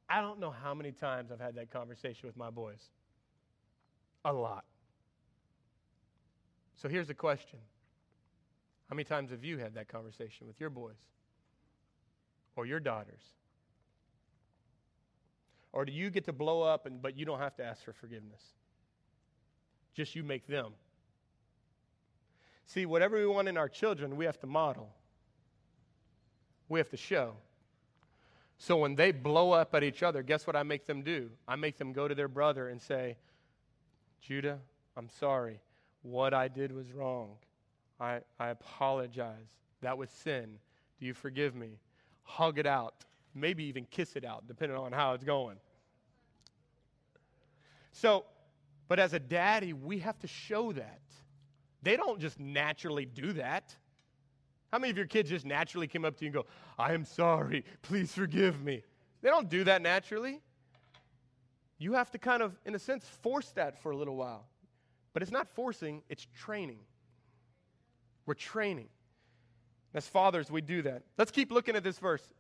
I 0.09 0.21
don't 0.21 0.39
know 0.39 0.51
how 0.51 0.75
many 0.75 0.93
times 0.93 1.31
I've 1.33 1.41
had 1.41 1.55
that 1.57 1.71
conversation 1.71 2.27
with 2.27 2.37
my 2.37 2.51
boys. 2.51 2.91
A 4.25 4.33
lot. 4.33 4.65
So 6.75 6.89
here's 6.89 7.07
the 7.07 7.15
question 7.15 7.59
How 8.89 8.95
many 8.95 9.05
times 9.05 9.31
have 9.31 9.45
you 9.45 9.59
had 9.59 9.75
that 9.75 9.89
conversation 9.89 10.47
with 10.47 10.61
your 10.61 10.71
boys 10.71 10.97
or 12.57 12.67
your 12.67 12.81
daughters? 12.81 13.23
Or 15.73 15.85
do 15.85 15.93
you 15.93 16.11
get 16.11 16.25
to 16.27 16.33
blow 16.33 16.61
up, 16.63 16.85
and, 16.85 17.01
but 17.01 17.17
you 17.17 17.25
don't 17.25 17.39
have 17.39 17.57
to 17.57 17.65
ask 17.65 17.83
for 17.83 17.95
forgiveness? 17.95 18.43
Just 19.95 20.15
you 20.15 20.23
make 20.23 20.47
them. 20.47 20.73
See, 22.67 22.87
whatever 22.87 23.19
we 23.19 23.27
want 23.27 23.49
in 23.49 23.57
our 23.57 23.69
children, 23.69 24.17
we 24.17 24.25
have 24.25 24.39
to 24.41 24.47
model, 24.47 24.91
we 26.69 26.79
have 26.79 26.91
to 26.91 26.97
show. 26.97 27.35
So 28.63 28.77
when 28.77 28.95
they 28.95 29.11
blow 29.11 29.51
up 29.51 29.75
at 29.75 29.83
each 29.83 30.05
other, 30.05 30.23
guess 30.23 30.47
what 30.47 30.55
I 30.55 30.63
make 30.63 30.87
them 30.87 31.03
do? 31.03 31.31
I 31.49 31.57
make 31.57 31.79
them 31.79 31.93
go 31.93 32.07
to 32.07 32.15
their 32.15 32.29
brother 32.29 32.69
and 32.69 32.81
say, 32.81 33.17
Judah, 34.21 34.61
I'm 34.97 35.09
sorry. 35.09 35.59
What 36.03 36.33
I 36.33 36.47
did 36.47 36.71
was 36.71 36.93
wrong. 36.93 37.31
I, 37.99 38.21
I 38.39 38.51
apologize. 38.51 39.49
That 39.81 39.99
was 39.99 40.11
sin. 40.11 40.61
Do 41.01 41.07
you 41.07 41.13
forgive 41.13 41.57
me? 41.57 41.81
Hug 42.23 42.57
it 42.57 42.67
out. 42.67 42.95
Maybe 43.35 43.65
even 43.65 43.85
kiss 43.91 44.15
it 44.15 44.25
out, 44.25 44.47
depending 44.47 44.79
on 44.79 44.93
how 44.93 45.15
it's 45.15 45.25
going. 45.25 45.57
So, 47.91 48.27
but 48.87 49.01
as 49.01 49.13
a 49.13 49.19
daddy, 49.19 49.73
we 49.73 49.99
have 49.99 50.21
to 50.21 50.29
show 50.29 50.71
that. 50.71 51.01
They 51.83 51.97
don't 51.97 52.21
just 52.21 52.39
naturally 52.39 53.07
do 53.07 53.33
that. 53.33 53.75
How 54.73 54.79
many 54.79 54.91
of 54.91 54.97
your 54.97 55.07
kids 55.07 55.29
just 55.29 55.45
naturally 55.45 55.87
came 55.87 56.07
up 56.07 56.17
to 56.17 56.25
you 56.25 56.29
and 56.29 56.35
go, 56.35 56.47
I 56.79 56.95
am 56.95 57.05
sorry, 57.05 57.65
please 57.83 58.13
forgive 58.13 58.65
me? 58.65 58.83
They 59.21 59.29
don't 59.29 59.51
do 59.51 59.65
that 59.65 59.83
naturally. 59.83 60.41
You 61.79 61.93
have 61.93 62.11
to 62.13 62.19
kind 62.19 62.43
of, 62.43 62.59
in 62.65 62.75
a 62.75 62.79
sense, 62.79 63.05
force 63.05 63.51
that 63.51 63.83
for 63.83 63.93
a 63.93 63.97
little 63.97 64.17
while. 64.17 64.47
But 65.13 65.23
it's 65.23 65.31
not 65.31 65.47
forcing, 65.49 66.03
it's 66.09 66.27
training. 66.39 66.79
We're 68.25 68.35
training. 68.35 68.89
As 69.95 70.07
fathers, 70.07 70.51
we 70.51 70.63
do 70.63 70.81
that. 70.83 71.03
Let's 71.19 71.31
keep 71.31 71.53
looking 71.53 71.77
at 71.77 71.85
this 71.85 71.99
verse. 71.99 72.33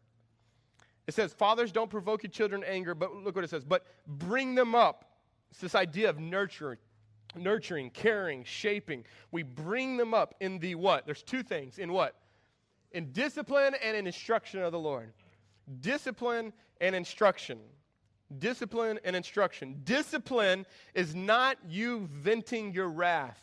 It 1.06 1.12
says, 1.12 1.34
Fathers, 1.34 1.70
don't 1.70 1.90
provoke 1.90 2.22
your 2.22 2.30
children 2.30 2.62
to 2.62 2.70
anger, 2.70 2.94
but 2.94 3.12
look 3.14 3.34
what 3.34 3.44
it 3.44 3.50
says, 3.50 3.64
but 3.64 3.84
bring 4.06 4.54
them 4.54 4.74
up. 4.74 5.04
It's 5.50 5.60
this 5.60 5.74
idea 5.74 6.08
of 6.08 6.18
nurturing, 6.18 6.78
nurturing, 7.36 7.90
caring, 7.90 8.44
shaping. 8.44 9.04
We 9.32 9.42
bring 9.42 9.98
them 9.98 10.14
up 10.14 10.34
in 10.40 10.60
the 10.60 10.76
what? 10.76 11.04
There's 11.04 11.22
two 11.22 11.42
things. 11.42 11.78
In 11.78 11.92
what? 11.92 12.14
In 12.94 13.12
discipline 13.12 13.74
and 13.82 13.96
in 13.96 14.06
instruction 14.06 14.62
of 14.62 14.72
the 14.72 14.78
Lord. 14.78 15.12
Discipline 15.80 16.52
and 16.80 16.94
instruction. 16.94 17.58
Discipline 18.38 18.98
and 19.04 19.14
instruction. 19.14 19.80
Discipline 19.84 20.66
is 20.94 21.14
not 21.14 21.58
you 21.68 22.08
venting 22.10 22.72
your 22.72 22.88
wrath, 22.88 23.40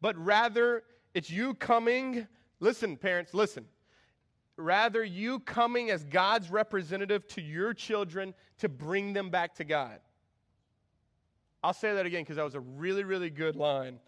but 0.00 0.16
rather 0.16 0.84
it's 1.14 1.30
you 1.30 1.54
coming. 1.54 2.26
Listen, 2.60 2.96
parents, 2.96 3.34
listen. 3.34 3.66
Rather, 4.56 5.02
you 5.02 5.40
coming 5.40 5.90
as 5.90 6.04
God's 6.04 6.50
representative 6.50 7.26
to 7.28 7.40
your 7.40 7.72
children 7.72 8.34
to 8.58 8.68
bring 8.68 9.12
them 9.12 9.30
back 9.30 9.54
to 9.54 9.64
God. 9.64 10.00
I'll 11.62 11.72
say 11.72 11.94
that 11.94 12.06
again 12.06 12.22
because 12.22 12.36
that 12.36 12.44
was 12.44 12.54
a 12.54 12.60
really, 12.60 13.04
really 13.04 13.30
good 13.30 13.56
line, 13.56 14.00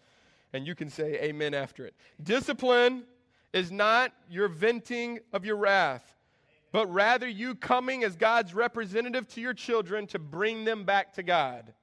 and 0.53 0.65
you 0.65 0.75
can 0.75 0.89
say 0.89 1.19
amen 1.21 1.53
after 1.53 1.85
it. 1.85 1.95
Discipline 2.21 3.03
is 3.53 3.71
not 3.71 4.11
your 4.29 4.47
venting 4.47 5.19
of 5.31 5.45
your 5.45 5.55
wrath, 5.55 6.03
but 6.71 6.91
rather 6.91 7.27
you 7.27 7.55
coming 7.55 8.03
as 8.03 8.15
God's 8.15 8.53
representative 8.53 9.27
to 9.29 9.41
your 9.41 9.53
children 9.53 10.07
to 10.07 10.19
bring 10.19 10.65
them 10.65 10.83
back 10.83 11.13
to 11.13 11.23
God. 11.23 11.73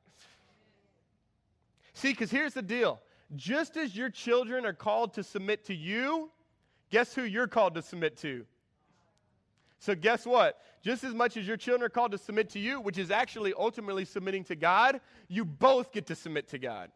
See, 1.94 2.10
because 2.10 2.30
here's 2.30 2.54
the 2.54 2.62
deal 2.62 3.00
just 3.36 3.76
as 3.76 3.96
your 3.96 4.10
children 4.10 4.66
are 4.66 4.72
called 4.72 5.14
to 5.14 5.22
submit 5.22 5.64
to 5.66 5.74
you, 5.74 6.30
guess 6.90 7.14
who 7.14 7.22
you're 7.22 7.46
called 7.46 7.74
to 7.74 7.82
submit 7.82 8.16
to? 8.18 8.44
So, 9.78 9.94
guess 9.94 10.26
what? 10.26 10.60
Just 10.82 11.04
as 11.04 11.14
much 11.14 11.36
as 11.36 11.46
your 11.46 11.56
children 11.56 11.86
are 11.86 11.90
called 11.90 12.12
to 12.12 12.18
submit 12.18 12.50
to 12.50 12.58
you, 12.58 12.80
which 12.80 12.98
is 12.98 13.10
actually 13.10 13.54
ultimately 13.56 14.04
submitting 14.04 14.44
to 14.44 14.56
God, 14.56 15.00
you 15.28 15.44
both 15.44 15.92
get 15.92 16.06
to 16.06 16.14
submit 16.14 16.48
to 16.48 16.58
God. 16.58 16.90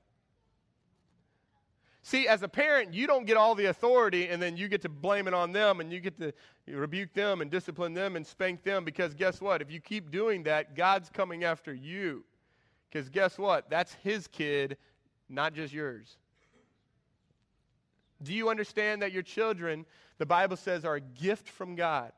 See, 2.07 2.28
as 2.28 2.42
a 2.42 2.48
parent, 2.48 2.92
you 2.92 3.07
don't 3.07 3.24
get 3.24 3.38
all 3.38 3.55
the 3.55 3.64
authority 3.64 4.28
and 4.28 4.40
then 4.40 4.59
you 4.59 4.68
get 4.68 4.82
to 4.82 4.90
blame 4.90 5.26
it 5.26 5.32
on 5.32 5.52
them 5.52 5.80
and 5.80 5.90
you 5.90 6.00
get 6.00 6.18
to 6.18 6.34
rebuke 6.66 7.14
them 7.14 7.40
and 7.40 7.50
discipline 7.50 7.94
them 7.94 8.16
and 8.16 8.26
spank 8.26 8.62
them 8.62 8.84
because 8.84 9.14
guess 9.14 9.40
what? 9.40 9.62
If 9.62 9.72
you 9.72 9.80
keep 9.80 10.11
doing 10.11 10.42
that, 10.42 10.76
God's 10.76 11.09
coming 11.09 11.44
after 11.44 11.72
you. 11.72 12.22
Because 12.90 13.09
guess 13.09 13.38
what? 13.38 13.70
That's 13.70 13.94
his 13.94 14.26
kid, 14.26 14.76
not 15.30 15.55
just 15.55 15.72
yours. 15.72 16.18
Do 18.22 18.34
you 18.34 18.50
understand 18.50 19.00
that 19.00 19.12
your 19.12 19.22
children, 19.22 19.86
the 20.18 20.26
Bible 20.26 20.59
says, 20.59 20.84
are 20.84 20.96
a 20.96 21.00
gift 21.00 21.48
from 21.48 21.74
God? 21.74 22.12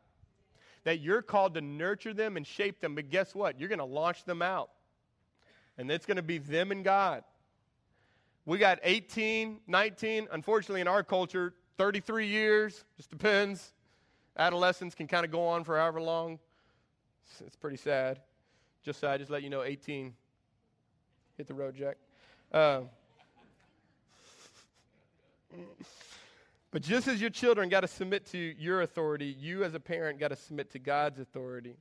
That 0.83 0.99
you're 0.99 1.23
called 1.23 1.55
to 1.55 1.61
nurture 1.61 2.13
them 2.13 2.37
and 2.37 2.45
shape 2.45 2.81
them, 2.81 2.97
but 2.97 3.09
guess 3.09 3.37
what? 3.37 3.61
You're 3.61 3.69
going 3.69 3.79
to 3.79 3.85
launch 3.85 4.25
them 4.25 4.43
out. 4.43 4.71
And 5.79 5.89
it's 5.93 6.07
going 6.07 6.17
to 6.17 6.25
be 6.25 6.39
them 6.39 6.73
and 6.73 6.83
God. 6.83 7.23
We 8.47 8.59
got 8.59 8.79
18, 8.85 9.59
19, 9.67 10.29
unfortunately, 10.31 10.81
in 10.81 10.87
our 10.87 11.03
culture, 11.03 11.53
33 11.79 12.29
years, 12.29 12.85
just 12.97 13.11
depends. 13.11 13.73
Adolescence 14.39 14.95
can 14.95 15.09
kind 15.09 15.25
of 15.25 15.33
go 15.33 15.49
on 15.49 15.65
for 15.65 15.77
however 15.77 16.01
long. 16.01 16.39
It's 17.45 17.57
pretty 17.57 17.77
sad. 17.77 18.21
Just 18.85 19.01
so 19.01 19.09
I 19.09 19.19
just 19.19 19.33
let 19.33 19.43
you 19.43 19.51
know, 19.51 19.65
18. 19.65 20.15
Hit 21.37 21.49
the 21.49 21.55
road, 21.55 21.75
Jack. 21.75 21.97
Uh, 22.53 22.83
but 26.71 26.83
just 26.83 27.09
as 27.09 27.21
your 27.21 27.31
children 27.31 27.69
got 27.69 27.81
to 27.81 27.89
submit 27.89 28.27
to 28.27 28.39
your 28.39 28.83
authority, 28.83 29.35
you 29.39 29.65
as 29.65 29.75
a 29.75 29.81
parent 29.81 30.21
got 30.21 30.29
to 30.29 30.37
submit 30.37 30.71
to 30.71 30.79
God's 30.79 31.19
authority. 31.19 31.75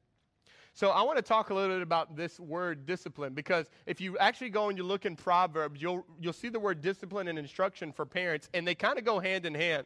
So 0.76 0.90
I 0.90 1.04
want 1.04 1.16
to 1.16 1.22
talk 1.22 1.52
a 1.52 1.54
little 1.54 1.74
bit 1.74 1.82
about 1.82 2.18
this 2.18 2.38
word 2.38 2.86
discipline 2.86 3.34
because 3.34 3.68
if 3.86 4.02
you 4.02 4.18
actually 4.18 4.50
go 4.50 4.68
and 4.68 4.78
you 4.78 4.84
look 4.84 5.06
in 5.06 5.16
Proverbs, 5.16 5.82
you'll, 5.82 6.06
you'll 6.20 6.34
see 6.34 6.50
the 6.50 6.60
word 6.60 6.82
discipline 6.82 7.30
and 7.30 7.40
instruction 7.40 7.94
for 7.94 8.06
parents, 8.06 8.50
and 8.54 8.68
they 8.68 8.76
kind 8.76 9.00
of 9.00 9.06
go 9.06 9.18
hand 9.18 9.46
in 9.46 9.56
hand. 9.56 9.86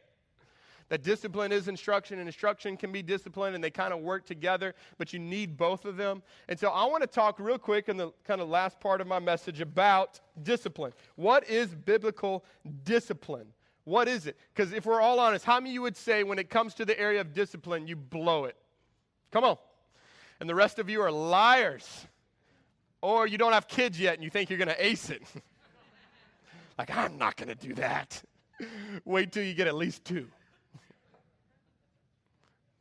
That 0.88 1.04
discipline 1.04 1.52
is 1.52 1.68
instruction, 1.68 2.18
and 2.18 2.26
instruction 2.26 2.76
can 2.76 2.90
be 2.90 3.02
discipline, 3.02 3.54
and 3.54 3.62
they 3.62 3.70
kind 3.70 3.92
of 3.92 4.00
work 4.00 4.26
together, 4.26 4.74
but 4.98 5.12
you 5.12 5.20
need 5.20 5.56
both 5.56 5.84
of 5.84 5.96
them. 5.96 6.24
And 6.48 6.58
so 6.58 6.70
I 6.70 6.84
want 6.86 7.02
to 7.02 7.06
talk 7.06 7.38
real 7.38 7.58
quick 7.58 7.88
in 7.88 7.96
the 7.96 8.10
kind 8.24 8.40
of 8.40 8.48
last 8.48 8.80
part 8.80 9.00
of 9.00 9.06
my 9.06 9.20
message 9.20 9.60
about 9.60 10.18
discipline. 10.42 10.92
What 11.14 11.48
is 11.48 11.72
biblical 11.72 12.44
discipline? 12.82 13.46
What 13.84 14.08
is 14.08 14.26
it? 14.26 14.36
Because 14.52 14.72
if 14.72 14.86
we're 14.86 15.00
all 15.00 15.20
honest, 15.20 15.44
how 15.44 15.60
many 15.60 15.72
you 15.72 15.82
would 15.82 15.96
say 15.96 16.24
when 16.24 16.40
it 16.40 16.50
comes 16.50 16.74
to 16.74 16.84
the 16.84 16.98
area 16.98 17.20
of 17.20 17.32
discipline, 17.32 17.86
you 17.86 17.94
blow 17.94 18.46
it? 18.46 18.56
Come 19.30 19.44
on 19.44 19.56
and 20.40 20.48
the 20.48 20.54
rest 20.54 20.78
of 20.78 20.88
you 20.88 21.02
are 21.02 21.12
liars. 21.12 22.06
Or 23.02 23.26
you 23.26 23.38
don't 23.38 23.52
have 23.52 23.68
kids 23.68 24.00
yet 24.00 24.14
and 24.14 24.24
you 24.24 24.30
think 24.30 24.50
you're 24.50 24.58
going 24.58 24.68
to 24.68 24.84
ace 24.84 25.10
it. 25.10 25.22
like, 26.78 26.94
I'm 26.94 27.18
not 27.18 27.36
going 27.36 27.48
to 27.48 27.54
do 27.54 27.74
that. 27.74 28.22
Wait 29.04 29.32
till 29.32 29.44
you 29.44 29.54
get 29.54 29.68
at 29.68 29.74
least 29.74 30.04
two. 30.04 30.26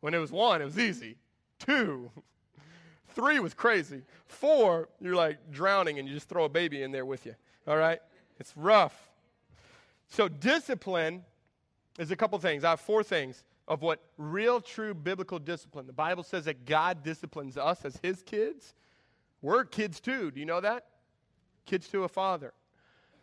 When 0.02 0.14
it 0.14 0.18
was 0.20 0.32
one, 0.32 0.62
it 0.62 0.66
was 0.66 0.80
easy. 0.80 1.18
Two, 1.60 2.10
three 3.10 3.38
was 3.40 3.54
crazy. 3.54 4.04
Four, 4.28 4.88
you're 5.02 5.14
like 5.14 5.52
drowning 5.52 6.00
and 6.00 6.08
you 6.08 6.14
just 6.14 6.30
throw 6.30 6.46
a 6.46 6.50
baby 6.50 6.84
in 6.84 6.94
there 6.94 7.06
with 7.06 7.26
you. 7.26 7.36
All 7.68 7.76
right? 7.76 8.00
It's 8.40 8.54
rough. 8.56 8.98
So, 10.08 10.30
discipline 10.30 11.26
is 11.98 12.12
a 12.12 12.16
couple 12.16 12.40
things. 12.40 12.64
I 12.64 12.70
have 12.70 12.80
four 12.80 13.04
things 13.04 13.44
of 13.70 13.84
what 13.84 14.02
real, 14.18 14.60
true 14.60 14.96
biblical 14.96 15.38
discipline. 15.38 15.86
The 15.86 15.94
Bible 15.94 16.24
says 16.24 16.46
that 16.46 16.66
God 16.66 17.04
disciplines 17.04 17.56
us 17.56 17.86
as 17.86 17.98
His 18.02 18.24
kids. 18.24 18.74
We're 19.44 19.64
kids 19.64 20.00
too. 20.00 20.32
Do 20.32 20.40
you 20.40 20.46
know 20.48 20.60
that? 20.60 20.88
Kids 21.68 21.88
to 21.90 22.04
a 22.04 22.10
father. 22.10 22.52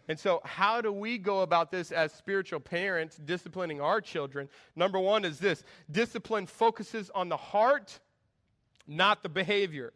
And 0.08 0.16
so, 0.16 0.40
how 0.44 0.80
do 0.80 0.92
we 0.92 1.18
go 1.18 1.40
about 1.40 1.72
this 1.72 1.90
as 1.90 2.12
spiritual 2.12 2.60
parents, 2.60 3.16
disciplining 3.16 3.80
our 3.80 4.00
children? 4.00 4.48
Number 4.76 5.00
one 5.00 5.24
is 5.24 5.40
this 5.40 5.64
discipline 5.90 6.46
focuses 6.46 7.10
on 7.10 7.28
the 7.28 7.36
heart, 7.36 7.98
not 8.86 9.24
the 9.24 9.28
behavior. 9.28 9.92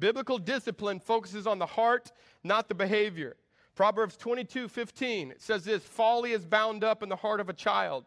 Biblical 0.00 0.38
discipline 0.38 0.98
focuses 0.98 1.46
on 1.46 1.60
the 1.60 1.66
heart, 1.66 2.10
not 2.42 2.68
the 2.68 2.74
behavior. 2.74 3.36
Proverbs 3.76 4.16
22 4.16 4.66
15, 4.66 5.30
it 5.30 5.40
says 5.40 5.64
this 5.64 5.84
folly 5.84 6.32
is 6.32 6.44
bound 6.44 6.82
up 6.82 7.04
in 7.04 7.08
the 7.08 7.14
heart 7.14 7.38
of 7.38 7.48
a 7.48 7.52
child 7.52 8.04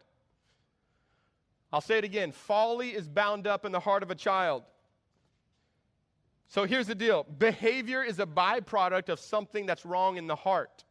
I'll 1.74 1.82
say 1.82 1.98
it 1.98 2.04
again 2.04 2.32
folly 2.32 2.90
is 2.90 3.08
bound 3.08 3.48
up 3.48 3.66
in 3.66 3.72
the 3.72 3.80
heart 3.80 4.04
of 4.04 4.12
a 4.12 4.16
child. 4.16 4.64
So 6.48 6.66
here's 6.66 6.88
the 6.88 6.96
deal 6.96 7.26
behavior 7.38 8.04
is 8.04 8.20
a 8.20 8.26
byproduct 8.26 9.10
of 9.10 9.20
something 9.20 9.66
that's 9.66 9.86
wrong 9.86 10.18
in 10.18 10.28
the 10.28 10.36
heart. 10.36 10.84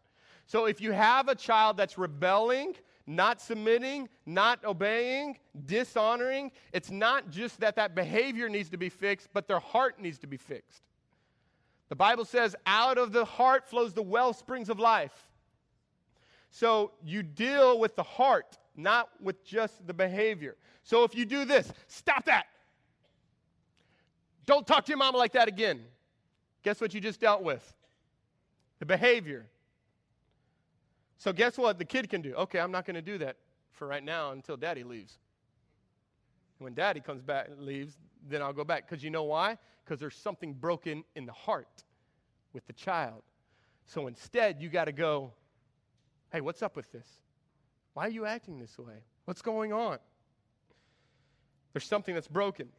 So 0.46 0.64
if 0.64 0.80
you 0.80 0.92
have 0.92 1.28
a 1.28 1.34
child 1.34 1.76
that's 1.76 1.98
rebelling, 1.98 2.74
not 3.06 3.40
submitting, 3.40 4.08
not 4.24 4.64
obeying, 4.64 5.38
dishonoring, 5.66 6.50
it's 6.72 6.90
not 6.90 7.30
just 7.30 7.60
that 7.60 7.76
that 7.76 7.94
behavior 7.94 8.48
needs 8.48 8.70
to 8.70 8.76
be 8.76 8.88
fixed, 8.88 9.28
but 9.32 9.48
their 9.48 9.60
heart 9.60 10.00
needs 10.00 10.18
to 10.18 10.26
be 10.26 10.36
fixed. 10.36 10.82
The 11.88 11.96
Bible 11.96 12.24
says, 12.24 12.56
out 12.66 12.98
of 12.98 13.12
the 13.12 13.24
heart 13.24 13.68
flows 13.68 13.92
the 13.92 14.02
well 14.02 14.32
springs 14.32 14.70
of 14.70 14.78
life. 14.78 15.28
So 16.50 16.92
you 17.04 17.22
deal 17.22 17.78
with 17.78 17.96
the 17.96 18.02
heart, 18.02 18.58
not 18.76 19.08
with 19.20 19.44
just 19.44 19.86
the 19.86 19.94
behavior. 19.94 20.56
So 20.82 21.04
if 21.04 21.14
you 21.14 21.24
do 21.24 21.44
this, 21.44 21.72
stop 21.86 22.24
that. 22.26 22.46
Don't 24.46 24.66
talk 24.66 24.84
to 24.86 24.90
your 24.90 24.98
mama 24.98 25.18
like 25.18 25.32
that 25.32 25.48
again. 25.48 25.80
Guess 26.62 26.80
what 26.80 26.92
you 26.94 27.00
just 27.00 27.20
dealt 27.20 27.42
with? 27.42 27.74
The 28.78 28.86
behavior. 28.86 29.46
So 31.18 31.32
guess 31.32 31.58
what 31.58 31.78
the 31.78 31.84
kid 31.84 32.08
can 32.08 32.22
do? 32.22 32.34
Okay, 32.34 32.58
I'm 32.58 32.72
not 32.72 32.86
going 32.86 32.94
to 32.94 33.02
do 33.02 33.18
that 33.18 33.36
for 33.72 33.86
right 33.86 34.02
now 34.02 34.32
until 34.32 34.56
daddy 34.56 34.82
leaves. 34.82 35.18
When 36.58 36.74
daddy 36.74 37.00
comes 37.00 37.22
back 37.22 37.48
and 37.48 37.60
leaves, 37.60 37.96
then 38.28 38.42
I'll 38.42 38.52
go 38.52 38.64
back. 38.64 38.88
Because 38.88 39.04
you 39.04 39.10
know 39.10 39.24
why? 39.24 39.58
Because 39.84 40.00
there's 40.00 40.16
something 40.16 40.52
broken 40.54 41.04
in 41.14 41.26
the 41.26 41.32
heart 41.32 41.84
with 42.52 42.66
the 42.66 42.72
child. 42.72 43.22
So 43.86 44.06
instead, 44.06 44.60
you 44.60 44.68
got 44.68 44.84
to 44.86 44.92
go, 44.92 45.32
hey, 46.32 46.40
what's 46.40 46.62
up 46.62 46.76
with 46.76 46.90
this? 46.92 47.06
Why 48.00 48.06
are 48.06 48.10
you 48.10 48.24
acting 48.24 48.58
this 48.58 48.78
way? 48.78 48.94
What's 49.26 49.42
going 49.42 49.74
on? 49.74 49.98
There's 51.74 51.84
something 51.84 52.14
that's 52.14 52.28
broken. 52.28 52.70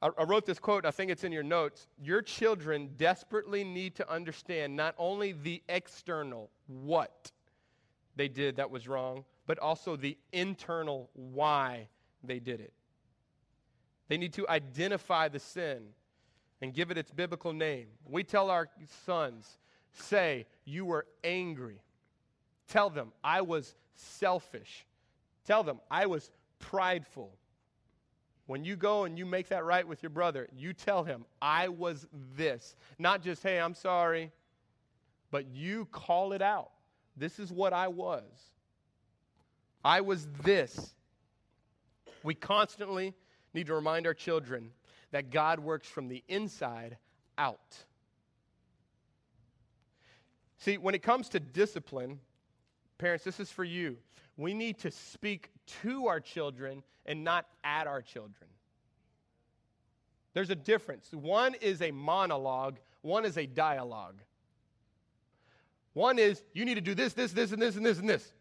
I, 0.00 0.10
I 0.16 0.22
wrote 0.22 0.46
this 0.46 0.60
quote, 0.60 0.86
I 0.86 0.92
think 0.92 1.10
it's 1.10 1.24
in 1.24 1.32
your 1.32 1.42
notes. 1.42 1.88
Your 2.00 2.22
children 2.22 2.90
desperately 2.96 3.64
need 3.64 3.96
to 3.96 4.08
understand 4.08 4.76
not 4.76 4.94
only 4.96 5.32
the 5.32 5.60
external, 5.68 6.50
what 6.68 7.32
they 8.14 8.28
did 8.28 8.54
that 8.58 8.70
was 8.70 8.86
wrong, 8.86 9.24
but 9.48 9.58
also 9.58 9.96
the 9.96 10.16
internal, 10.32 11.10
why 11.14 11.88
they 12.22 12.38
did 12.38 12.60
it. 12.60 12.72
They 14.06 14.18
need 14.18 14.34
to 14.34 14.48
identify 14.48 15.26
the 15.26 15.40
sin 15.40 15.82
and 16.62 16.72
give 16.72 16.92
it 16.92 16.96
its 16.96 17.10
biblical 17.10 17.52
name. 17.52 17.88
We 18.08 18.22
tell 18.22 18.50
our 18.50 18.68
sons, 19.04 19.58
say, 19.90 20.46
You 20.64 20.84
were 20.84 21.06
angry. 21.24 21.80
Tell 22.68 22.90
them, 22.90 23.12
I 23.24 23.40
was 23.40 23.74
selfish. 23.96 24.86
Tell 25.46 25.62
them, 25.62 25.80
I 25.90 26.06
was 26.06 26.30
prideful. 26.58 27.32
When 28.46 28.64
you 28.64 28.76
go 28.76 29.04
and 29.04 29.18
you 29.18 29.26
make 29.26 29.48
that 29.48 29.64
right 29.64 29.86
with 29.86 30.02
your 30.02 30.10
brother, 30.10 30.48
you 30.56 30.72
tell 30.72 31.04
him, 31.04 31.24
I 31.40 31.68
was 31.68 32.06
this. 32.36 32.76
Not 32.98 33.22
just, 33.22 33.42
hey, 33.42 33.58
I'm 33.58 33.74
sorry, 33.74 34.32
but 35.30 35.46
you 35.48 35.86
call 35.92 36.32
it 36.32 36.42
out. 36.42 36.70
This 37.16 37.38
is 37.38 37.52
what 37.52 37.72
I 37.72 37.88
was. 37.88 38.24
I 39.84 40.00
was 40.00 40.26
this. 40.42 40.94
We 42.22 42.34
constantly 42.34 43.14
need 43.54 43.66
to 43.66 43.74
remind 43.74 44.06
our 44.06 44.14
children 44.14 44.70
that 45.10 45.30
God 45.30 45.60
works 45.60 45.88
from 45.88 46.08
the 46.08 46.22
inside 46.28 46.96
out. 47.36 47.76
See, 50.58 50.76
when 50.76 50.94
it 50.94 51.02
comes 51.02 51.28
to 51.30 51.40
discipline, 51.40 52.20
parents, 52.98 53.24
this 53.24 53.40
is 53.40 53.50
for 53.50 53.64
you. 53.64 53.96
We 54.36 54.54
need 54.54 54.78
to 54.80 54.90
speak 54.90 55.50
to 55.82 56.06
our 56.06 56.20
children 56.20 56.82
and 57.06 57.24
not 57.24 57.46
at 57.64 57.86
our 57.86 58.02
children. 58.02 58.48
There's 60.34 60.50
a 60.50 60.54
difference. 60.54 61.08
One 61.12 61.54
is 61.54 61.82
a 61.82 61.90
monologue, 61.90 62.78
one 63.02 63.24
is 63.24 63.38
a 63.38 63.46
dialogue. 63.46 64.20
One 65.94 66.18
is, 66.18 66.44
you 66.52 66.64
need 66.64 66.76
to 66.76 66.80
do 66.80 66.94
this, 66.94 67.12
this, 67.12 67.32
this, 67.32 67.50
and 67.50 67.60
this, 67.60 67.74
and 67.74 67.84
this, 67.84 67.98
and 67.98 68.08
this. 68.08 68.32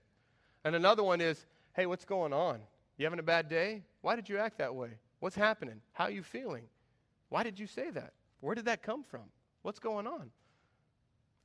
And 0.63 0.75
another 0.75 1.03
one 1.03 1.21
is, 1.21 1.45
hey, 1.73 1.85
what's 1.87 2.05
going 2.05 2.33
on? 2.33 2.59
You 2.97 3.05
having 3.05 3.19
a 3.19 3.23
bad 3.23 3.49
day? 3.49 3.83
Why 4.01 4.15
did 4.15 4.29
you 4.29 4.37
act 4.37 4.59
that 4.59 4.75
way? 4.75 4.89
What's 5.19 5.35
happening? 5.35 5.81
How 5.93 6.05
are 6.05 6.11
you 6.11 6.21
feeling? 6.21 6.65
Why 7.29 7.43
did 7.43 7.57
you 7.59 7.65
say 7.65 7.89
that? 7.89 8.13
Where 8.41 8.53
did 8.53 8.65
that 8.65 8.83
come 8.83 9.03
from? 9.03 9.23
What's 9.63 9.79
going 9.79 10.05
on? 10.05 10.29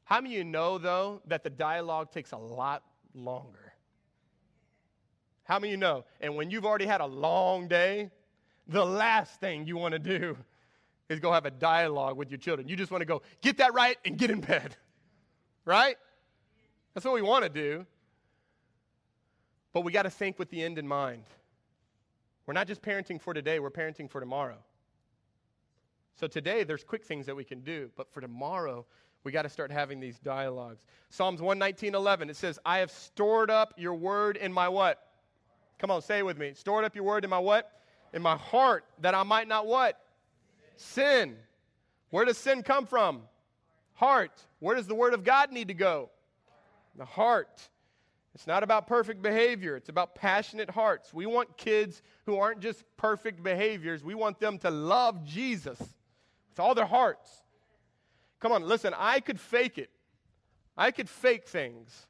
How 0.04 0.20
many 0.20 0.34
of 0.34 0.38
you 0.38 0.44
know, 0.44 0.76
though, 0.76 1.22
that 1.26 1.44
the 1.44 1.50
dialogue 1.50 2.12
takes 2.12 2.32
a 2.32 2.36
lot 2.36 2.82
longer? 3.14 3.72
How 5.44 5.58
many 5.58 5.72
you 5.72 5.76
know? 5.76 6.04
And 6.20 6.36
when 6.36 6.50
you've 6.50 6.64
already 6.64 6.86
had 6.86 7.00
a 7.00 7.06
long 7.06 7.68
day, 7.68 8.10
the 8.68 8.84
last 8.84 9.40
thing 9.40 9.66
you 9.66 9.76
want 9.76 9.92
to 9.92 9.98
do 9.98 10.36
is 11.08 11.20
go 11.20 11.32
have 11.32 11.46
a 11.46 11.50
dialogue 11.50 12.16
with 12.16 12.30
your 12.30 12.38
children. 12.38 12.68
You 12.68 12.76
just 12.76 12.90
want 12.90 13.02
to 13.02 13.06
go, 13.06 13.22
get 13.40 13.58
that 13.58 13.74
right 13.74 13.98
and 14.04 14.16
get 14.16 14.30
in 14.30 14.40
bed. 14.40 14.76
Right? 15.64 15.94
That's 16.92 17.06
what 17.06 17.14
we 17.14 17.22
want 17.22 17.44
to 17.44 17.48
do. 17.48 17.86
But 19.72 19.82
we 19.82 19.92
got 19.92 20.02
to 20.02 20.10
think 20.10 20.36
with 20.36 20.50
the 20.50 20.60
end 20.60 20.76
in 20.76 20.88
mind. 20.88 21.22
We're 22.46 22.54
not 22.54 22.66
just 22.66 22.82
parenting 22.82 23.20
for 23.20 23.32
today, 23.32 23.60
we're 23.60 23.70
parenting 23.70 24.10
for 24.10 24.18
tomorrow. 24.18 24.58
So 26.16 26.26
today, 26.26 26.64
there's 26.64 26.84
quick 26.84 27.04
things 27.04 27.26
that 27.26 27.36
we 27.36 27.44
can 27.44 27.60
do, 27.60 27.90
but 27.96 28.12
for 28.12 28.20
tomorrow, 28.20 28.84
we 29.24 29.32
got 29.32 29.42
to 29.42 29.48
start 29.48 29.70
having 29.70 30.00
these 30.00 30.18
dialogues. 30.18 30.82
Psalms 31.10 31.40
119, 31.40 31.94
11, 31.94 32.30
it 32.30 32.36
says, 32.36 32.58
I 32.64 32.78
have 32.78 32.90
stored 32.90 33.50
up 33.50 33.74
your 33.76 33.94
word 33.94 34.36
in 34.36 34.52
my 34.52 34.68
what? 34.68 35.04
Come 35.78 35.90
on, 35.90 36.02
say 36.02 36.18
it 36.18 36.26
with 36.26 36.38
me. 36.38 36.52
Stored 36.54 36.84
up 36.84 36.94
your 36.94 37.04
word 37.04 37.24
in 37.24 37.30
my 37.30 37.38
what? 37.38 37.70
In 38.12 38.22
my 38.22 38.36
heart, 38.36 38.84
that 39.00 39.14
I 39.14 39.22
might 39.22 39.48
not 39.48 39.66
what? 39.66 40.00
Sin. 40.76 41.36
Where 42.10 42.24
does 42.24 42.38
sin 42.38 42.62
come 42.62 42.86
from? 42.86 43.22
Heart. 43.94 44.32
Where 44.58 44.76
does 44.76 44.86
the 44.86 44.94
word 44.94 45.14
of 45.14 45.24
God 45.24 45.52
need 45.52 45.68
to 45.68 45.74
go? 45.74 46.10
The 46.96 47.04
heart. 47.04 47.68
It's 48.34 48.46
not 48.46 48.62
about 48.62 48.86
perfect 48.86 49.20
behavior, 49.20 49.76
it's 49.76 49.90
about 49.90 50.14
passionate 50.14 50.70
hearts. 50.70 51.12
We 51.12 51.26
want 51.26 51.56
kids 51.58 52.02
who 52.24 52.38
aren't 52.38 52.60
just 52.60 52.84
perfect 52.96 53.42
behaviors, 53.42 54.02
we 54.02 54.14
want 54.14 54.40
them 54.40 54.58
to 54.58 54.70
love 54.70 55.24
Jesus 55.24 55.78
with 55.78 56.58
all 56.58 56.74
their 56.74 56.86
hearts. 56.86 57.41
Come 58.42 58.50
on, 58.50 58.64
listen, 58.64 58.92
I 58.98 59.20
could 59.20 59.38
fake 59.38 59.78
it. 59.78 59.88
I 60.76 60.90
could 60.90 61.08
fake 61.08 61.46
things. 61.46 62.06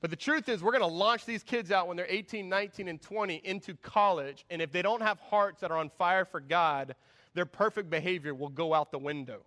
But 0.00 0.10
the 0.10 0.16
truth 0.16 0.48
is, 0.48 0.62
we're 0.62 0.72
going 0.72 0.80
to 0.82 0.86
launch 0.86 1.24
these 1.24 1.44
kids 1.44 1.70
out 1.70 1.86
when 1.86 1.96
they're 1.96 2.06
18, 2.08 2.48
19, 2.48 2.88
and 2.88 3.00
20 3.00 3.36
into 3.44 3.74
college. 3.76 4.44
And 4.50 4.60
if 4.60 4.72
they 4.72 4.82
don't 4.82 5.02
have 5.02 5.20
hearts 5.20 5.60
that 5.60 5.70
are 5.70 5.76
on 5.76 5.88
fire 5.90 6.24
for 6.24 6.40
God, 6.40 6.96
their 7.34 7.46
perfect 7.46 7.90
behavior 7.90 8.34
will 8.34 8.48
go 8.48 8.74
out 8.74 8.90
the 8.90 8.98
window. 8.98 9.42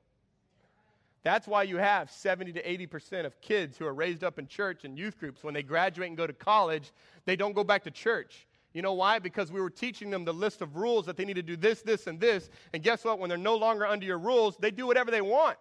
That's 1.23 1.47
why 1.47 1.63
you 1.63 1.77
have 1.77 2.09
70 2.11 2.53
to 2.53 2.63
80% 2.63 3.25
of 3.25 3.41
kids 3.41 3.77
who 3.77 3.85
are 3.85 3.93
raised 3.93 4.23
up 4.23 4.39
in 4.39 4.47
church 4.47 4.85
and 4.85 4.97
youth 4.97 5.19
groups, 5.19 5.43
when 5.43 5.53
they 5.53 5.63
graduate 5.63 6.07
and 6.07 6.17
go 6.17 6.27
to 6.27 6.33
college, 6.33 6.91
they 7.25 7.35
don't 7.35 7.53
go 7.53 7.63
back 7.63 7.83
to 7.83 7.91
church. 7.91 8.47
You 8.73 8.81
know 8.81 8.93
why? 8.93 9.19
Because 9.19 9.51
we 9.51 9.59
were 9.61 9.69
teaching 9.69 10.09
them 10.09 10.23
the 10.23 10.33
list 10.33 10.61
of 10.61 10.75
rules 10.75 11.05
that 11.07 11.17
they 11.17 11.25
need 11.25 11.35
to 11.35 11.43
do 11.43 11.55
this, 11.55 11.81
this, 11.81 12.07
and 12.07 12.19
this. 12.19 12.49
And 12.73 12.81
guess 12.83 13.03
what? 13.03 13.19
When 13.19 13.29
they're 13.29 13.37
no 13.37 13.55
longer 13.55 13.85
under 13.85 14.05
your 14.05 14.17
rules, 14.17 14.57
they 14.57 14.71
do 14.71 14.87
whatever 14.87 15.11
they 15.11 15.21
want. 15.21 15.57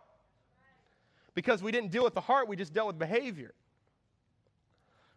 Because 1.35 1.63
we 1.63 1.73
didn't 1.73 1.91
deal 1.91 2.05
with 2.05 2.15
the 2.15 2.21
heart, 2.21 2.49
we 2.49 2.57
just 2.57 2.73
dealt 2.73 2.89
with 2.89 2.99
behavior. 2.99 3.55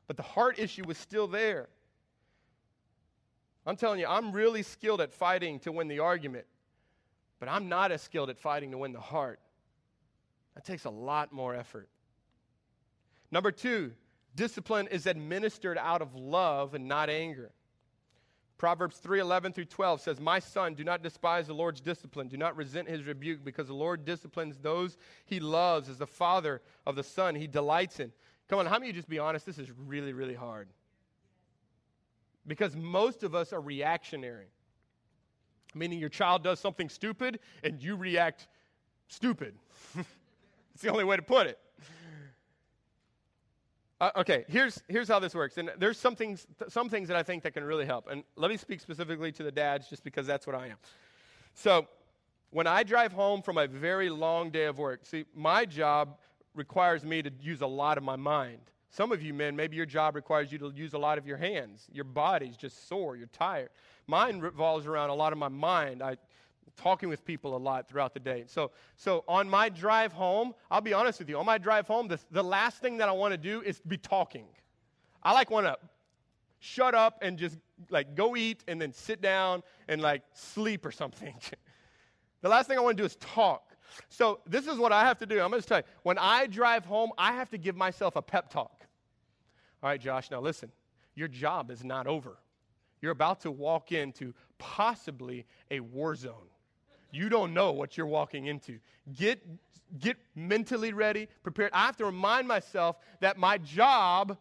But 0.08 0.18
the 0.18 0.24
heart 0.24 0.60
issue 0.60 0.84
was 0.86 0.98
still 0.98 1.28
there. 1.28 1.68
I'm 3.66 3.76
telling 3.76 4.00
you, 4.00 4.06
I'm 4.08 4.32
really 4.32 4.62
skilled 4.62 5.02
at 5.02 5.12
fighting 5.12 5.60
to 5.62 5.72
win 5.72 5.88
the 5.88 6.00
argument, 6.00 6.46
but 7.40 7.50
I'm 7.50 7.68
not 7.68 7.92
as 7.92 8.02
skilled 8.02 8.30
at 8.30 8.38
fighting 8.38 8.72
to 8.72 8.78
win 8.78 8.94
the 8.94 9.00
heart. 9.00 9.40
That 10.54 10.66
takes 10.66 10.86
a 10.86 10.90
lot 10.90 11.34
more 11.34 11.56
effort. 11.56 11.90
Number 13.32 13.52
two, 13.52 13.92
discipline 14.36 14.88
is 14.88 15.08
administered 15.08 15.78
out 15.78 16.02
of 16.02 16.16
love 16.16 16.76
and 16.76 16.88
not 16.88 17.10
anger. 17.10 17.52
Proverbs 18.58 19.00
3:11 19.04 19.54
through 19.54 19.66
12 19.66 20.02
says, 20.02 20.20
My 20.20 20.40
son, 20.40 20.76
do 20.76 20.84
not 20.84 21.04
despise 21.04 21.48
the 21.48 21.54
Lord's 21.54 21.82
discipline. 21.82 22.28
Do 22.28 22.38
not 22.38 22.56
resent 22.56 22.88
his 22.88 23.04
rebuke, 23.04 23.44
because 23.44 23.68
the 23.68 23.74
Lord 23.74 24.06
disciplines 24.06 24.58
those 24.58 24.98
he 25.26 25.40
loves 25.40 25.90
as 25.90 25.98
the 25.98 26.08
father 26.08 26.62
of 26.86 26.96
the 26.96 27.04
son 27.04 27.36
he 27.36 27.48
delights 27.48 28.00
in. 28.00 28.12
Come 28.48 28.60
on, 28.60 28.66
how 28.66 28.74
many 28.74 28.90
of 28.90 28.96
you 28.96 29.02
just 29.02 29.10
be 29.10 29.20
honest? 29.20 29.46
This 29.46 29.58
is 29.58 29.70
really, 29.72 30.14
really 30.14 30.36
hard. 30.36 30.70
Because 32.48 32.76
most 32.76 33.24
of 33.24 33.36
us 33.36 33.52
are 33.52 33.62
reactionary, 33.62 34.48
meaning 35.74 36.00
your 36.00 36.10
child 36.10 36.44
does 36.44 36.60
something 36.60 36.90
stupid 36.90 37.40
and 37.64 37.82
you 37.82 37.96
react 37.96 38.48
stupid. 39.08 39.56
It's 40.76 40.84
the 40.84 40.92
only 40.92 41.06
way 41.06 41.16
to 41.16 41.22
put 41.22 41.48
it. 41.48 41.58
Uh, 44.02 44.12
okay, 44.18 44.44
here's, 44.50 44.84
here's 44.90 45.08
how 45.08 45.20
this 45.20 45.34
works. 45.34 45.58
And 45.58 45.72
there's 45.78 45.98
some 45.98 46.16
things, 46.16 46.46
some 46.68 46.90
things 46.90 47.08
that 47.08 47.16
I 47.16 47.24
think 47.24 47.44
that 47.44 47.54
can 47.54 47.64
really 47.64 47.86
help. 47.86 48.08
And 48.10 48.24
let 48.36 48.52
me 48.52 48.58
speak 48.58 48.82
specifically 48.82 49.32
to 49.34 49.44
the 49.44 49.52
dads 49.52 49.88
just 49.88 50.04
because 50.04 50.28
that's 50.28 50.46
what 50.46 50.56
I 50.56 50.68
am. 50.68 50.78
So, 51.54 51.88
when 52.52 52.68
I 52.68 52.84
drive 52.84 53.12
home 53.12 53.42
from 53.42 53.58
a 53.58 53.68
very 53.68 54.10
long 54.10 54.50
day 54.50 54.66
of 54.66 54.78
work, 54.78 55.06
see, 55.06 55.26
my 55.36 55.66
job 55.66 56.18
requires 56.54 57.04
me 57.04 57.22
to 57.22 57.32
use 57.42 57.62
a 57.62 57.68
lot 57.68 57.98
of 57.98 58.04
my 58.04 58.16
mind. 58.16 58.60
Some 58.90 59.12
of 59.12 59.22
you 59.22 59.34
men, 59.34 59.58
maybe 59.58 59.76
your 59.76 59.86
job 59.86 60.16
requires 60.16 60.54
you 60.54 60.58
to 60.60 60.72
use 60.74 60.94
a 60.94 60.98
lot 60.98 61.18
of 61.18 61.28
your 61.28 61.36
hands. 61.36 61.88
Your 61.92 62.06
body's 62.06 62.56
just 62.56 62.88
sore, 62.88 63.18
you're 63.18 63.28
tired. 63.28 63.70
Mine 64.08 64.40
revolves 64.40 64.86
around 64.86 65.10
a 65.10 65.14
lot 65.14 65.34
of 65.34 65.40
my 65.40 65.50
mind. 65.50 66.02
I 66.02 66.16
talking 66.78 67.10
with 67.10 67.24
people 67.26 67.56
a 67.56 67.58
lot 67.58 67.88
throughout 67.88 68.14
the 68.14 68.20
day. 68.20 68.44
So, 68.48 68.72
so 68.96 69.24
on 69.28 69.50
my 69.50 69.70
drive 69.70 70.14
home, 70.14 70.54
I'll 70.70 70.82
be 70.82 70.94
honest 70.94 71.20
with 71.20 71.30
you, 71.30 71.38
on 71.38 71.46
my 71.46 71.58
drive 71.58 71.88
home, 71.88 72.08
the, 72.08 72.20
the 72.32 72.44
last 72.44 72.80
thing 72.80 72.98
that 72.98 73.10
I 73.10 73.12
want 73.12 73.34
to 73.34 73.38
do 73.38 73.62
is 73.62 73.80
be 73.82 73.98
talking. 73.98 74.46
I 75.24 75.34
like 75.34 75.50
want 75.50 75.66
to 75.66 75.78
shut 76.60 76.94
up 76.96 77.20
and 77.22 77.38
just 77.38 77.58
like 77.90 78.16
go 78.16 78.36
eat 78.36 78.64
and 78.68 78.82
then 78.82 78.94
sit 78.94 79.22
down 79.22 79.64
and 79.88 80.02
like 80.02 80.24
sleep 80.34 80.86
or 80.86 80.92
something. 80.92 81.36
the 82.42 82.50
last 82.50 82.68
thing 82.68 82.78
I 82.78 82.82
want 82.82 82.98
to 82.98 83.02
do 83.02 83.06
is 83.06 83.16
talk. 83.18 83.76
So 84.10 84.40
this 84.46 84.68
is 84.68 84.78
what 84.78 84.92
I 84.92 85.06
have 85.06 85.18
to 85.20 85.26
do. 85.26 85.42
I'm 85.42 85.50
going 85.50 85.62
to 85.62 85.68
tell 85.68 85.80
you. 85.80 85.84
When 86.04 86.18
I 86.18 86.48
drive 86.48 86.86
home, 86.86 87.12
I 87.18 87.34
have 87.34 87.50
to 87.52 87.58
give 87.58 87.76
myself 87.76 88.16
a 88.16 88.22
pep 88.22 88.50
talk. 88.50 88.86
All 89.82 89.90
right, 89.90 90.02
Josh, 90.02 90.32
now 90.32 90.42
listen. 90.42 90.72
Your 91.16 91.28
job 91.28 91.72
is 91.72 91.84
not 91.84 92.08
over. 92.08 92.38
You're 93.02 93.12
about 93.12 93.42
to 93.42 93.52
walk 93.52 93.92
into 93.92 94.34
possibly 94.58 95.46
a 95.72 95.80
war 95.80 96.16
zone. 96.16 96.48
You 97.16 97.30
don't 97.30 97.54
know 97.54 97.72
what 97.72 97.96
you're 97.96 98.06
walking 98.06 98.48
into. 98.48 98.78
Get, 99.16 99.42
get 100.00 100.18
mentally 100.36 100.92
ready, 100.92 101.30
prepared. 101.44 101.72
I 101.74 101.86
have 101.86 101.96
to 101.98 102.06
remind 102.06 102.46
myself 102.46 102.98
that 103.22 103.38
my 103.38 103.58
job, 103.58 104.38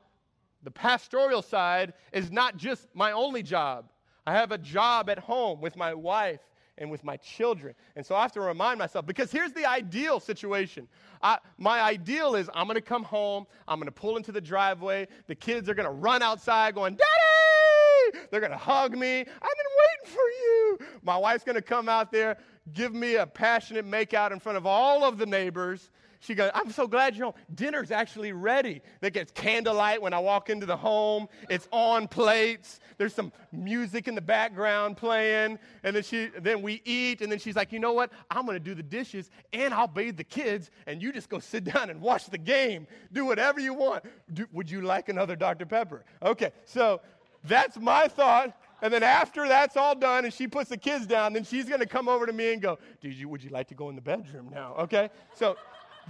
the 0.64 0.72
pastoral 0.72 1.40
side, 1.40 1.92
is 2.12 2.32
not 2.32 2.56
just 2.56 2.88
my 2.92 3.12
only 3.12 3.44
job. 3.44 3.88
I 4.26 4.32
have 4.32 4.50
a 4.50 4.58
job 4.58 5.08
at 5.08 5.20
home 5.20 5.60
with 5.60 5.76
my 5.76 5.94
wife 5.94 6.40
and 6.76 6.90
with 6.90 7.04
my 7.04 7.16
children. 7.18 7.76
And 7.94 8.04
so 8.04 8.16
I 8.16 8.22
have 8.22 8.32
to 8.32 8.40
remind 8.40 8.80
myself 8.80 9.06
because 9.06 9.30
here's 9.30 9.52
the 9.52 9.66
ideal 9.66 10.18
situation. 10.18 10.88
I, 11.22 11.38
my 11.58 11.80
ideal 11.80 12.34
is 12.34 12.50
I'm 12.54 12.66
going 12.66 12.74
to 12.74 12.80
come 12.80 13.04
home, 13.04 13.46
I'm 13.68 13.78
going 13.78 13.86
to 13.86 13.92
pull 13.92 14.16
into 14.16 14.32
the 14.32 14.40
driveway, 14.40 15.06
the 15.28 15.36
kids 15.36 15.68
are 15.68 15.74
going 15.74 15.86
to 15.86 15.92
run 15.92 16.22
outside 16.22 16.74
going, 16.74 16.94
Daddy! 16.94 18.24
They're 18.30 18.40
going 18.40 18.52
to 18.52 18.58
hug 18.58 18.96
me. 18.96 19.20
I've 19.20 19.26
been 19.26 19.74
waiting 19.78 20.14
for 20.14 20.16
you. 20.16 20.78
My 21.02 21.16
wife's 21.16 21.44
going 21.44 21.56
to 21.56 21.62
come 21.62 21.88
out 21.88 22.12
there 22.12 22.36
give 22.72 22.94
me 22.94 23.16
a 23.16 23.26
passionate 23.26 23.86
makeout 23.86 24.32
in 24.32 24.40
front 24.40 24.58
of 24.58 24.66
all 24.66 25.04
of 25.04 25.18
the 25.18 25.26
neighbors. 25.26 25.90
She 26.24 26.34
goes, 26.34 26.50
I'm 26.54 26.70
so 26.70 26.86
glad 26.86 27.14
you're 27.14 27.26
home. 27.26 27.34
Dinner's 27.54 27.90
actually 27.90 28.32
ready. 28.32 28.80
They 29.02 29.10
get 29.10 29.34
candlelight 29.34 30.00
when 30.00 30.14
I 30.14 30.20
walk 30.20 30.48
into 30.48 30.64
the 30.64 30.76
home. 30.76 31.28
It's 31.50 31.68
on 31.70 32.08
plates. 32.08 32.80
There's 32.96 33.12
some 33.12 33.30
music 33.52 34.08
in 34.08 34.14
the 34.14 34.22
background 34.22 34.96
playing. 34.96 35.58
And 35.82 35.94
then 35.94 36.02
she 36.02 36.30
then 36.38 36.62
we 36.62 36.80
eat, 36.86 37.20
and 37.20 37.30
then 37.30 37.38
she's 37.38 37.56
like, 37.56 37.72
you 37.72 37.78
know 37.78 37.92
what? 37.92 38.10
I'm 38.30 38.46
gonna 38.46 38.58
do 38.58 38.74
the 38.74 38.82
dishes 38.82 39.30
and 39.52 39.74
I'll 39.74 39.86
bathe 39.86 40.16
the 40.16 40.24
kids, 40.24 40.70
and 40.86 41.02
you 41.02 41.12
just 41.12 41.28
go 41.28 41.40
sit 41.40 41.64
down 41.72 41.90
and 41.90 42.00
watch 42.00 42.26
the 42.26 42.38
game. 42.38 42.86
Do 43.12 43.26
whatever 43.26 43.60
you 43.60 43.74
want. 43.74 44.04
Do, 44.32 44.46
would 44.50 44.70
you 44.70 44.80
like 44.80 45.10
another 45.10 45.36
Dr. 45.36 45.66
Pepper? 45.66 46.06
Okay, 46.22 46.52
so 46.64 47.02
that's 47.44 47.76
my 47.76 48.08
thought. 48.08 48.56
And 48.82 48.92
then 48.92 49.02
after 49.02 49.48
that's 49.48 49.76
all 49.76 49.94
done 49.94 50.24
and 50.24 50.34
she 50.34 50.46
puts 50.46 50.68
the 50.68 50.76
kids 50.76 51.06
down, 51.06 51.32
then 51.32 51.44
she's 51.44 51.66
going 51.66 51.80
to 51.80 51.86
come 51.86 52.08
over 52.08 52.26
to 52.26 52.32
me 52.32 52.52
and 52.52 52.60
go, 52.60 52.78
Did 53.00 53.14
you, 53.14 53.28
would 53.28 53.42
you 53.42 53.50
like 53.50 53.68
to 53.68 53.74
go 53.74 53.88
in 53.88 53.94
the 53.94 54.02
bedroom 54.02 54.50
now? 54.52 54.74
Okay? 54.78 55.10
So 55.34 55.56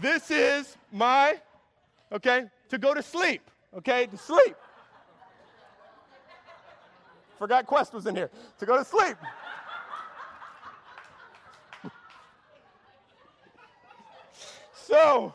this 0.01 0.31
is 0.31 0.77
my, 0.91 1.39
okay, 2.13 2.47
to 2.71 2.79
go 2.79 2.95
to 2.95 3.03
sleep, 3.03 3.49
okay, 3.77 4.07
to 4.07 4.17
sleep. 4.17 4.57
Forgot 7.39 7.67
Quest 7.67 7.93
was 7.93 8.07
in 8.07 8.17
here 8.17 8.31
to 8.59 8.67
go 8.67 8.79
to 8.79 8.85
sleep. 8.85 9.17
so, 14.75 15.35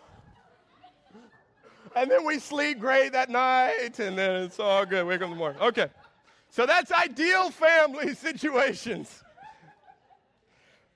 and 1.96 2.10
then 2.10 2.26
we 2.26 2.40
sleep 2.40 2.80
great 2.80 3.12
that 3.14 3.30
night, 3.30 4.00
and 4.00 4.18
then 4.18 4.44
it's 4.44 4.60
all 4.60 4.86
good. 4.86 5.06
Wake 5.06 5.22
up 5.22 5.26
in 5.26 5.32
the 5.32 5.36
morning. 5.36 5.62
Okay. 5.62 5.90
So 6.50 6.66
that's 6.66 6.92
ideal 6.92 7.52
family 7.52 8.14
situations. 8.16 9.24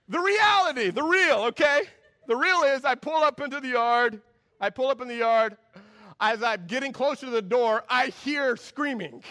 The 0.10 0.20
reality, 0.20 0.90
the 0.90 1.04
real, 1.04 1.38
okay? 1.46 1.84
The 2.28 2.36
real 2.36 2.64
is 2.64 2.84
I 2.86 2.96
pull 2.96 3.24
up 3.24 3.40
into 3.40 3.60
the 3.60 3.70
yard. 3.70 4.22
I 4.60 4.70
pull 4.70 4.88
up 4.88 5.02
in 5.02 5.08
the 5.08 5.16
yard. 5.16 5.58
As 6.20 6.44
I'm 6.44 6.66
getting 6.68 6.92
closer 6.92 7.26
to 7.26 7.32
the 7.32 7.42
door, 7.42 7.84
I 7.90 8.08
hear 8.08 8.56
screaming. 8.56 9.24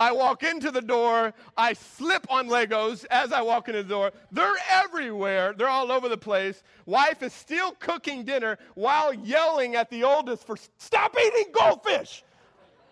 I 0.00 0.12
walk 0.12 0.42
into 0.42 0.70
the 0.70 0.80
door. 0.80 1.34
I 1.56 1.72
slip 1.72 2.26
on 2.30 2.48
Legos 2.48 3.04
as 3.10 3.32
I 3.32 3.42
walk 3.42 3.68
into 3.68 3.82
the 3.82 3.88
door. 3.88 4.12
They're 4.30 4.54
everywhere. 4.70 5.54
They're 5.56 5.68
all 5.68 5.90
over 5.90 6.08
the 6.08 6.18
place. 6.18 6.62
Wife 6.86 7.22
is 7.22 7.32
still 7.32 7.72
cooking 7.72 8.24
dinner 8.24 8.58
while 8.74 9.12
yelling 9.12 9.74
at 9.74 9.90
the 9.90 10.04
oldest 10.04 10.46
for 10.46 10.56
stop 10.78 11.16
eating 11.18 11.52
goldfish. 11.52 12.22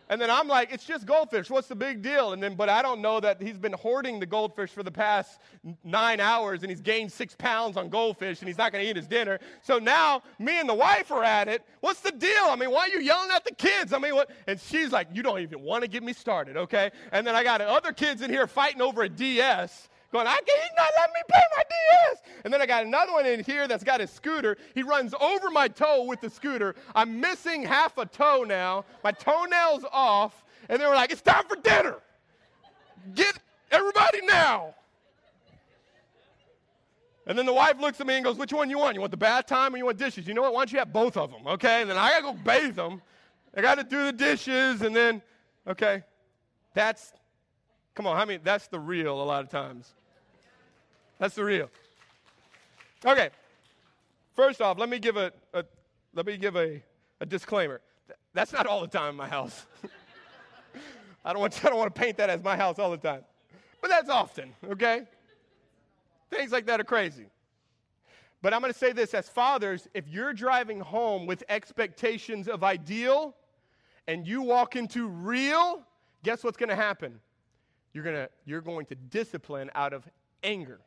And 0.08 0.20
then 0.20 0.30
I'm 0.30 0.46
like, 0.46 0.72
it's 0.72 0.84
just 0.84 1.04
goldfish. 1.04 1.50
What's 1.50 1.66
the 1.68 1.74
big 1.74 2.00
deal? 2.00 2.32
And 2.32 2.42
then, 2.42 2.54
but 2.54 2.68
I 2.68 2.80
don't 2.80 3.00
know 3.00 3.18
that 3.20 3.42
he's 3.42 3.58
been 3.58 3.72
hoarding 3.72 4.20
the 4.20 4.26
goldfish 4.26 4.70
for 4.70 4.82
the 4.82 4.90
past 4.90 5.40
nine 5.82 6.20
hours 6.20 6.62
and 6.62 6.70
he's 6.70 6.80
gained 6.80 7.10
six 7.10 7.34
pounds 7.34 7.76
on 7.76 7.88
goldfish 7.88 8.40
and 8.40 8.48
he's 8.48 8.58
not 8.58 8.70
going 8.72 8.84
to 8.84 8.90
eat 8.90 8.96
his 8.96 9.08
dinner. 9.08 9.40
So 9.62 9.78
now 9.78 10.22
me 10.38 10.60
and 10.60 10.68
the 10.68 10.74
wife 10.74 11.10
are 11.10 11.24
at 11.24 11.48
it. 11.48 11.64
What's 11.80 12.00
the 12.00 12.12
deal? 12.12 12.44
I 12.44 12.56
mean, 12.56 12.70
why 12.70 12.82
are 12.82 12.88
you 12.88 13.00
yelling 13.00 13.30
at 13.32 13.44
the 13.44 13.54
kids? 13.54 13.92
I 13.92 13.98
mean, 13.98 14.14
what? 14.14 14.30
And 14.46 14.60
she's 14.60 14.92
like, 14.92 15.08
you 15.12 15.22
don't 15.22 15.40
even 15.40 15.60
want 15.60 15.82
to 15.82 15.88
get 15.88 16.02
me 16.02 16.12
started, 16.12 16.56
okay? 16.56 16.92
And 17.10 17.26
then 17.26 17.34
I 17.34 17.42
got 17.42 17.60
other 17.60 17.92
kids 17.92 18.22
in 18.22 18.30
here 18.30 18.46
fighting 18.46 18.82
over 18.82 19.02
a 19.02 19.08
DS 19.08 19.88
going, 20.12 20.26
I 20.26 20.40
can't, 20.46 20.72
not 20.76 20.90
let 20.98 21.10
me 21.10 21.20
pay 21.28 21.42
my 21.56 21.62
DS. 21.68 22.22
And 22.44 22.52
then 22.52 22.60
I 22.62 22.66
got 22.66 22.84
another 22.84 23.12
one 23.12 23.26
in 23.26 23.42
here 23.42 23.66
that's 23.68 23.84
got 23.84 24.00
his 24.00 24.10
scooter. 24.10 24.56
He 24.74 24.82
runs 24.82 25.14
over 25.20 25.50
my 25.50 25.68
toe 25.68 26.04
with 26.04 26.20
the 26.20 26.30
scooter. 26.30 26.74
I'm 26.94 27.20
missing 27.20 27.62
half 27.62 27.98
a 27.98 28.06
toe 28.06 28.44
now. 28.46 28.84
My 29.02 29.12
toenail's 29.12 29.84
off. 29.92 30.44
And 30.68 30.80
they 30.80 30.86
were 30.86 30.94
like, 30.94 31.12
it's 31.12 31.22
time 31.22 31.44
for 31.48 31.56
dinner. 31.56 31.96
Get 33.14 33.38
everybody 33.70 34.26
now. 34.26 34.74
And 37.26 37.36
then 37.36 37.44
the 37.44 37.52
wife 37.52 37.80
looks 37.80 38.00
at 38.00 38.06
me 38.06 38.14
and 38.14 38.24
goes, 38.24 38.36
Which 38.36 38.52
one 38.52 38.70
you 38.70 38.78
want? 38.78 38.94
You 38.94 39.00
want 39.00 39.10
the 39.10 39.16
bath 39.16 39.46
time 39.46 39.74
or 39.74 39.78
you 39.78 39.84
want 39.84 39.98
dishes? 39.98 40.28
You 40.28 40.34
know 40.34 40.42
what? 40.42 40.54
Why 40.54 40.60
don't 40.60 40.72
you 40.72 40.78
have 40.78 40.92
both 40.92 41.16
of 41.16 41.32
them? 41.32 41.46
Okay. 41.46 41.82
And 41.82 41.90
then 41.90 41.98
I 41.98 42.10
got 42.10 42.16
to 42.18 42.22
go 42.22 42.32
bathe 42.32 42.76
them. 42.76 43.02
I 43.56 43.62
got 43.62 43.76
to 43.76 43.84
do 43.84 44.04
the 44.04 44.12
dishes. 44.12 44.82
And 44.82 44.94
then, 44.94 45.22
okay, 45.66 46.04
that's 46.72 47.12
Come 47.96 48.06
on, 48.06 48.16
I 48.16 48.26
mean, 48.26 48.40
that's 48.44 48.68
the 48.68 48.78
real 48.78 49.20
a 49.20 49.24
lot 49.24 49.42
of 49.42 49.50
times. 49.50 49.94
That's 51.18 51.34
the 51.34 51.44
real. 51.44 51.70
Okay. 53.04 53.30
First 54.34 54.60
off, 54.60 54.78
let 54.78 54.90
me 54.90 54.98
give 54.98 55.16
a, 55.16 55.32
a 55.54 55.64
let 56.14 56.26
me 56.26 56.36
give 56.36 56.56
a, 56.56 56.82
a 57.20 57.26
disclaimer. 57.26 57.80
That's 58.34 58.52
not 58.52 58.66
all 58.66 58.82
the 58.82 58.86
time 58.86 59.10
in 59.10 59.16
my 59.16 59.28
house. 59.28 59.64
I 61.24 61.32
don't 61.32 61.40
want 61.40 61.64
I 61.64 61.70
don't 61.70 61.78
want 61.78 61.94
to 61.94 61.98
paint 61.98 62.18
that 62.18 62.28
as 62.28 62.44
my 62.44 62.54
house 62.54 62.78
all 62.78 62.90
the 62.90 62.98
time. 62.98 63.22
But 63.80 63.88
that's 63.88 64.10
often, 64.10 64.52
okay? 64.68 65.04
Things 66.30 66.52
like 66.52 66.66
that 66.66 66.80
are 66.80 66.84
crazy. 66.84 67.26
But 68.42 68.52
I'm 68.52 68.60
going 68.60 68.72
to 68.72 68.78
say 68.78 68.92
this 68.92 69.14
as 69.14 69.28
fathers, 69.28 69.88
if 69.94 70.06
you're 70.06 70.34
driving 70.34 70.80
home 70.80 71.26
with 71.26 71.42
expectations 71.48 72.46
of 72.46 72.62
ideal 72.62 73.34
and 74.06 74.26
you 74.26 74.42
walk 74.42 74.76
into 74.76 75.08
real, 75.08 75.82
guess 76.22 76.44
what's 76.44 76.58
going 76.58 76.68
to 76.68 76.76
happen? 76.76 77.20
You're, 77.96 78.04
gonna, 78.04 78.28
you're 78.44 78.60
going 78.60 78.84
to 78.84 78.94
discipline 78.94 79.70
out 79.74 79.94
of 79.94 80.06
anger 80.42 80.80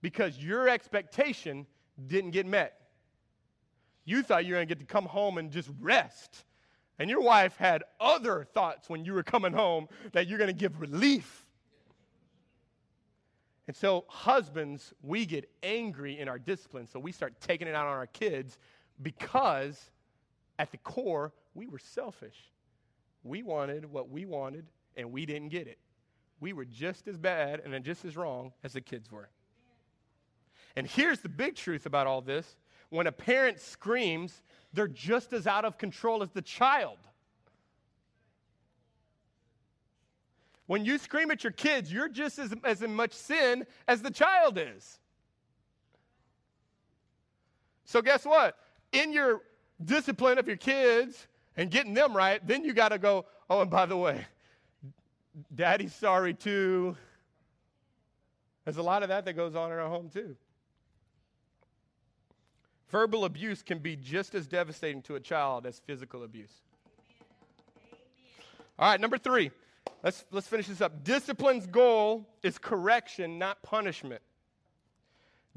because 0.00 0.38
your 0.38 0.66
expectation 0.66 1.66
didn't 2.06 2.30
get 2.30 2.46
met. 2.46 2.80
You 4.06 4.22
thought 4.22 4.46
you 4.46 4.54
were 4.54 4.56
going 4.56 4.68
to 4.68 4.74
get 4.74 4.80
to 4.80 4.90
come 4.90 5.04
home 5.04 5.36
and 5.36 5.50
just 5.50 5.68
rest. 5.78 6.46
And 6.98 7.10
your 7.10 7.20
wife 7.20 7.58
had 7.58 7.84
other 8.00 8.46
thoughts 8.54 8.88
when 8.88 9.04
you 9.04 9.12
were 9.12 9.22
coming 9.22 9.52
home 9.52 9.88
that 10.12 10.26
you're 10.26 10.38
going 10.38 10.48
to 10.48 10.54
give 10.54 10.80
relief. 10.80 11.44
And 13.66 13.76
so, 13.76 14.06
husbands, 14.08 14.94
we 15.02 15.26
get 15.26 15.50
angry 15.62 16.18
in 16.18 16.28
our 16.28 16.38
discipline, 16.38 16.86
so 16.86 16.98
we 16.98 17.12
start 17.12 17.34
taking 17.40 17.68
it 17.68 17.74
out 17.74 17.86
on 17.86 17.92
our 17.92 18.06
kids 18.06 18.56
because 19.02 19.90
at 20.58 20.70
the 20.70 20.78
core, 20.78 21.34
we 21.54 21.66
were 21.66 21.78
selfish. 21.78 22.36
We 23.22 23.42
wanted 23.42 23.84
what 23.84 24.08
we 24.08 24.24
wanted, 24.24 24.64
and 24.96 25.12
we 25.12 25.26
didn't 25.26 25.48
get 25.48 25.66
it. 25.66 25.78
We 26.40 26.52
were 26.52 26.64
just 26.64 27.08
as 27.08 27.16
bad 27.16 27.60
and 27.60 27.84
just 27.84 28.04
as 28.04 28.16
wrong 28.16 28.52
as 28.62 28.74
the 28.74 28.80
kids 28.80 29.10
were. 29.10 29.28
And 30.76 30.86
here's 30.86 31.20
the 31.20 31.28
big 31.28 31.54
truth 31.54 31.86
about 31.86 32.06
all 32.06 32.20
this 32.20 32.56
when 32.90 33.06
a 33.06 33.12
parent 33.12 33.58
screams, 33.60 34.42
they're 34.72 34.86
just 34.86 35.32
as 35.32 35.46
out 35.46 35.64
of 35.64 35.78
control 35.78 36.22
as 36.22 36.30
the 36.30 36.42
child. 36.42 36.98
When 40.66 40.84
you 40.84 40.98
scream 40.98 41.30
at 41.30 41.44
your 41.44 41.52
kids, 41.52 41.92
you're 41.92 42.08
just 42.08 42.38
as, 42.38 42.54
as 42.64 42.82
in 42.82 42.94
much 42.94 43.12
sin 43.12 43.66
as 43.86 44.00
the 44.00 44.10
child 44.10 44.58
is. 44.58 44.98
So, 47.84 48.00
guess 48.00 48.24
what? 48.24 48.56
In 48.92 49.12
your 49.12 49.42
discipline 49.84 50.38
of 50.38 50.46
your 50.46 50.56
kids 50.56 51.26
and 51.56 51.70
getting 51.70 51.94
them 51.94 52.16
right, 52.16 52.44
then 52.46 52.64
you 52.64 52.72
got 52.72 52.90
to 52.90 52.98
go, 52.98 53.26
oh, 53.50 53.60
and 53.60 53.70
by 53.70 53.86
the 53.86 53.96
way, 53.96 54.26
Daddy's 55.54 55.94
sorry 55.94 56.34
too. 56.34 56.96
There's 58.64 58.76
a 58.76 58.82
lot 58.82 59.02
of 59.02 59.08
that 59.08 59.24
that 59.24 59.34
goes 59.34 59.54
on 59.54 59.72
in 59.72 59.78
our 59.78 59.88
home 59.88 60.08
too. 60.08 60.36
Verbal 62.90 63.24
abuse 63.24 63.62
can 63.62 63.78
be 63.78 63.96
just 63.96 64.34
as 64.34 64.46
devastating 64.46 65.02
to 65.02 65.16
a 65.16 65.20
child 65.20 65.66
as 65.66 65.80
physical 65.80 66.22
abuse. 66.22 66.52
All 68.78 68.90
right, 68.90 69.00
number 69.00 69.18
three. 69.18 69.50
Let's, 70.02 70.24
let's 70.30 70.46
finish 70.46 70.66
this 70.66 70.80
up. 70.80 71.02
Discipline's 71.02 71.66
goal 71.66 72.28
is 72.42 72.58
correction, 72.58 73.38
not 73.38 73.62
punishment. 73.62 74.22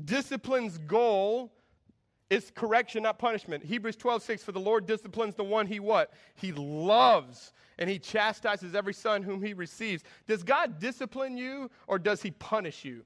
Discipline's 0.03 0.77
goal 0.77 1.51
is 2.29 2.51
correction, 2.53 3.03
not 3.03 3.19
punishment. 3.19 3.63
Hebrews 3.63 3.95
12, 3.95 4.23
6, 4.23 4.43
for 4.43 4.51
the 4.51 4.59
Lord 4.59 4.85
disciplines 4.85 5.35
the 5.35 5.43
one 5.43 5.65
he 5.65 5.79
what? 5.79 6.13
He 6.35 6.51
loves, 6.51 7.53
and 7.79 7.89
he 7.89 7.99
chastises 7.99 8.75
every 8.75 8.93
son 8.93 9.23
whom 9.23 9.41
he 9.41 9.53
receives. 9.53 10.03
Does 10.27 10.43
God 10.43 10.79
discipline 10.79 11.37
you 11.37 11.69
or 11.87 11.99
does 11.99 12.21
he 12.21 12.31
punish 12.31 12.83
you? 12.83 13.03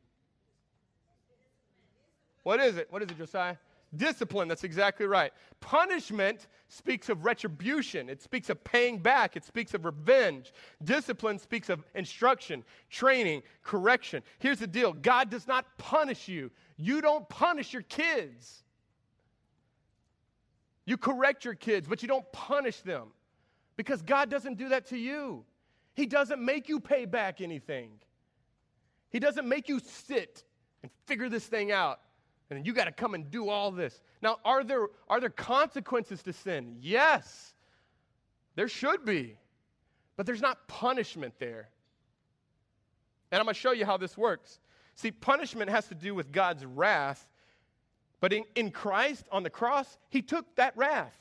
What 2.44 2.60
is 2.60 2.78
it? 2.78 2.88
What 2.90 3.04
is 3.04 3.10
it, 3.10 3.18
Josiah? 3.18 3.58
Discipline, 3.96 4.48
that's 4.48 4.64
exactly 4.64 5.06
right. 5.06 5.34
Punishment 5.60 6.48
speaks 6.70 7.10
of 7.10 7.26
retribution, 7.26 8.10
it 8.10 8.22
speaks 8.22 8.50
of 8.50 8.64
paying 8.64 8.98
back, 8.98 9.36
it 9.36 9.44
speaks 9.44 9.74
of 9.74 9.84
revenge. 9.84 10.54
Discipline 10.82 11.38
speaks 11.38 11.70
of 11.70 11.84
instruction, 11.94 12.64
training, 12.90 13.44
correction. 13.64 14.24
Here's 14.40 14.60
the 14.60 14.68
deal 14.68 14.94
God 14.94 15.30
does 15.30 15.46
not 15.46 15.66
punish 15.78 16.30
you, 16.30 16.50
you 16.78 17.02
don't 17.02 17.28
punish 17.28 17.74
your 17.74 17.84
kids. 17.84 18.64
You 20.92 20.98
correct 20.98 21.46
your 21.46 21.54
kids, 21.56 21.88
but 21.88 22.02
you 22.02 22.10
don't 22.10 22.30
punish 22.34 22.82
them 22.82 23.14
because 23.78 24.02
God 24.02 24.30
doesn't 24.30 24.58
do 24.58 24.68
that 24.68 24.88
to 24.88 24.98
you. 24.98 25.46
He 25.94 26.06
doesn't 26.06 26.44
make 26.44 26.68
you 26.68 26.82
pay 26.82 27.06
back 27.06 27.39
anything. 27.39 27.92
He 29.10 29.18
doesn't 29.18 29.48
make 29.48 29.70
you 29.70 29.80
sit 29.80 30.44
and 30.84 30.92
figure 31.06 31.30
this 31.30 31.46
thing 31.46 31.72
out. 31.72 32.02
And 32.50 32.68
you 32.68 32.74
got 32.74 32.88
to 32.88 32.92
come 32.92 33.14
and 33.14 33.32
do 33.32 33.48
all 33.48 33.72
this. 33.72 34.02
Now, 34.22 34.39
are 34.44 34.66
there, 34.66 34.88
are 35.08 35.22
there 35.22 35.30
consequences 35.30 36.22
to 36.24 36.34
sin? 36.34 36.76
Yes, 36.82 37.54
there 38.56 38.68
should 38.68 39.06
be. 39.06 39.38
But 40.18 40.26
there's 40.26 40.42
not 40.42 40.68
punishment 40.68 41.36
there. 41.39 41.70
And 43.32 43.39
I'm 43.39 43.46
going 43.46 43.54
to 43.54 43.62
show 43.62 43.72
you 43.72 43.86
how 43.86 43.96
this 43.96 44.18
works. 44.18 44.60
See, 44.96 45.12
punishment 45.12 45.70
has 45.70 45.88
to 45.88 45.96
do 45.96 46.14
with 46.14 46.34
God's 46.34 46.66
wrath 46.66 47.30
but 48.22 48.32
in, 48.32 48.46
in 48.56 48.72
Christ 48.72 49.28
on 49.32 49.44
the 49.44 49.50
cross, 49.50 49.98
he 50.10 50.22
took 50.22 50.56
that 50.56 50.78
wrath. 50.78 51.18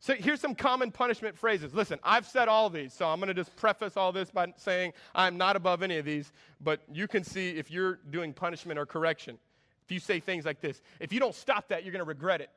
So 0.00 0.14
here's 0.14 0.40
some 0.40 0.54
common 0.54 0.90
punishment 0.90 1.36
phrases. 1.36 1.74
Listen, 1.74 1.98
I've 2.02 2.26
said 2.26 2.48
all 2.48 2.70
these, 2.70 2.94
so 2.94 3.06
I'm 3.06 3.18
going 3.18 3.28
to 3.28 3.34
just 3.34 3.54
preface 3.56 3.96
all 3.96 4.12
this 4.12 4.30
by 4.30 4.52
saying 4.56 4.94
I'm 5.14 5.36
not 5.36 5.56
above 5.56 5.82
any 5.82 5.98
of 5.98 6.04
these, 6.04 6.32
but 6.60 6.80
you 6.92 7.06
can 7.06 7.22
see 7.22 7.50
if 7.50 7.70
you're 7.70 7.98
doing 8.10 8.32
punishment 8.32 8.78
or 8.78 8.86
correction. 8.86 9.38
If 9.84 9.92
you 9.92 10.00
say 10.00 10.20
things 10.20 10.44
like 10.44 10.60
this, 10.60 10.80
if 11.00 11.12
you 11.12 11.20
don't 11.20 11.34
stop 11.34 11.68
that, 11.68 11.84
you're 11.84 11.92
going 11.92 12.04
to 12.04 12.08
regret 12.08 12.40
it. 12.40 12.50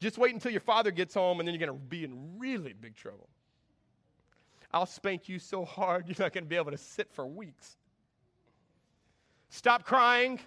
Just 0.00 0.18
wait 0.18 0.34
until 0.34 0.52
your 0.52 0.60
father 0.60 0.90
gets 0.90 1.14
home 1.14 1.40
and 1.40 1.48
then 1.48 1.54
you're 1.54 1.66
going 1.66 1.78
to 1.78 1.84
be 1.84 2.04
in 2.04 2.38
really 2.38 2.74
big 2.74 2.94
trouble. 2.94 3.28
I'll 4.72 4.84
spank 4.86 5.28
you 5.28 5.38
so 5.38 5.64
hard, 5.64 6.06
you're 6.08 6.16
not 6.18 6.34
going 6.34 6.44
to 6.44 6.48
be 6.48 6.56
able 6.56 6.72
to 6.72 6.78
sit 6.78 7.10
for 7.12 7.26
weeks. 7.26 7.76
Stop 9.48 9.84
crying. 9.84 10.40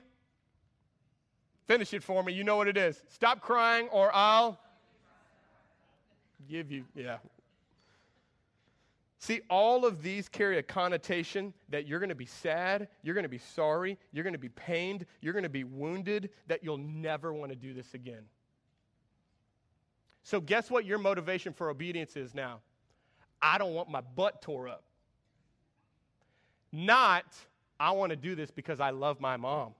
Finish 1.67 1.93
it 1.93 2.03
for 2.03 2.23
me. 2.23 2.33
You 2.33 2.43
know 2.43 2.57
what 2.57 2.67
it 2.67 2.77
is. 2.77 3.01
Stop 3.09 3.41
crying 3.41 3.87
or 3.89 4.09
I'll 4.13 4.59
give 6.49 6.71
you, 6.71 6.85
yeah. 6.95 7.17
See, 9.21 9.41
all 9.49 9.85
of 9.85 10.01
these 10.01 10.29
carry 10.29 10.57
a 10.57 10.63
connotation 10.63 11.53
that 11.67 11.85
you're 11.85 11.99
going 11.99 12.09
to 12.09 12.15
be 12.15 12.25
sad, 12.25 12.87
you're 13.03 13.13
going 13.13 13.23
to 13.23 13.29
be 13.29 13.37
sorry, 13.37 13.97
you're 14.13 14.23
going 14.23 14.33
to 14.33 14.39
be 14.39 14.49
pained, 14.49 15.05
you're 15.21 15.33
going 15.33 15.43
to 15.43 15.49
be 15.49 15.65
wounded, 15.65 16.29
that 16.47 16.63
you'll 16.63 16.77
never 16.77 17.33
want 17.33 17.51
to 17.51 17.55
do 17.55 17.73
this 17.73 17.93
again. 17.93 18.23
So, 20.23 20.39
guess 20.39 20.71
what 20.71 20.85
your 20.85 20.99
motivation 20.99 21.53
for 21.53 21.69
obedience 21.69 22.15
is 22.15 22.33
now? 22.33 22.59
I 23.41 23.57
don't 23.57 23.73
want 23.73 23.89
my 23.89 24.01
butt 24.01 24.41
tore 24.41 24.69
up. 24.69 24.83
Not, 26.71 27.25
I 27.79 27.91
want 27.91 28.09
to 28.09 28.15
do 28.15 28.35
this 28.35 28.51
because 28.51 28.79
I 28.79 28.89
love 28.89 29.19
my 29.21 29.37
mom. 29.37 29.73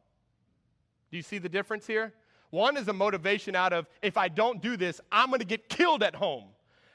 Do 1.12 1.18
you 1.18 1.24
see 1.24 1.38
the 1.38 1.50
difference 1.50 1.86
here? 1.86 2.14
One 2.52 2.78
is 2.78 2.88
a 2.88 2.93
motivation 2.93 3.56
out 3.56 3.74
of, 3.74 3.88
if 4.02 4.18
I 4.18 4.28
don't 4.28 4.62
do 4.62 4.78
this, 4.78 5.02
I'm 5.12 5.28
going 5.28 5.39
to 5.39 5.45
get 5.45 5.70
killed 5.70 6.02
at 6.02 6.16
home. 6.16 6.45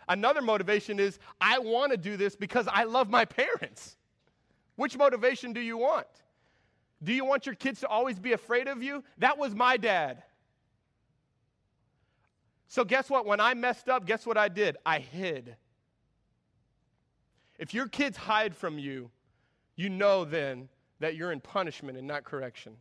Another 0.08 0.42
motivation 0.42 0.98
is, 0.98 1.18
I 1.40 1.58
want 1.58 1.92
to 1.92 1.96
do 1.96 2.16
this 2.16 2.36
because 2.36 2.66
I 2.70 2.84
love 2.84 3.08
my 3.08 3.24
parents. 3.24 3.96
Which 4.76 4.96
motivation 4.96 5.52
do 5.52 5.60
you 5.60 5.76
want? 5.76 6.06
Do 7.02 7.12
you 7.12 7.24
want 7.24 7.46
your 7.46 7.54
kids 7.54 7.80
to 7.80 7.88
always 7.88 8.18
be 8.18 8.32
afraid 8.32 8.66
of 8.66 8.82
you? 8.82 9.04
That 9.18 9.38
was 9.38 9.54
my 9.54 9.76
dad. 9.76 10.22
So, 12.66 12.84
guess 12.84 13.08
what? 13.08 13.24
When 13.24 13.40
I 13.40 13.54
messed 13.54 13.88
up, 13.88 14.04
guess 14.04 14.26
what 14.26 14.36
I 14.36 14.48
did? 14.48 14.76
I 14.84 14.98
hid. 14.98 15.56
If 17.58 17.72
your 17.72 17.86
kids 17.86 18.16
hide 18.16 18.56
from 18.56 18.78
you, 18.78 19.10
you 19.76 19.88
know 19.88 20.24
then 20.24 20.68
that 21.00 21.16
you're 21.16 21.32
in 21.32 21.40
punishment 21.40 21.98
and 21.98 22.06
not 22.06 22.24
correction. 22.24 22.76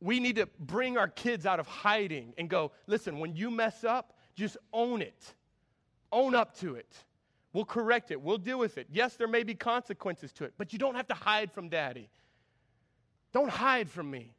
we 0.00 0.20
need 0.20 0.36
to 0.36 0.48
bring 0.60 0.96
our 0.96 1.08
kids 1.08 1.46
out 1.46 1.58
of 1.58 1.66
hiding 1.66 2.32
and 2.38 2.48
go, 2.48 2.72
listen, 2.86 3.18
when 3.18 3.34
you 3.34 3.50
mess 3.50 3.84
up, 3.84 4.16
just 4.34 4.56
own 4.72 5.02
it. 5.02 5.34
Own 6.12 6.34
up 6.34 6.56
to 6.58 6.76
it. 6.76 6.94
We'll 7.52 7.64
correct 7.64 8.10
it. 8.10 8.20
We'll 8.20 8.38
deal 8.38 8.58
with 8.58 8.78
it. 8.78 8.86
Yes, 8.90 9.16
there 9.16 9.26
may 9.26 9.42
be 9.42 9.54
consequences 9.54 10.32
to 10.34 10.44
it, 10.44 10.54
but 10.56 10.72
you 10.72 10.78
don't 10.78 10.94
have 10.94 11.08
to 11.08 11.14
hide 11.14 11.50
from 11.50 11.68
daddy. 11.68 12.08
Don't 13.32 13.50
hide 13.50 13.90
from 13.90 14.10
me. 14.10 14.34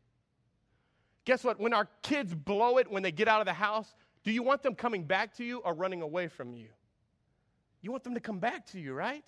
Guess 1.25 1.43
what? 1.43 1.59
When 1.59 1.73
our 1.73 1.87
kids 2.01 2.33
blow 2.33 2.77
it 2.77 2.89
when 2.89 3.03
they 3.03 3.11
get 3.11 3.27
out 3.27 3.41
of 3.41 3.45
the 3.45 3.53
house, 3.53 3.93
do 4.23 4.31
you 4.31 4.41
want 4.41 4.63
them 4.63 4.75
coming 4.75 5.03
back 5.03 5.35
to 5.35 5.43
you 5.43 5.59
or 5.59 5.73
running 5.73 6.01
away 6.01 6.27
from 6.27 6.53
you? 6.53 6.69
You 7.81 7.91
want 7.91 8.03
them 8.03 8.13
to 8.13 8.19
come 8.19 8.39
back 8.39 8.65
to 8.67 8.79
you, 8.79 8.93
right? 8.93 9.25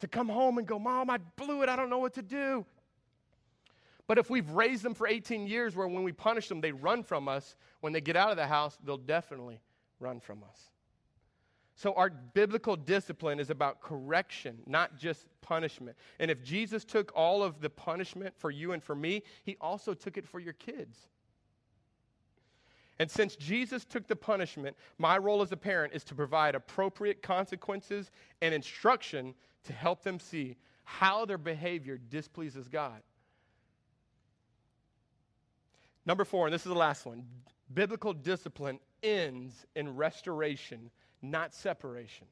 To 0.00 0.08
come 0.08 0.28
home 0.28 0.58
and 0.58 0.66
go, 0.66 0.78
Mom, 0.78 1.10
I 1.10 1.18
blew 1.36 1.62
it. 1.62 1.68
I 1.68 1.76
don't 1.76 1.90
know 1.90 1.98
what 1.98 2.14
to 2.14 2.22
do. 2.22 2.64
But 4.06 4.18
if 4.18 4.28
we've 4.28 4.50
raised 4.50 4.82
them 4.82 4.94
for 4.94 5.06
18 5.06 5.46
years, 5.46 5.76
where 5.76 5.86
when 5.86 6.02
we 6.02 6.12
punish 6.12 6.48
them, 6.48 6.60
they 6.60 6.72
run 6.72 7.04
from 7.04 7.28
us, 7.28 7.54
when 7.80 7.92
they 7.92 8.00
get 8.00 8.16
out 8.16 8.30
of 8.30 8.36
the 8.36 8.46
house, 8.46 8.76
they'll 8.84 8.96
definitely 8.96 9.60
run 10.00 10.18
from 10.18 10.42
us. 10.42 10.70
So, 11.76 11.94
our 11.94 12.10
biblical 12.10 12.76
discipline 12.76 13.38
is 13.40 13.50
about 13.50 13.80
correction, 13.80 14.58
not 14.66 14.98
just 14.98 15.26
punishment. 15.40 15.96
And 16.18 16.30
if 16.30 16.42
Jesus 16.42 16.84
took 16.84 17.12
all 17.14 17.42
of 17.42 17.60
the 17.60 17.70
punishment 17.70 18.34
for 18.36 18.50
you 18.50 18.72
and 18.72 18.82
for 18.82 18.94
me, 18.94 19.22
he 19.44 19.56
also 19.60 19.94
took 19.94 20.18
it 20.18 20.26
for 20.26 20.40
your 20.40 20.52
kids. 20.54 21.08
And 22.98 23.10
since 23.10 23.34
Jesus 23.34 23.86
took 23.86 24.06
the 24.06 24.16
punishment, 24.16 24.76
my 24.98 25.16
role 25.16 25.40
as 25.40 25.52
a 25.52 25.56
parent 25.56 25.94
is 25.94 26.04
to 26.04 26.14
provide 26.14 26.54
appropriate 26.54 27.22
consequences 27.22 28.10
and 28.42 28.52
instruction 28.52 29.34
to 29.64 29.72
help 29.72 30.02
them 30.02 30.18
see 30.18 30.56
how 30.84 31.24
their 31.24 31.38
behavior 31.38 31.98
displeases 31.98 32.68
God. 32.68 33.02
Number 36.06 36.24
four, 36.24 36.46
and 36.46 36.54
this 36.54 36.62
is 36.62 36.72
the 36.72 36.78
last 36.78 37.06
one 37.06 37.24
biblical 37.72 38.12
discipline 38.12 38.80
ends 39.02 39.66
in 39.76 39.94
restoration, 39.96 40.90
not 41.22 41.54
separation. 41.54 42.26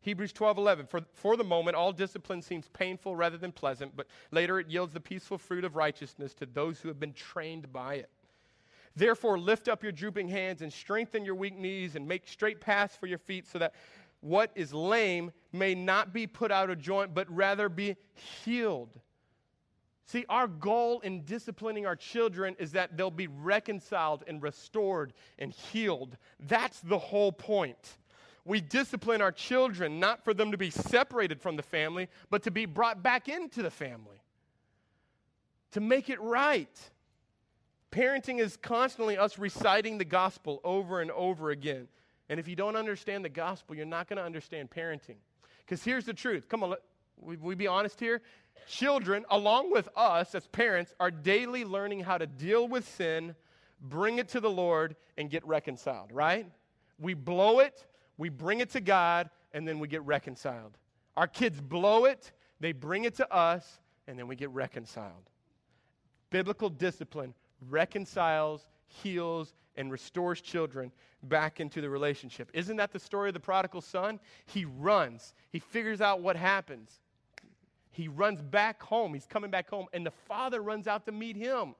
Hebrews 0.00 0.32
12, 0.32 0.58
11. 0.58 0.86
For, 0.86 1.00
for 1.12 1.36
the 1.36 1.44
moment, 1.44 1.76
all 1.76 1.92
discipline 1.92 2.42
seems 2.42 2.68
painful 2.68 3.14
rather 3.14 3.38
than 3.38 3.52
pleasant, 3.52 3.96
but 3.96 4.06
later 4.30 4.58
it 4.58 4.68
yields 4.68 4.92
the 4.92 5.00
peaceful 5.00 5.38
fruit 5.38 5.64
of 5.64 5.76
righteousness 5.76 6.34
to 6.34 6.46
those 6.46 6.80
who 6.80 6.88
have 6.88 6.98
been 6.98 7.12
trained 7.12 7.72
by 7.72 7.94
it. 7.94 8.10
Therefore, 8.96 9.38
lift 9.38 9.68
up 9.68 9.82
your 9.82 9.92
drooping 9.92 10.28
hands 10.28 10.60
and 10.60 10.72
strengthen 10.72 11.24
your 11.24 11.34
weak 11.34 11.56
knees 11.56 11.96
and 11.96 12.06
make 12.06 12.28
straight 12.28 12.60
paths 12.60 12.96
for 12.96 13.06
your 13.06 13.18
feet 13.18 13.46
so 13.46 13.58
that 13.58 13.74
what 14.22 14.50
is 14.54 14.72
lame 14.72 15.32
may 15.52 15.74
not 15.74 16.14
be 16.14 16.26
put 16.26 16.50
out 16.50 16.70
of 16.70 16.78
joint, 16.78 17.12
but 17.12 17.30
rather 17.30 17.68
be 17.68 17.96
healed. 18.14 18.98
See, 20.06 20.24
our 20.28 20.46
goal 20.46 21.00
in 21.00 21.24
disciplining 21.24 21.86
our 21.86 21.96
children 21.96 22.56
is 22.58 22.72
that 22.72 22.96
they'll 22.96 23.10
be 23.10 23.26
reconciled 23.26 24.24
and 24.26 24.42
restored 24.42 25.12
and 25.38 25.52
healed. 25.52 26.16
That's 26.38 26.80
the 26.80 26.98
whole 26.98 27.32
point. 27.32 27.96
We 28.44 28.60
discipline 28.60 29.20
our 29.20 29.32
children 29.32 30.00
not 30.00 30.24
for 30.24 30.34
them 30.34 30.50
to 30.52 30.58
be 30.58 30.70
separated 30.70 31.40
from 31.40 31.56
the 31.56 31.62
family, 31.62 32.08
but 32.30 32.42
to 32.44 32.50
be 32.50 32.66
brought 32.66 33.02
back 33.02 33.28
into 33.28 33.62
the 33.62 33.70
family, 33.70 34.20
to 35.72 35.80
make 35.80 36.10
it 36.10 36.20
right. 36.20 36.78
Parenting 37.90 38.40
is 38.40 38.56
constantly 38.56 39.16
us 39.16 39.38
reciting 39.38 39.98
the 39.98 40.04
gospel 40.04 40.60
over 40.64 41.00
and 41.00 41.10
over 41.10 41.50
again. 41.50 41.88
And 42.28 42.40
if 42.40 42.48
you 42.48 42.56
don't 42.56 42.76
understand 42.76 43.24
the 43.24 43.28
gospel, 43.28 43.76
you're 43.76 43.84
not 43.84 44.08
going 44.08 44.16
to 44.16 44.24
understand 44.24 44.70
parenting. 44.70 45.16
Because 45.64 45.82
here's 45.82 46.04
the 46.04 46.14
truth. 46.14 46.48
Come 46.48 46.62
on, 46.62 46.70
let, 46.70 46.80
we, 47.20 47.36
we 47.36 47.54
be 47.54 47.66
honest 47.66 48.00
here. 48.00 48.20
Children, 48.68 49.24
along 49.30 49.72
with 49.72 49.88
us 49.96 50.34
as 50.34 50.46
parents, 50.48 50.94
are 51.00 51.10
daily 51.10 51.64
learning 51.64 52.00
how 52.00 52.18
to 52.18 52.26
deal 52.26 52.68
with 52.68 52.88
sin, 52.96 53.34
bring 53.80 54.18
it 54.18 54.28
to 54.28 54.40
the 54.40 54.50
Lord, 54.50 54.96
and 55.18 55.30
get 55.30 55.46
reconciled, 55.46 56.12
right? 56.12 56.46
We 56.98 57.14
blow 57.14 57.58
it, 57.58 57.84
we 58.18 58.28
bring 58.28 58.60
it 58.60 58.70
to 58.70 58.80
God, 58.80 59.30
and 59.52 59.66
then 59.66 59.78
we 59.78 59.88
get 59.88 60.02
reconciled. 60.02 60.78
Our 61.16 61.26
kids 61.26 61.60
blow 61.60 62.04
it, 62.04 62.32
they 62.60 62.72
bring 62.72 63.04
it 63.04 63.16
to 63.16 63.32
us, 63.32 63.80
and 64.06 64.18
then 64.18 64.28
we 64.28 64.36
get 64.36 64.50
reconciled. 64.50 65.28
Biblical 66.30 66.70
discipline 66.70 67.34
reconciles, 67.68 68.66
heals, 68.86 69.54
and 69.76 69.90
restores 69.90 70.40
children 70.40 70.92
back 71.22 71.60
into 71.60 71.80
the 71.80 71.88
relationship. 71.88 72.50
Isn't 72.52 72.76
that 72.76 72.92
the 72.92 72.98
story 72.98 73.30
of 73.30 73.34
the 73.34 73.40
prodigal 73.40 73.80
son? 73.80 74.20
He 74.46 74.64
runs, 74.64 75.34
he 75.50 75.58
figures 75.58 76.00
out 76.00 76.20
what 76.20 76.36
happens. 76.36 77.00
He 77.90 78.08
runs 78.08 78.40
back 78.40 78.82
home. 78.82 79.12
He's 79.12 79.26
coming 79.26 79.50
back 79.50 79.68
home, 79.68 79.86
and 79.92 80.04
the 80.04 80.10
father 80.10 80.62
runs 80.62 80.86
out 80.86 81.04
to 81.06 81.12
meet 81.12 81.36
him. 81.36 81.74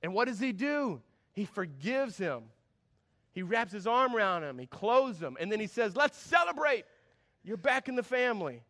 And 0.00 0.14
what 0.14 0.28
does 0.28 0.38
he 0.38 0.52
do? 0.52 1.00
He 1.32 1.44
forgives 1.44 2.16
him. 2.16 2.44
He 3.32 3.42
wraps 3.42 3.72
his 3.72 3.86
arm 3.86 4.14
around 4.14 4.44
him, 4.44 4.58
he 4.58 4.66
clothes 4.66 5.18
him, 5.18 5.36
and 5.40 5.50
then 5.50 5.58
he 5.58 5.66
says, 5.66 5.96
Let's 5.96 6.18
celebrate. 6.18 6.84
You're 7.42 7.56
back 7.56 7.88
in 7.88 7.96
the 7.96 8.02
family. 8.02 8.62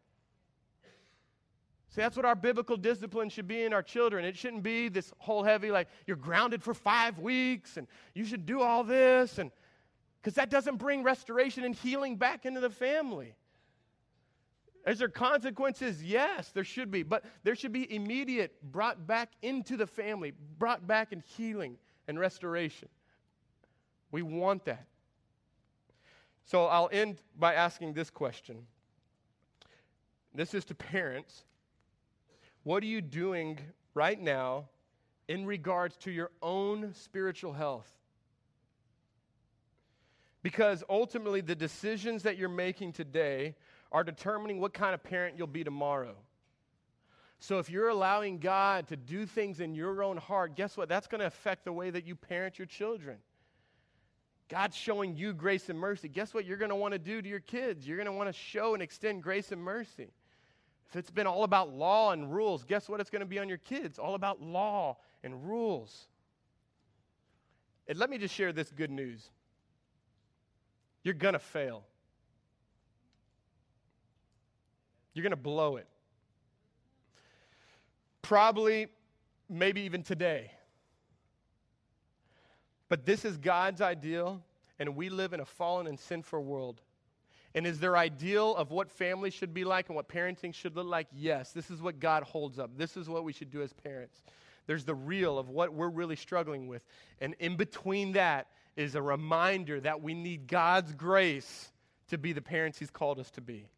See, 1.95 2.01
that's 2.01 2.16
what 2.16 2.24
our 2.24 2.34
biblical 2.34 2.78
discipline 2.78 3.28
should 3.28 3.47
be 3.47 3.64
in 3.64 3.74
our 3.74 3.82
children. 3.82 4.24
It 4.24 4.34
shouldn't 4.34 4.62
be 4.62 4.88
this 4.88 5.12
whole 5.18 5.43
heavy, 5.43 5.70
like, 5.70 5.88
you're 6.07 6.16
grounded 6.16 6.62
for 6.62 6.72
five 6.72 7.18
weeks 7.18 7.76
and 7.76 7.86
you 8.14 8.24
should 8.24 8.47
do 8.47 8.62
all 8.62 8.82
this. 8.82 9.36
And 9.36 9.51
because 10.20 10.34
that 10.36 10.49
doesn't 10.49 10.76
bring 10.76 11.03
restoration 11.03 11.64
and 11.64 11.74
healing 11.74 12.16
back 12.16 12.47
into 12.47 12.61
the 12.61 12.70
family. 12.70 13.34
Is 14.86 15.01
there 15.01 15.11
consequences? 15.11 16.03
Yes, 16.03 16.51
there 16.53 16.64
should 16.64 16.90
be. 16.90 17.03
But 17.03 17.26
there 17.45 17.55
should 17.55 17.72
be 17.72 17.95
immediate 17.95 18.55
brought 18.72 19.07
back 19.07 19.30
into 19.43 19.76
the 19.76 19.86
family, 19.86 20.32
brought 20.59 20.86
back 20.86 21.12
in 21.12 21.22
healing 21.36 21.76
and 22.09 22.18
restoration. 22.18 22.88
We 24.11 24.22
want 24.22 24.64
that. 24.64 24.86
So 26.47 26.64
I'll 26.64 26.88
end 26.90 27.18
by 27.38 27.53
asking 27.53 27.93
this 27.93 28.09
question. 28.09 28.66
This 30.34 30.55
is 30.55 30.64
to 30.64 30.74
parents. 30.74 31.45
What 32.65 32.83
are 32.83 32.87
you 32.87 33.01
doing 33.01 33.59
right 33.95 34.21
now 34.21 34.69
in 35.29 35.47
regards 35.47 35.97
to 35.99 36.11
your 36.11 36.31
own 36.41 36.95
spiritual 36.95 37.53
health? 37.53 37.89
Because 40.43 40.83
ultimately, 40.89 41.41
the 41.41 41.55
decisions 41.55 42.25
that 42.25 42.37
you're 42.37 42.49
making 42.49 42.93
today 42.93 43.55
are 43.93 44.03
determining 44.03 44.61
what 44.61 44.73
kind 44.73 44.95
of 44.95 45.03
parent 45.03 45.37
you'll 45.39 45.47
be 45.47 45.65
tomorrow. 45.65 46.17
So 47.39 47.59
if 47.59 47.71
you're 47.71 47.89
allowing 47.89 48.39
God 48.39 48.89
to 48.89 48.97
do 48.97 49.27
things 49.27 49.61
in 49.61 49.75
your 49.75 50.03
own 50.03 50.17
heart, 50.17 50.55
guess 50.55 50.77
what? 50.77 50.89
That's 50.89 51.09
going 51.09 51.21
to 51.21 51.27
affect 51.27 51.65
the 51.65 51.73
way 51.73 51.91
that 51.91 52.07
you 52.07 52.15
parent 52.15 52.59
your 52.59 52.67
children. 52.67 53.19
God's 54.49 54.77
showing 54.77 55.17
you 55.17 55.33
grace 55.33 55.69
and 55.69 55.79
mercy. 55.79 56.09
Guess 56.09 56.35
what 56.35 56.45
you're 56.45 56.57
going 56.57 56.69
to 56.69 56.77
want 56.77 56.93
to 56.93 56.99
do 56.99 57.21
to 57.21 57.29
your 57.29 57.41
kids? 57.41 57.87
You're 57.87 57.97
going 57.97 58.07
to 58.07 58.13
want 58.13 58.29
to 58.29 58.33
show 58.33 58.75
and 58.75 58.83
extend 58.83 59.23
grace 59.23 59.51
and 59.51 59.63
mercy. 59.63 60.11
If 60.93 60.97
it's 60.97 61.11
been 61.11 61.26
all 61.26 61.45
about 61.45 61.72
law 61.72 62.12
and 62.12 62.30
rules, 62.34 62.64
guess 62.64 62.86
what 62.86 63.01
it's 63.01 63.09
going 63.09 63.20
to 63.20 63.26
be 63.26 63.38
on 63.38 63.49
your 63.49 63.57
kids? 63.57 63.99
All 63.99 64.14
about 64.14 64.43
law 64.43 64.99
and 65.24 65.49
rules. 65.49 66.07
And 67.88 67.97
let 67.97 68.11
me 68.11 68.18
just 68.18 68.34
share 68.34 68.53
this 68.53 68.70
good 68.70 68.90
news. 68.90 69.30
You're 71.03 71.14
going 71.14 71.32
to 71.32 71.38
fail. 71.38 71.82
You're 75.14 75.22
going 75.22 75.30
to 75.30 75.36
blow 75.36 75.76
it. 75.76 75.86
Probably, 78.20 78.88
maybe 79.49 79.80
even 79.80 80.03
today. 80.03 80.51
But 82.90 83.07
this 83.07 83.24
is 83.24 83.38
God's 83.38 83.80
ideal, 83.80 84.43
and 84.78 84.95
we 84.95 85.09
live 85.09 85.32
in 85.32 85.40
a 85.40 85.47
fallen 85.47 85.86
and 85.86 85.99
sinful 85.99 86.45
world. 86.45 86.82
And 87.55 87.67
is 87.67 87.81
there 87.81 87.97
ideal 87.97 88.57
of 88.57 88.71
what 88.71 88.91
family 88.91 89.31
should 89.31 89.53
be 89.53 89.65
like 89.65 89.89
and 89.89 89.97
what 89.97 90.09
parenting 90.09 90.55
should 90.55 90.75
look 90.75 90.87
like? 90.87 91.09
Yes. 91.15 91.53
This 91.53 91.71
is 91.71 91.83
what 91.83 92.01
God 92.01 92.23
holds 92.23 92.59
up. 92.59 92.71
This 92.77 92.97
is 92.97 93.09
what 93.09 93.25
we 93.25 93.33
should 93.33 93.51
do 93.51 93.63
as 93.63 93.73
parents. 93.73 94.23
There's 94.67 94.85
the 94.85 94.95
real 94.95 95.39
of 95.39 95.49
what 95.49 95.73
we're 95.73 95.89
really 95.89 96.17
struggling 96.17 96.69
with. 96.69 96.83
And 97.21 97.35
in 97.41 97.57
between 97.57 98.13
that 98.13 98.47
is 98.77 98.95
a 98.95 99.03
reminder 99.03 99.81
that 99.81 100.03
we 100.03 100.15
need 100.15 100.47
God's 100.47 100.95
grace 100.95 101.71
to 102.09 102.19
be 102.19 102.33
the 102.33 102.43
parents 102.43 102.79
He's 102.79 102.91
called 102.91 103.19
us 103.19 103.31
to 103.33 103.41
be. 103.41 103.69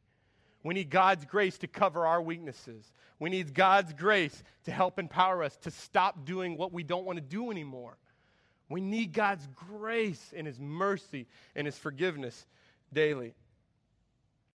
We 0.62 0.74
need 0.74 0.90
God's 0.90 1.24
grace 1.24 1.58
to 1.58 1.66
cover 1.66 2.06
our 2.06 2.22
weaknesses. 2.22 2.90
We 3.18 3.30
need 3.30 3.54
God's 3.54 3.92
grace 3.92 4.42
to 4.64 4.70
help 4.70 4.98
empower 4.98 5.42
us 5.42 5.56
to 5.58 5.70
stop 5.70 6.24
doing 6.24 6.56
what 6.56 6.72
we 6.72 6.82
don't 6.82 7.04
want 7.04 7.16
to 7.16 7.22
do 7.22 7.50
anymore. 7.50 7.98
We 8.68 8.80
need 8.80 9.12
God's 9.12 9.46
grace 9.54 10.32
and 10.34 10.46
His 10.46 10.58
mercy 10.58 11.26
and 11.54 11.66
His 11.66 11.76
forgiveness 11.76 12.46
daily. 12.92 13.34